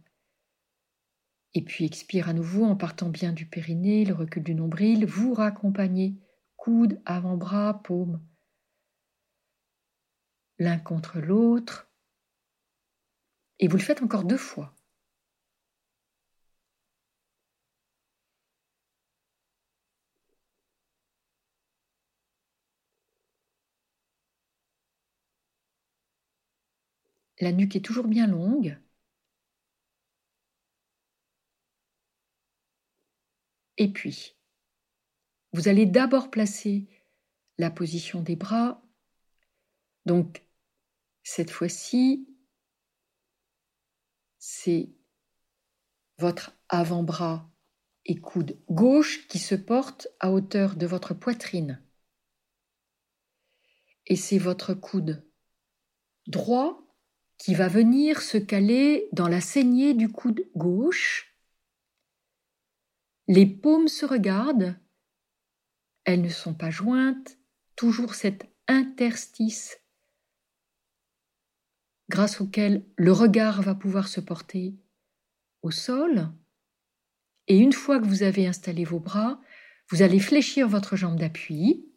Et 1.54 1.64
puis 1.64 1.86
expire 1.86 2.28
à 2.28 2.34
nouveau 2.34 2.66
en 2.66 2.76
partant 2.76 3.10
bien 3.10 3.32
du 3.32 3.46
périnée, 3.46 4.04
le 4.04 4.14
recul 4.14 4.44
du 4.44 4.54
nombril, 4.54 5.06
vous 5.06 5.34
raccompagnez 5.34 6.20
coude, 6.58 7.02
avant-bras, 7.06 7.82
paume, 7.84 8.22
l'un 10.58 10.80
contre 10.80 11.20
l'autre. 11.20 11.90
Et 13.60 13.68
vous 13.68 13.78
le 13.78 13.84
faites 13.84 14.02
encore 14.02 14.26
deux 14.26 14.38
fois. 14.38 14.75
La 27.40 27.52
nuque 27.52 27.76
est 27.76 27.86
toujours 27.86 28.08
bien 28.08 28.28
longue. 28.28 28.78
Et 33.78 33.92
puis, 33.92 34.38
vous 35.52 35.68
allez 35.68 35.86
d'abord 35.86 36.32
placer 36.32 36.88
la 37.58 37.70
position 37.70 38.22
des 38.22 38.36
bras. 38.36 38.82
Donc, 40.06 40.46
cette 41.24 41.52
fois-ci, 41.52 42.28
c'est 44.38 44.90
votre 46.18 46.56
avant-bras 46.70 47.52
et 48.06 48.16
coude 48.16 48.58
gauche 48.70 49.28
qui 49.28 49.40
se 49.40 49.56
porte 49.56 50.08
à 50.20 50.32
hauteur 50.32 50.76
de 50.76 50.86
votre 50.86 51.14
poitrine. 51.14 51.82
Et 54.06 54.16
c'est 54.16 54.38
votre 54.38 54.74
coude 54.74 55.28
droit 56.28 56.85
qui 57.38 57.54
va 57.54 57.68
venir 57.68 58.22
se 58.22 58.38
caler 58.38 59.08
dans 59.12 59.28
la 59.28 59.42
saignée 59.42 59.94
du 59.94 60.10
coude 60.10 60.48
gauche. 60.56 61.36
Les 63.28 63.46
paumes 63.46 63.88
se 63.88 64.06
regardent, 64.06 64.76
elles 66.04 66.22
ne 66.22 66.30
sont 66.30 66.54
pas 66.54 66.70
jointes, 66.70 67.38
toujours 67.76 68.14
cet 68.14 68.46
interstice 68.68 69.80
grâce 72.10 72.40
auquel 72.40 72.86
le 72.98 73.12
regard 73.12 73.62
va 73.62 73.76
pouvoir 73.76 74.08
se 74.08 74.22
porter 74.22 74.76
au 75.62 75.72
sol. 75.72 76.30
Et 77.48 77.58
une 77.58 77.74
fois 77.74 78.00
que 78.00 78.06
vous 78.06 78.24
avez 78.24 78.48
installé 78.48 78.84
vos 78.84 79.00
bras, 79.00 79.42
vous 79.90 80.02
allez 80.02 80.20
fléchir 80.20 80.68
votre 80.68 80.96
jambe 80.96 81.20
d'appui, 81.20 81.92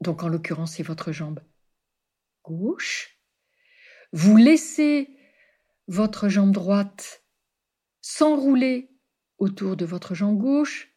donc 0.00 0.22
en 0.22 0.28
l'occurrence 0.28 0.74
c'est 0.74 0.82
votre 0.82 1.12
jambe 1.12 1.40
gauche. 2.44 3.19
Vous 4.12 4.36
laissez 4.36 5.16
votre 5.86 6.28
jambe 6.28 6.52
droite 6.52 7.22
s'enrouler 8.00 8.90
autour 9.38 9.76
de 9.76 9.84
votre 9.84 10.14
jambe 10.14 10.38
gauche 10.38 10.90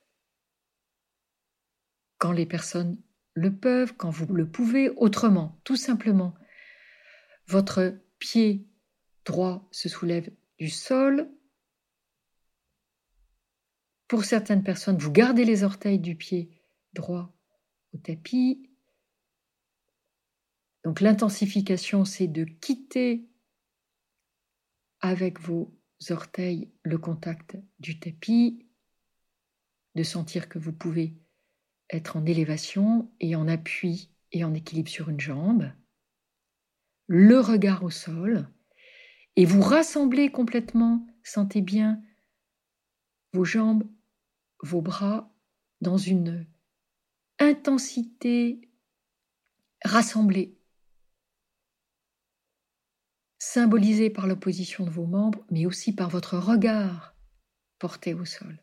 quand 2.18 2.32
les 2.32 2.46
personnes 2.46 3.02
le 3.34 3.56
peuvent, 3.56 3.96
quand 3.98 4.10
vous 4.10 4.34
le 4.34 4.50
pouvez, 4.50 4.90
autrement, 4.90 5.60
tout 5.64 5.76
simplement. 5.76 6.34
Votre 7.48 8.00
pied 8.20 8.68
droit 9.26 9.68
se 9.72 9.90
soulève 9.90 10.32
du 10.58 10.70
sol. 10.70 11.30
Pour 14.08 14.24
certaines 14.24 14.64
personnes, 14.64 14.98
vous 14.98 15.12
gardez 15.12 15.46
les 15.46 15.64
orteils 15.64 16.00
du 16.00 16.16
pied 16.16 16.50
droit 16.94 17.36
au 17.94 17.98
tapis. 17.98 18.70
Donc 20.84 21.00
l'intensification, 21.00 22.06
c'est 22.06 22.28
de 22.28 22.44
quitter 22.44 23.28
avec 25.00 25.40
vos 25.40 25.74
orteils 26.10 26.72
le 26.84 26.98
contact 26.98 27.58
du 27.80 28.00
tapis, 28.00 28.68
de 29.96 30.04
sentir 30.04 30.50
que 30.50 30.60
vous 30.60 30.74
pouvez 30.74 31.16
être 31.90 32.18
en 32.18 32.26
élévation 32.26 33.12
et 33.20 33.36
en 33.36 33.48
appui 33.48 34.10
et 34.32 34.44
en 34.44 34.54
équilibre 34.54 34.90
sur 34.90 35.10
une 35.10 35.20
jambe, 35.20 35.72
le 37.08 37.40
regard 37.40 37.84
au 37.84 37.90
sol, 37.90 38.50
et 39.36 39.46
vous 39.46 39.62
rassemblez 39.62 40.32
complètement, 40.32 41.06
sentez 41.24 41.62
bien 41.62 42.02
vos 43.34 43.46
jambes, 43.46 43.84
vos 44.62 44.82
bras 44.82 45.34
dans 45.82 45.98
une 45.98 46.48
intensité 47.40 48.62
rassemblée 49.84 50.58
symbolisé 53.54 54.10
par 54.10 54.26
l'opposition 54.26 54.84
de 54.84 54.90
vos 54.90 55.06
membres, 55.06 55.46
mais 55.52 55.68
aussi 55.68 55.94
par 55.94 56.10
votre 56.10 56.40
regard 56.40 57.16
porté 57.78 58.16
au 58.16 58.26
sol. 58.26 58.58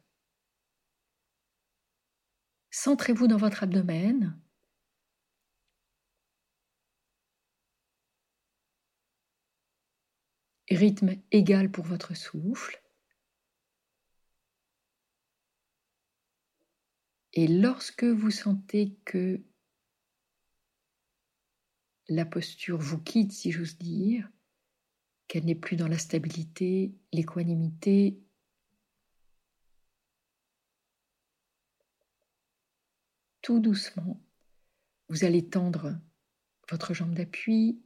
Centrez-vous 2.72 3.28
dans 3.28 3.36
votre 3.36 3.62
abdomen. 3.62 4.36
Rythme 10.68 11.14
égal 11.30 11.70
pour 11.70 11.84
votre 11.84 12.16
souffle. 12.16 12.82
Et 17.32 17.46
lorsque 17.46 18.02
vous 18.02 18.32
sentez 18.32 18.96
que 19.04 19.40
la 22.08 22.24
posture 22.24 22.78
vous 22.78 23.00
quitte, 23.00 23.30
si 23.30 23.52
j'ose 23.52 23.78
dire, 23.78 24.28
qu'elle 25.30 25.44
n'est 25.44 25.54
plus 25.54 25.76
dans 25.76 25.86
la 25.86 25.96
stabilité, 25.96 26.92
l'équanimité. 27.12 28.20
Tout 33.40 33.60
doucement, 33.60 34.20
vous 35.08 35.22
allez 35.24 35.48
tendre 35.48 35.96
votre 36.68 36.94
jambe 36.94 37.14
d'appui, 37.14 37.80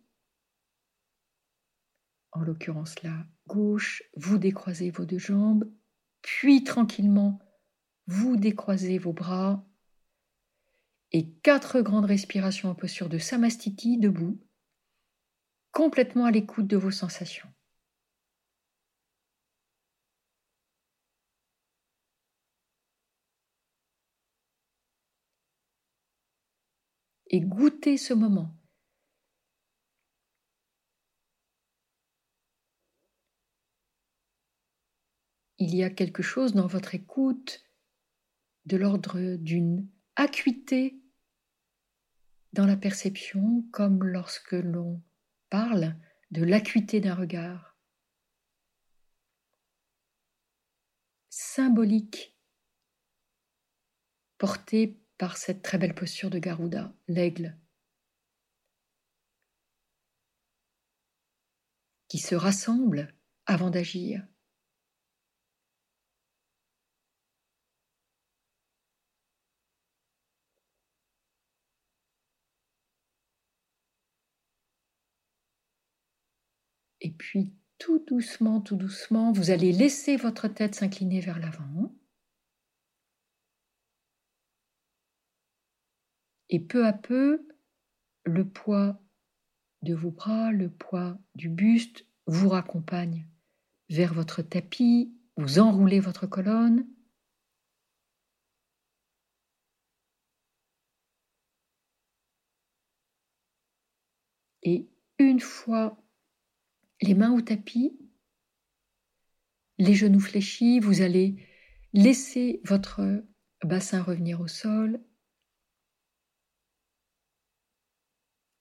en 2.33 2.41
l'occurrence 2.41 3.03
la 3.03 3.27
gauche, 3.47 4.03
vous 4.17 4.39
décroisez 4.39 4.91
vos 4.91 5.05
deux 5.05 5.19
jambes, 5.19 5.71
puis 6.23 6.65
tranquillement, 6.65 7.41
vous 8.07 8.39
décroisez 8.39 8.97
vos 8.97 9.13
bras. 9.13 9.63
Et 11.13 11.29
quatre 11.43 11.83
grandes 11.83 12.07
respirations 12.07 12.71
en 12.71 12.75
posture 12.75 13.11
de 13.11 13.19
Samastiti 13.19 13.99
debout 13.99 14.41
complètement 15.75 16.25
à 16.25 16.31
l'écoute 16.31 16.69
de 16.69 16.77
vos 16.77 16.93
sensations. 16.93 17.49
Et 27.27 27.41
goûtez 27.41 27.97
ce 27.97 28.15
moment. 28.15 28.57
Il 35.59 35.75
y 35.75 35.83
a 35.83 35.91
quelque 35.91 36.23
chose 36.23 36.55
dans 36.55 36.69
votre 36.69 36.95
écoute 36.95 37.65
de 38.67 38.77
l'ordre 38.77 39.37
d'une 39.37 39.89
acuité 40.15 41.01
dans 42.53 42.67
la 42.67 42.77
perception, 42.77 43.65
comme 43.73 44.05
lorsque 44.05 44.53
l'on 44.53 45.03
parle 45.55 45.95
de 46.33 46.43
l'acuité 46.43 47.01
d'un 47.01 47.15
regard. 47.15 47.79
Symbolique, 51.29 52.37
porté 54.37 55.01
par 55.17 55.37
cette 55.37 55.63
très 55.63 55.79
belle 55.79 55.95
posture 55.95 56.29
de 56.29 56.41
Garuda, 56.41 56.93
l'aigle, 57.07 57.57
qui 62.09 62.19
se 62.19 62.35
rassemble 62.35 63.15
avant 63.47 63.71
d'agir. 63.71 64.27
Et 77.04 77.04
puis 77.19 77.55
tout 77.79 77.99
doucement, 78.07 78.61
tout 78.61 78.77
doucement, 78.77 79.33
vous 79.33 79.51
allez 79.51 79.73
laisser 79.73 80.17
votre 80.17 80.49
tête 80.49 80.75
s'incliner 80.75 81.21
vers 81.21 81.39
l'avant. 81.39 81.95
Et 86.49 86.61
peu 86.61 86.87
à 86.87 86.93
peu, 86.93 87.47
le 88.25 88.49
poids 88.49 89.03
de 89.83 89.95
vos 89.95 90.11
bras, 90.11 90.53
le 90.53 90.71
poids 90.71 91.19
du 91.35 91.49
buste 91.49 92.07
vous 92.27 92.49
raccompagne 92.49 93.27
vers 93.91 94.15
votre 94.15 94.43
tapis, 94.43 95.13
vous 95.37 95.59
enroulez 95.59 96.01
votre 96.01 96.27
colonne. 96.27 96.87
Et 104.63 104.89
une 105.19 105.41
fois 105.41 106.04
les 107.05 107.15
mains 107.15 107.33
au 107.33 107.41
tapis, 107.43 107.99
les 109.79 109.95
genoux 109.95 110.21
fléchis, 110.21 110.81
vous 110.81 111.03
allez 111.03 111.37
laisser 111.93 112.61
votre 112.65 113.23
bassin 113.63 114.03
revenir 114.03 114.41
au 114.41 114.49
sol. 114.49 115.01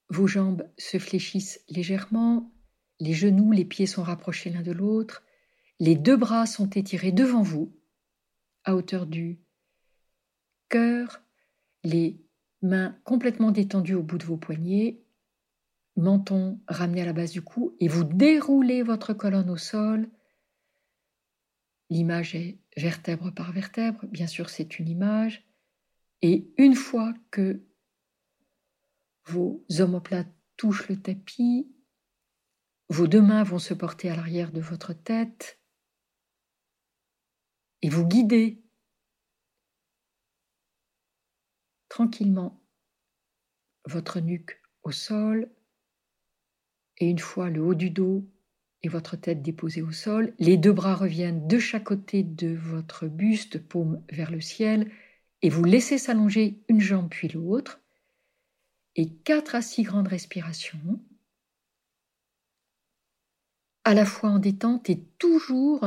Vos 0.10 0.28
jambes 0.28 0.70
se 0.78 1.00
fléchissent 1.00 1.64
légèrement, 1.70 2.54
les 3.00 3.14
genoux, 3.14 3.52
les 3.52 3.66
pieds 3.66 3.88
sont 3.88 4.04
rapprochés 4.04 4.50
l'un 4.50 4.62
de 4.62 4.72
l'autre, 4.72 5.24
les 5.80 5.96
deux 5.96 6.18
bras 6.18 6.46
sont 6.46 6.70
étirés 6.70 7.12
devant 7.12 7.41
vous, 7.41 7.76
à 8.64 8.76
hauteur 8.76 9.08
du 9.08 9.41
cœur, 10.70 11.22
les 11.84 12.22
mains 12.62 12.98
complètement 13.04 13.52
détendues 13.52 13.96
au 13.96 14.04
bout 14.04 14.18
de 14.18 14.26
vos 14.26 14.38
poignets, 14.38 15.03
menton 15.96 16.60
ramené 16.68 17.02
à 17.02 17.06
la 17.06 17.14
base 17.14 17.32
du 17.32 17.41
cou, 17.41 17.76
et 17.80 17.88
vous 17.88 18.04
déroulez 18.04 18.84
votre 18.84 19.14
colonne 19.14 19.50
au 19.50 19.58
sol. 19.58 20.10
L'image 21.89 22.36
est 22.36 22.60
vertèbre 22.76 23.32
par 23.34 23.52
vertèbre, 23.52 24.06
bien 24.08 24.28
sûr 24.28 24.50
c'est 24.50 24.80
une 24.80 24.89
image, 24.89 25.46
et 26.22 26.52
une 26.58 26.76
fois 26.76 27.14
que 27.32 27.62
vos 29.26 29.66
omoplates 29.80 30.34
touchent 30.58 30.89
le 30.89 31.02
tapis, 31.02 31.68
vos 32.89 33.08
deux 33.08 33.22
mains 33.22 33.44
vont 33.44 33.60
se 33.60 33.74
porter 33.74 34.10
à 34.10 34.16
l'arrière 34.16 34.52
de 34.52 34.62
votre 34.62 34.94
tête 34.94 35.60
et 37.82 37.89
vous 37.89 38.06
guidez 38.06 38.64
tranquillement 41.89 42.62
votre 43.86 44.20
nuque 44.20 44.62
au 44.84 44.91
sol 44.91 45.52
et 46.98 47.10
une 47.10 47.20
fois 47.20 47.50
le 47.50 47.62
haut 47.62 47.76
du 47.76 47.89
dos 47.89 48.26
et 48.82 48.89
votre 48.89 49.16
tête 49.16 49.41
déposée 49.41 49.82
au 49.82 49.91
sol, 49.91 50.34
les 50.39 50.58
deux 50.58 50.74
bras 50.74 50.96
reviennent 50.96 51.48
de 51.48 51.58
chaque 51.58 51.86
côté 51.86 52.22
de 52.24 52.54
votre 52.54 53.08
buste, 53.08 53.58
paume 53.58 54.04
vers 54.12 54.30
le 54.30 54.41
ciel, 54.41 54.91
et 55.41 55.50
vous 55.50 55.64
laissez 55.64 55.98
s'allonger 55.98 56.62
une 56.68 56.82
jambe 56.82 57.10
puis 57.10 57.30
l'autre, 57.30 57.82
et 58.96 59.10
quatre 59.10 59.56
à 59.56 59.62
six 59.62 59.84
grandes 59.84 60.10
respirations, 60.10 61.02
à 63.86 63.94
la 63.94 64.06
fois 64.06 64.30
en 64.30 64.39
détente 64.39 64.89
et 64.89 65.04
toujours 65.18 65.86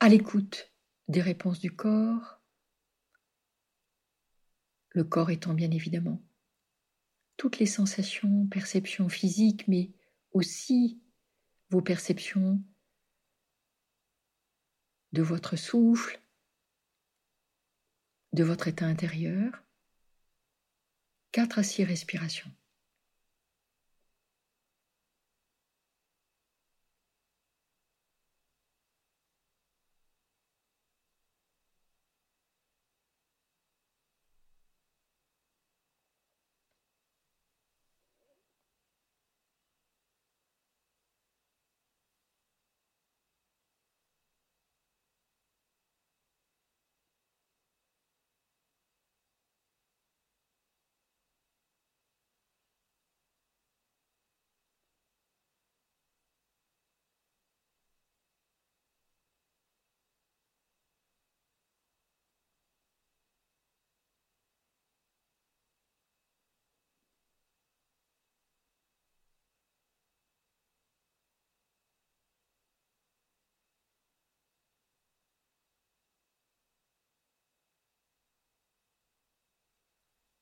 à 0.00 0.08
l'écoute 0.08 0.72
des 1.08 1.20
réponses 1.20 1.60
du 1.60 1.70
corps, 1.74 2.40
le 4.90 5.04
corps 5.04 5.30
étant 5.30 5.54
bien 5.54 5.70
évidemment 5.70 6.22
toutes 7.40 7.58
les 7.58 7.64
sensations, 7.64 8.46
perceptions 8.48 9.08
physiques, 9.08 9.66
mais 9.66 9.90
aussi 10.32 11.00
vos 11.70 11.80
perceptions 11.80 12.62
de 15.12 15.22
votre 15.22 15.56
souffle, 15.56 16.20
de 18.34 18.44
votre 18.44 18.68
état 18.68 18.84
intérieur, 18.84 19.64
quatre 21.32 21.58
à 21.58 21.62
six 21.62 21.82
respirations. 21.82 22.52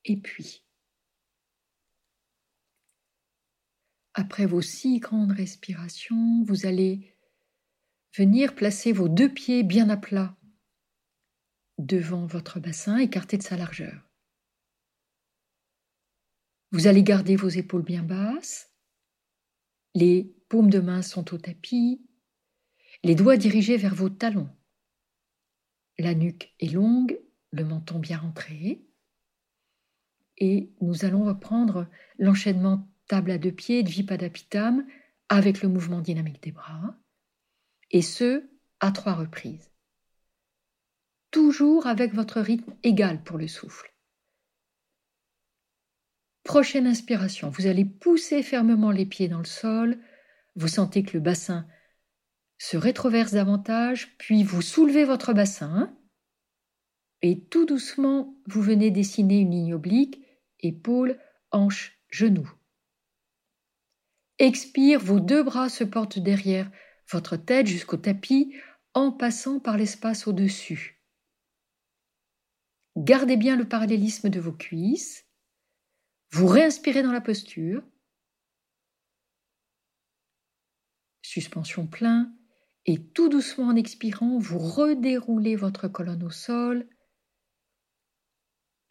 Et 0.04 0.16
puis, 0.16 0.64
après 4.14 4.46
vos 4.46 4.62
six 4.62 4.98
grandes 4.98 5.32
respirations, 5.32 6.42
vous 6.44 6.66
allez 6.66 7.14
venir 8.16 8.54
placer 8.54 8.92
vos 8.92 9.08
deux 9.08 9.32
pieds 9.32 9.62
bien 9.62 9.88
à 9.90 9.96
plat 9.96 10.36
devant 11.78 12.26
votre 12.26 12.58
bassin, 12.58 12.98
écarté 12.98 13.36
de 13.36 13.42
sa 13.42 13.56
largeur. 13.56 14.10
Vous 16.72 16.86
allez 16.86 17.02
garder 17.02 17.36
vos 17.36 17.48
épaules 17.48 17.84
bien 17.84 18.02
basses, 18.02 18.72
les 19.94 20.24
paumes 20.48 20.70
de 20.70 20.80
main 20.80 21.02
sont 21.02 21.32
au 21.32 21.38
tapis, 21.38 22.04
les 23.04 23.14
doigts 23.14 23.36
dirigés 23.36 23.76
vers 23.76 23.94
vos 23.94 24.10
talons. 24.10 24.50
La 25.98 26.14
nuque 26.14 26.54
est 26.58 26.72
longue, 26.72 27.20
le 27.52 27.64
menton 27.64 27.98
bien 27.98 28.18
rentré 28.18 28.87
et 30.38 30.72
nous 30.80 31.04
allons 31.04 31.24
reprendre 31.24 31.86
l'enchaînement 32.18 32.88
table 33.08 33.32
à 33.32 33.38
deux 33.38 33.52
pieds 33.52 33.82
de 33.82 33.88
Vipadapitam 33.88 34.86
avec 35.28 35.62
le 35.62 35.68
mouvement 35.68 36.00
dynamique 36.00 36.42
des 36.42 36.52
bras, 36.52 36.96
et 37.90 38.02
ce, 38.02 38.48
à 38.80 38.92
trois 38.92 39.14
reprises. 39.14 39.70
Toujours 41.30 41.86
avec 41.86 42.14
votre 42.14 42.40
rythme 42.40 42.74
égal 42.82 43.22
pour 43.22 43.36
le 43.36 43.48
souffle. 43.48 43.92
Prochaine 46.44 46.86
inspiration, 46.86 47.50
vous 47.50 47.66
allez 47.66 47.84
pousser 47.84 48.42
fermement 48.42 48.90
les 48.90 49.04
pieds 49.04 49.28
dans 49.28 49.38
le 49.38 49.44
sol, 49.44 49.98
vous 50.56 50.68
sentez 50.68 51.02
que 51.02 51.16
le 51.16 51.22
bassin 51.22 51.66
se 52.56 52.76
rétroverse 52.76 53.32
davantage, 53.32 54.16
puis 54.18 54.42
vous 54.42 54.62
soulevez 54.62 55.04
votre 55.04 55.32
bassin, 55.32 55.94
et 57.20 57.44
tout 57.44 57.66
doucement, 57.66 58.34
vous 58.46 58.62
venez 58.62 58.90
dessiner 58.90 59.40
une 59.40 59.50
ligne 59.50 59.74
oblique 59.74 60.24
épaules, 60.60 61.18
hanches, 61.50 61.98
genoux. 62.08 62.50
Expire, 64.38 65.00
vos 65.00 65.20
deux 65.20 65.42
bras 65.42 65.68
se 65.68 65.84
portent 65.84 66.18
derrière 66.18 66.70
votre 67.10 67.36
tête 67.36 67.66
jusqu'au 67.66 67.96
tapis 67.96 68.54
en 68.94 69.10
passant 69.12 69.60
par 69.60 69.76
l'espace 69.76 70.26
au-dessus. 70.26 71.02
Gardez 72.96 73.36
bien 73.36 73.56
le 73.56 73.68
parallélisme 73.68 74.28
de 74.28 74.40
vos 74.40 74.52
cuisses. 74.52 75.24
Vous 76.30 76.46
réinspirez 76.46 77.02
dans 77.02 77.12
la 77.12 77.20
posture. 77.20 77.82
Suspension 81.22 81.86
plein. 81.86 82.32
Et 82.86 83.02
tout 83.12 83.28
doucement 83.28 83.68
en 83.68 83.76
expirant, 83.76 84.38
vous 84.38 84.58
redéroulez 84.58 85.56
votre 85.56 85.88
colonne 85.88 86.22
au 86.22 86.30
sol 86.30 86.88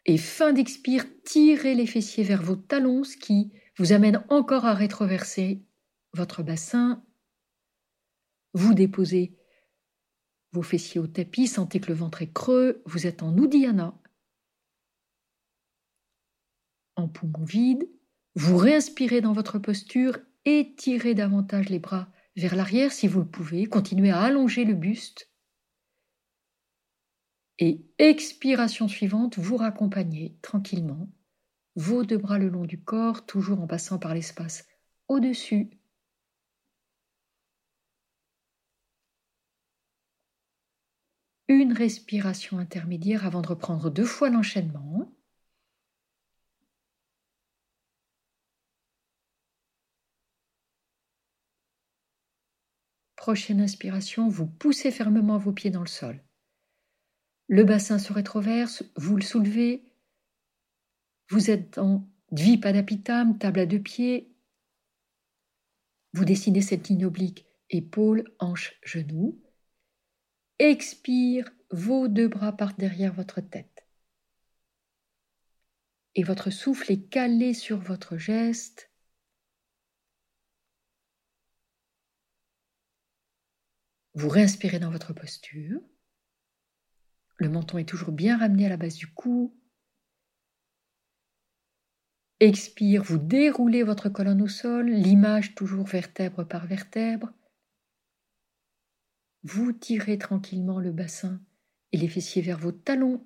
et 0.08 0.16
fin 0.16 0.54
d'expire, 0.54 1.04
tirez 1.22 1.74
les 1.74 1.86
fessiers 1.86 2.24
vers 2.24 2.42
vos 2.42 2.56
talons, 2.56 3.04
ce 3.04 3.16
qui 3.18 3.52
vous 3.76 3.92
amène 3.92 4.24
encore 4.30 4.64
à 4.64 4.72
rétroverser 4.72 5.62
votre 6.14 6.42
bassin. 6.42 7.04
Vous 8.54 8.72
déposez 8.72 9.36
vos 10.52 10.62
fessiers 10.62 10.98
au 10.98 11.06
tapis, 11.06 11.46
sentez 11.46 11.78
que 11.78 11.88
le 11.88 11.94
ventre 11.94 12.22
est 12.22 12.32
creux, 12.32 12.82
vous 12.86 13.06
êtes 13.06 13.22
en 13.22 13.36
Uddiyana. 13.36 14.00
En 16.96 17.06
poumon 17.06 17.44
vide, 17.44 17.86
vous 18.34 18.56
réinspirez 18.56 19.20
dans 19.20 19.34
votre 19.34 19.58
posture, 19.58 20.18
étirez 20.46 21.14
davantage 21.14 21.68
les 21.68 21.78
bras 21.78 22.10
vers 22.34 22.56
l'arrière 22.56 22.92
si 22.92 23.08
vous 23.08 23.20
le 23.20 23.28
pouvez, 23.28 23.66
continuez 23.66 24.10
à 24.10 24.22
allonger 24.22 24.64
le 24.64 24.74
buste 24.74 25.30
et 27.58 27.84
expiration 27.98 28.88
suivante, 28.88 29.38
vous 29.38 29.56
raccompagnez 29.56 30.36
tranquillement, 30.42 31.08
vos 31.76 32.04
deux 32.04 32.18
bras 32.18 32.38
le 32.38 32.48
long 32.48 32.64
du 32.64 32.80
corps, 32.82 33.26
toujours 33.26 33.60
en 33.60 33.66
passant 33.66 33.98
par 33.98 34.14
l'espace 34.14 34.66
au-dessus. 35.08 35.70
Une 41.48 41.72
respiration 41.74 42.58
intermédiaire 42.58 43.26
avant 43.26 43.42
de 43.42 43.48
reprendre 43.48 43.90
deux 43.90 44.04
fois 44.06 44.30
l'enchaînement. 44.30 45.12
Prochaine 53.16 53.60
inspiration, 53.60 54.28
vous 54.30 54.46
poussez 54.46 54.90
fermement 54.90 55.36
vos 55.36 55.52
pieds 55.52 55.70
dans 55.70 55.82
le 55.82 55.86
sol. 55.86 56.22
Le 57.48 57.64
bassin 57.64 57.98
se 57.98 58.12
rétroverse, 58.12 58.84
vous 58.96 59.16
le 59.16 59.22
soulevez. 59.22 59.82
Vous 61.30 61.50
êtes 61.50 61.78
en 61.78 62.08
Dvipadapitam, 62.30 63.38
table 63.38 63.60
à 63.60 63.66
deux 63.66 63.80
pieds. 63.82 64.34
Vous 66.12 66.24
dessinez 66.24 66.62
cette 66.62 66.88
ligne 66.88 67.06
oblique, 67.06 67.46
épaules, 67.70 68.24
hanches, 68.38 68.78
genoux. 68.84 69.40
Expire, 70.58 71.50
vos 71.70 72.08
deux 72.08 72.28
bras 72.28 72.52
partent 72.52 72.78
derrière 72.78 73.14
votre 73.14 73.40
tête. 73.40 73.78
et 76.18 76.24
votre 76.24 76.50
souffle 76.50 76.90
est 76.90 77.08
calé 77.08 77.54
sur 77.54 77.78
votre 77.78 78.16
geste. 78.16 78.90
Vous 84.14 84.28
réinspirez 84.28 84.80
dans 84.80 84.90
votre 84.90 85.12
posture. 85.12 85.80
Le 87.38 87.48
menton 87.48 87.78
est 87.78 87.88
toujours 87.88 88.12
bien 88.12 88.36
ramené 88.36 88.66
à 88.66 88.68
la 88.68 88.76
base 88.76 88.96
du 88.96 89.06
cou. 89.06 89.56
Expire, 92.40 93.02
vous 93.02 93.18
déroulez 93.18 93.82
votre 93.82 94.08
colonne 94.08 94.42
au 94.42 94.48
sol, 94.48 94.90
l'image 94.90 95.54
toujours 95.54 95.86
vertèbre 95.86 96.46
par 96.46 96.66
vertèbre. 96.66 97.32
Vous 99.44 99.72
tirez 99.72 100.18
tranquillement 100.18 100.80
le 100.80 100.92
bassin 100.92 101.40
et 101.92 101.96
les 101.96 102.08
fessiers 102.08 102.42
vers 102.42 102.58
vos 102.58 102.72
talons. 102.72 103.24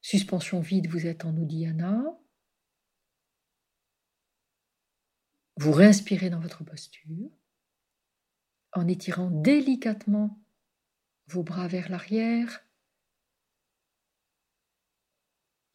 Suspension 0.00 0.60
vide, 0.60 0.88
vous 0.88 1.06
êtes 1.06 1.24
en 1.24 1.36
Uddiyana. 1.36 2.02
Vous 5.56 5.72
réinspirez 5.72 6.30
dans 6.30 6.40
votre 6.40 6.64
posture 6.64 7.30
en 8.72 8.86
étirant 8.86 9.30
délicatement 9.30 10.40
vos 11.28 11.42
bras 11.42 11.68
vers 11.68 11.88
l'arrière 11.90 12.64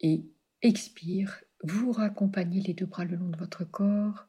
et 0.00 0.26
expire, 0.62 1.42
vous 1.62 1.92
raccompagnez 1.92 2.60
les 2.60 2.74
deux 2.74 2.86
bras 2.86 3.04
le 3.04 3.16
long 3.16 3.28
de 3.28 3.38
votre 3.38 3.64
corps. 3.64 4.26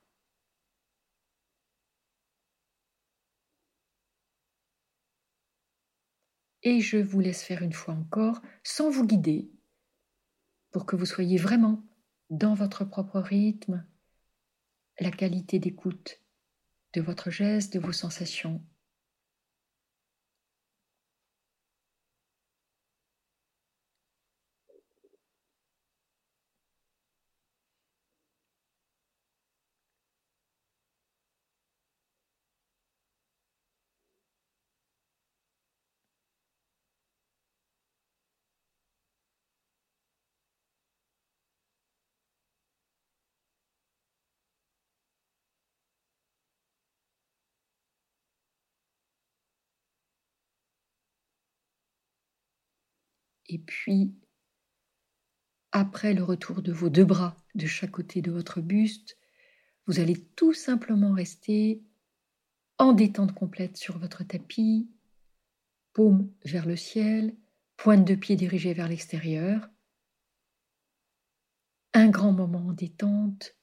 Et 6.63 6.79
je 6.79 6.97
vous 6.97 7.19
laisse 7.19 7.43
faire 7.43 7.61
une 7.61 7.73
fois 7.73 7.93
encore 7.93 8.41
sans 8.63 8.89
vous 8.89 9.05
guider 9.05 9.51
pour 10.71 10.85
que 10.85 10.95
vous 10.95 11.05
soyez 11.05 11.37
vraiment 11.37 11.83
dans 12.29 12.53
votre 12.53 12.85
propre 12.85 13.19
rythme, 13.19 13.85
la 14.99 15.11
qualité 15.11 15.59
d'écoute 15.59 16.21
de 16.93 17.01
votre 17.01 17.29
geste, 17.29 17.73
de 17.73 17.79
vos 17.79 17.91
sensations. 17.91 18.63
Et 53.47 53.59
puis, 53.59 54.13
après 55.71 56.13
le 56.13 56.23
retour 56.23 56.61
de 56.61 56.71
vos 56.71 56.89
deux 56.89 57.05
bras 57.05 57.35
de 57.53 57.67
chaque 57.67 57.91
côté 57.91 58.21
de 58.21 58.31
votre 58.31 58.61
buste, 58.61 59.17
vous 59.87 59.99
allez 59.99 60.19
tout 60.35 60.53
simplement 60.53 61.13
rester 61.13 61.83
en 62.77 62.93
détente 62.93 63.33
complète 63.33 63.77
sur 63.77 63.97
votre 63.97 64.23
tapis, 64.23 64.89
paume 65.93 66.31
vers 66.43 66.65
le 66.65 66.75
ciel, 66.75 67.35
pointe 67.77 68.05
de 68.05 68.15
pied 68.15 68.35
dirigée 68.35 68.73
vers 68.73 68.87
l'extérieur. 68.87 69.69
Un 71.93 72.09
grand 72.09 72.33
moment 72.33 72.67
en 72.67 72.73
détente, 72.73 73.55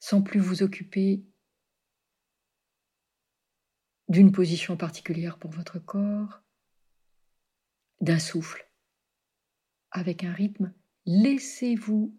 sans 0.00 0.22
plus 0.22 0.40
vous 0.40 0.62
occuper 0.62 1.24
d'une 4.08 4.32
position 4.32 4.76
particulière 4.76 5.38
pour 5.38 5.50
votre 5.50 5.78
corps 5.78 6.42
d'un 8.00 8.18
souffle, 8.18 8.68
avec 9.90 10.24
un 10.24 10.32
rythme, 10.32 10.72
laissez-vous 11.06 12.16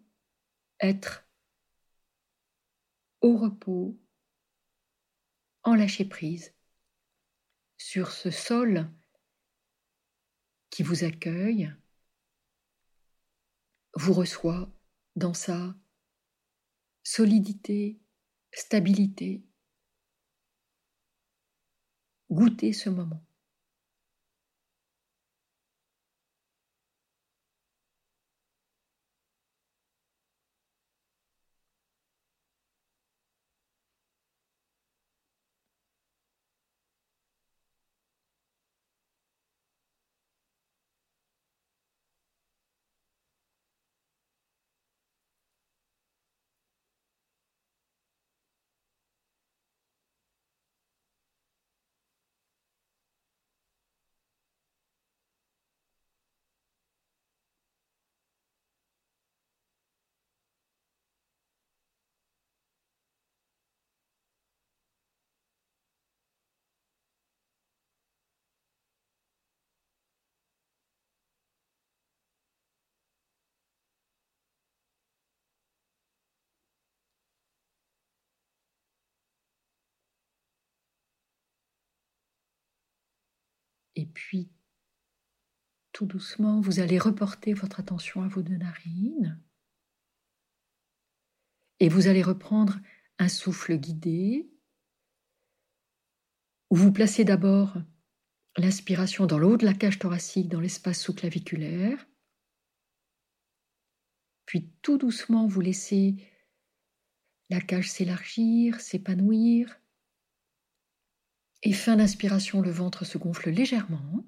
être 0.80 1.26
au 3.20 3.36
repos, 3.36 3.98
en 5.62 5.74
lâcher 5.74 6.06
prise, 6.06 6.54
sur 7.76 8.12
ce 8.12 8.30
sol 8.30 8.90
qui 10.70 10.82
vous 10.82 11.04
accueille, 11.04 11.72
vous 13.94 14.12
reçoit 14.12 14.72
dans 15.16 15.34
sa 15.34 15.74
solidité, 17.02 18.00
stabilité. 18.52 19.44
Goûtez 22.30 22.72
ce 22.72 22.88
moment. 22.88 23.22
Et 84.00 84.06
puis, 84.06 84.50
tout 85.92 86.06
doucement, 86.06 86.62
vous 86.62 86.80
allez 86.80 86.98
reporter 86.98 87.52
votre 87.52 87.80
attention 87.80 88.22
à 88.22 88.28
vos 88.28 88.40
deux 88.40 88.56
narines. 88.56 89.38
Et 91.80 91.90
vous 91.90 92.06
allez 92.06 92.22
reprendre 92.22 92.78
un 93.18 93.28
souffle 93.28 93.76
guidé, 93.76 94.50
où 96.70 96.76
vous 96.76 96.92
placez 96.92 97.24
d'abord 97.24 97.76
l'inspiration 98.56 99.26
dans 99.26 99.38
le 99.38 99.46
haut 99.46 99.58
de 99.58 99.66
la 99.66 99.74
cage 99.74 99.98
thoracique, 99.98 100.48
dans 100.48 100.60
l'espace 100.60 101.02
sous-claviculaire. 101.02 102.08
Puis 104.46 104.72
tout 104.80 104.96
doucement, 104.96 105.46
vous 105.46 105.60
laissez 105.60 106.26
la 107.50 107.60
cage 107.60 107.90
s'élargir, 107.90 108.80
s'épanouir. 108.80 109.78
Et 111.62 111.72
fin 111.72 111.96
d'inspiration, 111.96 112.62
le 112.62 112.70
ventre 112.70 113.04
se 113.04 113.18
gonfle 113.18 113.50
légèrement. 113.50 114.24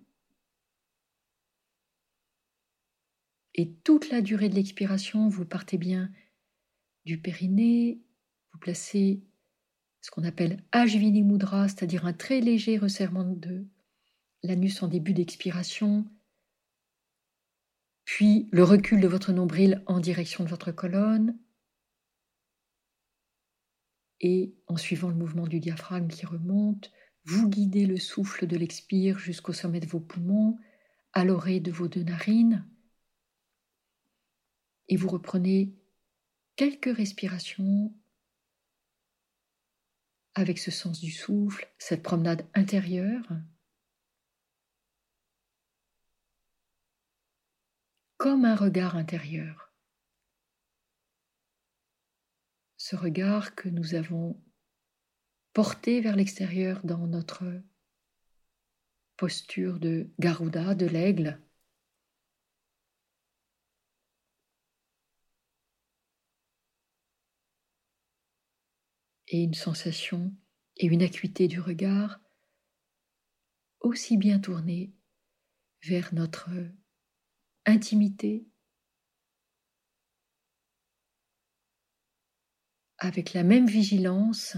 Et 3.54 3.72
toute 3.84 4.10
la 4.10 4.20
durée 4.20 4.48
de 4.48 4.54
l'expiration, 4.54 5.28
vous 5.28 5.44
partez 5.44 5.78
bien 5.78 6.10
du 7.04 7.18
périnée, 7.18 8.00
vous 8.52 8.58
placez 8.58 9.22
ce 10.00 10.10
qu'on 10.10 10.24
appelle 10.24 10.62
Ajvini 10.72 11.22
Mudra, 11.22 11.68
c'est-à-dire 11.68 12.06
un 12.06 12.12
très 12.12 12.40
léger 12.40 12.78
resserrement 12.78 13.24
de 13.24 13.66
l'anus 14.42 14.82
en 14.82 14.88
début 14.88 15.12
d'expiration, 15.12 16.04
puis 18.04 18.48
le 18.50 18.64
recul 18.64 19.00
de 19.00 19.06
votre 19.06 19.32
nombril 19.32 19.82
en 19.86 20.00
direction 20.00 20.44
de 20.44 20.48
votre 20.48 20.72
colonne, 20.72 21.38
et 24.20 24.54
en 24.66 24.76
suivant 24.76 25.08
le 25.08 25.14
mouvement 25.14 25.46
du 25.46 25.60
diaphragme 25.60 26.08
qui 26.08 26.26
remonte, 26.26 26.92
vous 27.24 27.48
guidez 27.48 27.86
le 27.86 27.98
souffle 27.98 28.46
de 28.46 28.56
l'expire 28.56 29.18
jusqu'au 29.18 29.52
sommet 29.52 29.80
de 29.80 29.86
vos 29.86 30.00
poumons, 30.00 30.58
à 31.12 31.24
l'oreille 31.24 31.60
de 31.60 31.70
vos 31.70 31.88
deux 31.88 32.02
narines, 32.02 32.68
et 34.88 34.96
vous 34.96 35.08
reprenez 35.08 35.74
quelques 36.56 36.94
respirations 36.96 37.94
avec 40.34 40.58
ce 40.58 40.70
sens 40.70 41.00
du 41.00 41.10
souffle, 41.10 41.68
cette 41.78 42.02
promenade 42.02 42.46
intérieure. 42.54 43.28
comme 48.22 48.44
un 48.44 48.54
regard 48.54 48.94
intérieur. 48.94 49.72
Ce 52.76 52.94
regard 52.94 53.56
que 53.56 53.68
nous 53.68 53.96
avons 53.96 54.40
porté 55.52 56.00
vers 56.00 56.16
l'extérieur 56.16 56.80
dans 56.84 57.06
notre 57.06 57.44
posture 59.16 59.78
de 59.78 60.10
Garuda, 60.18 60.74
de 60.74 60.86
l'aigle. 60.86 61.40
Et 69.28 69.42
une 69.42 69.54
sensation 69.54 70.34
et 70.76 70.86
une 70.86 71.02
acuité 71.02 71.48
du 71.48 71.60
regard 71.60 72.20
aussi 73.80 74.16
bien 74.16 74.38
tournée 74.38 74.92
vers 75.82 76.12
notre 76.14 76.50
intimité 77.66 78.46
avec 82.98 83.32
la 83.32 83.42
même 83.42 83.66
vigilance, 83.66 84.56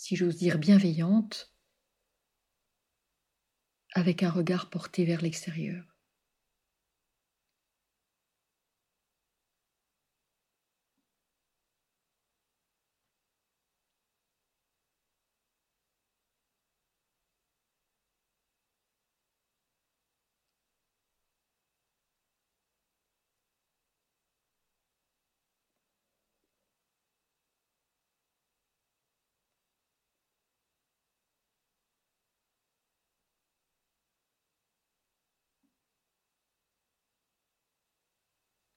si 0.00 0.16
j'ose 0.16 0.38
dire 0.38 0.56
bienveillante, 0.58 1.52
avec 3.92 4.24
un 4.24 4.30
regard 4.30 4.68
porté 4.68 5.04
vers 5.04 5.22
l'extérieur. 5.22 5.84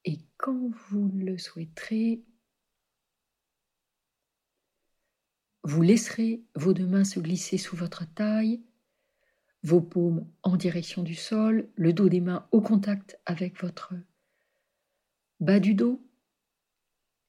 Et 0.05 0.19
quand 0.43 0.67
vous 0.89 1.09
le 1.15 1.37
souhaiterez, 1.37 2.21
vous 5.63 5.81
laisserez 5.81 6.43
vos 6.53 6.73
deux 6.73 6.85
mains 6.85 7.05
se 7.05 7.21
glisser 7.21 7.57
sous 7.57 7.77
votre 7.77 8.03
taille, 8.13 8.61
vos 9.63 9.79
paumes 9.79 10.29
en 10.41 10.57
direction 10.57 11.01
du 11.01 11.15
sol, 11.15 11.71
le 11.75 11.93
dos 11.93 12.09
des 12.09 12.19
mains 12.19 12.45
au 12.51 12.59
contact 12.59 13.17
avec 13.25 13.61
votre 13.61 13.93
bas 15.39 15.61
du 15.61 15.75
dos, 15.75 16.05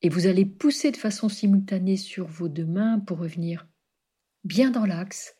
et 0.03 0.09
vous 0.09 0.27
allez 0.27 0.45
pousser 0.45 0.91
de 0.91 0.97
façon 0.97 1.29
simultanée 1.29 1.97
sur 1.97 2.27
vos 2.27 2.49
deux 2.49 2.67
mains 2.67 2.99
pour 2.99 3.19
revenir 3.19 3.69
bien 4.43 4.73
dans 4.73 4.87
l'axe, 4.87 5.37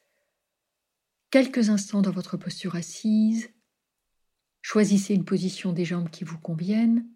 quelques 1.33 1.71
instants 1.71 2.03
dans 2.03 2.13
votre 2.13 2.37
posture 2.37 2.77
assise, 2.77 3.53
choisissez 4.63 5.15
une 5.15 5.25
position 5.25 5.73
des 5.73 5.85
jambes 5.85 6.11
qui 6.11 6.23
vous 6.23 6.39
convienne, 6.39 7.11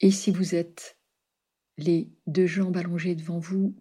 Et 0.00 0.10
si 0.10 0.30
vous 0.30 0.54
êtes 0.54 0.98
les 1.78 2.10
deux 2.26 2.46
jambes 2.46 2.76
allongées 2.76 3.14
devant 3.14 3.38
vous, 3.38 3.74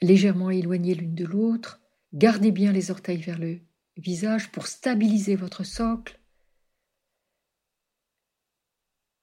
légèrement 0.00 0.50
éloignées 0.50 0.94
l'une 0.94 1.14
de 1.14 1.24
l'autre, 1.24 1.80
gardez 2.12 2.52
bien 2.52 2.72
les 2.72 2.90
orteils 2.90 3.20
vers 3.20 3.38
le 3.38 3.60
visage 3.96 4.50
pour 4.50 4.66
stabiliser 4.66 5.36
votre 5.36 5.64
socle. 5.64 6.18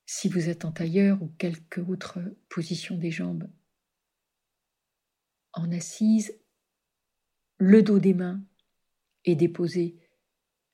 Si 0.05 0.27
vous 0.27 0.49
êtes 0.49 0.65
en 0.65 0.71
tailleur 0.71 1.21
ou 1.21 1.27
quelque 1.37 1.81
autre 1.81 2.19
position 2.49 2.97
des 2.97 3.11
jambes 3.11 3.49
en 5.53 5.71
assise, 5.71 6.39
le 7.57 7.83
dos 7.83 7.99
des 7.99 8.13
mains 8.13 8.41
est 9.25 9.35
déposé 9.35 9.99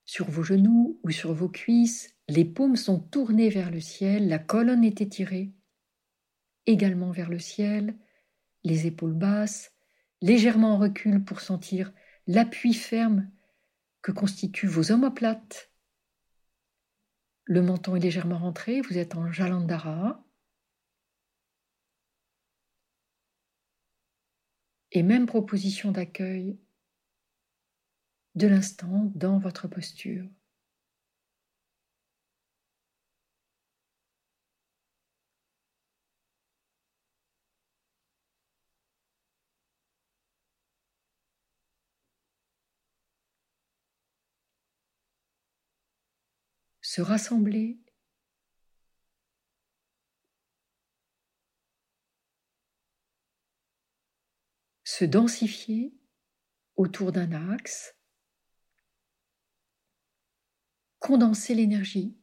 sur 0.06 0.30
vos 0.30 0.44
genoux 0.44 1.00
ou 1.04 1.12
sur 1.12 1.34
vos 1.34 1.50
cuisses, 1.50 2.15
les 2.28 2.46
paumes 2.46 2.76
sont 2.76 3.00
tournées 3.00 3.50
vers 3.50 3.72
le 3.72 3.80
ciel, 3.80 4.28
la 4.28 4.40
colonne 4.40 4.84
est 4.84 5.02
étirée 5.02 5.54
également 6.66 7.12
vers 7.12 7.30
le 7.30 7.40
ciel, 7.40 7.98
les 8.64 8.88
épaules 8.88 9.14
basses, 9.14 9.74
légèrement 10.22 10.74
en 10.74 10.78
recul 10.80 11.24
pour 11.24 11.42
sentir 11.42 11.94
l'appui 12.28 12.74
ferme 12.74 13.30
que 14.02 14.12
constituent 14.12 14.68
vos 14.68 14.92
omoplates. 14.92 15.72
Le 17.44 17.62
menton 17.62 17.96
est 17.96 18.00
légèrement 18.00 18.40
rentré, 18.40 18.82
vous 18.82 18.98
êtes 18.98 19.16
en 19.16 19.32
Jalandhara. 19.32 20.24
Et 24.92 25.04
même 25.04 25.26
proposition 25.26 25.92
d'accueil 25.92 26.58
de 28.34 28.48
l'instant 28.48 29.12
dans 29.14 29.38
votre 29.38 29.68
posture. 29.68 30.28
Se 46.96 47.02
rassembler. 47.02 47.78
Se 54.86 55.04
densifier 55.04 55.94
autour 56.78 57.12
d'un 57.12 57.34
axe, 57.52 57.98
condenser 61.00 61.54
l'énergie, 61.54 62.18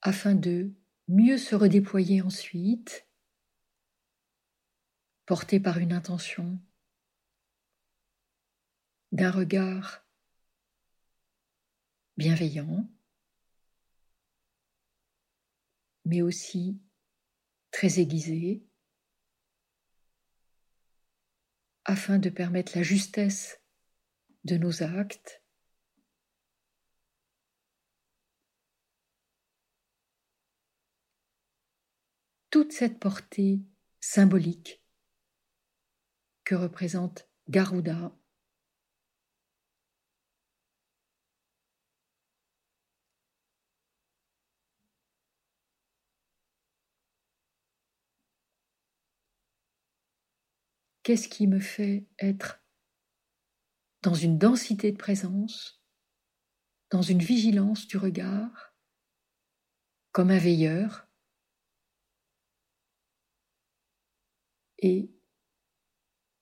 afin 0.00 0.36
de 0.36 0.72
mieux 1.08 1.38
se 1.38 1.56
redéployer 1.56 2.22
ensuite, 2.22 3.04
porté 5.26 5.58
par 5.58 5.78
une 5.78 5.92
intention 5.92 6.60
d'un 9.12 9.30
regard 9.30 10.04
bienveillant, 12.16 12.88
mais 16.04 16.22
aussi 16.22 16.80
très 17.70 17.98
aiguisé, 17.98 18.64
afin 21.84 22.18
de 22.18 22.30
permettre 22.30 22.76
la 22.76 22.82
justesse 22.82 23.60
de 24.44 24.56
nos 24.56 24.82
actes, 24.82 25.42
toute 32.50 32.72
cette 32.72 32.98
portée 32.98 33.60
symbolique 34.00 34.82
que 36.44 36.54
représente 36.54 37.28
Garuda 37.48 38.19
Qu'est-ce 51.10 51.28
qui 51.28 51.48
me 51.48 51.58
fait 51.58 52.06
être 52.20 52.62
dans 54.02 54.14
une 54.14 54.38
densité 54.38 54.92
de 54.92 54.96
présence, 54.96 55.82
dans 56.92 57.02
une 57.02 57.18
vigilance 57.18 57.88
du 57.88 57.96
regard, 57.96 58.76
comme 60.12 60.30
un 60.30 60.38
veilleur 60.38 61.08
Et 64.78 65.10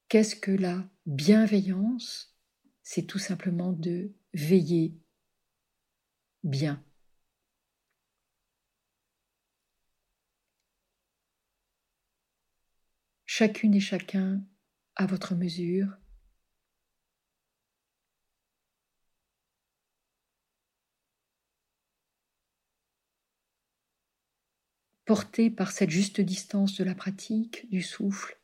qu'est-ce 0.08 0.36
que 0.36 0.50
la 0.50 0.86
bienveillance? 1.06 2.38
C'est 2.82 3.06
tout 3.06 3.18
simplement 3.18 3.72
de 3.72 4.12
veiller 4.34 5.00
bien. 6.42 6.84
chacune 13.38 13.74
et 13.74 13.80
chacun 13.80 14.42
à 14.98 15.06
votre 15.06 15.34
mesure. 15.34 15.96
porté 25.08 25.48
par 25.48 25.72
cette 25.72 25.88
juste 25.88 26.20
distance 26.20 26.76
de 26.76 26.84
la 26.84 26.94
pratique, 26.94 27.66
du 27.70 27.80
souffle. 27.80 28.38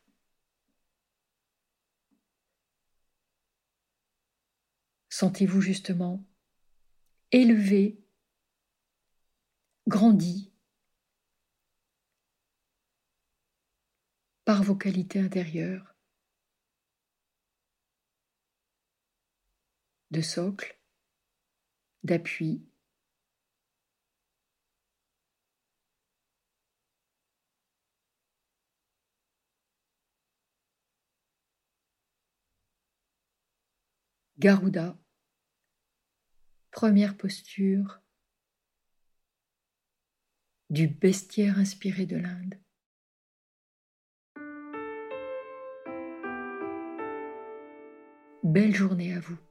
Sentez-vous 5.09 5.61
justement 5.61 6.25
élevé, 7.31 8.03
grandi 9.85 10.51
par 14.43 14.63
vos 14.63 14.75
qualités 14.75 15.19
intérieures 15.19 15.94
de 20.15 20.21
socle, 20.21 20.79
d'appui, 22.03 22.65
Garuda, 34.37 34.97
première 36.71 37.17
posture 37.17 38.01
du 40.69 40.87
bestiaire 40.87 41.59
inspiré 41.59 42.05
de 42.05 42.15
l'Inde. 42.15 42.55
Belle 48.43 48.75
journée 48.75 49.13
à 49.13 49.19
vous. 49.19 49.44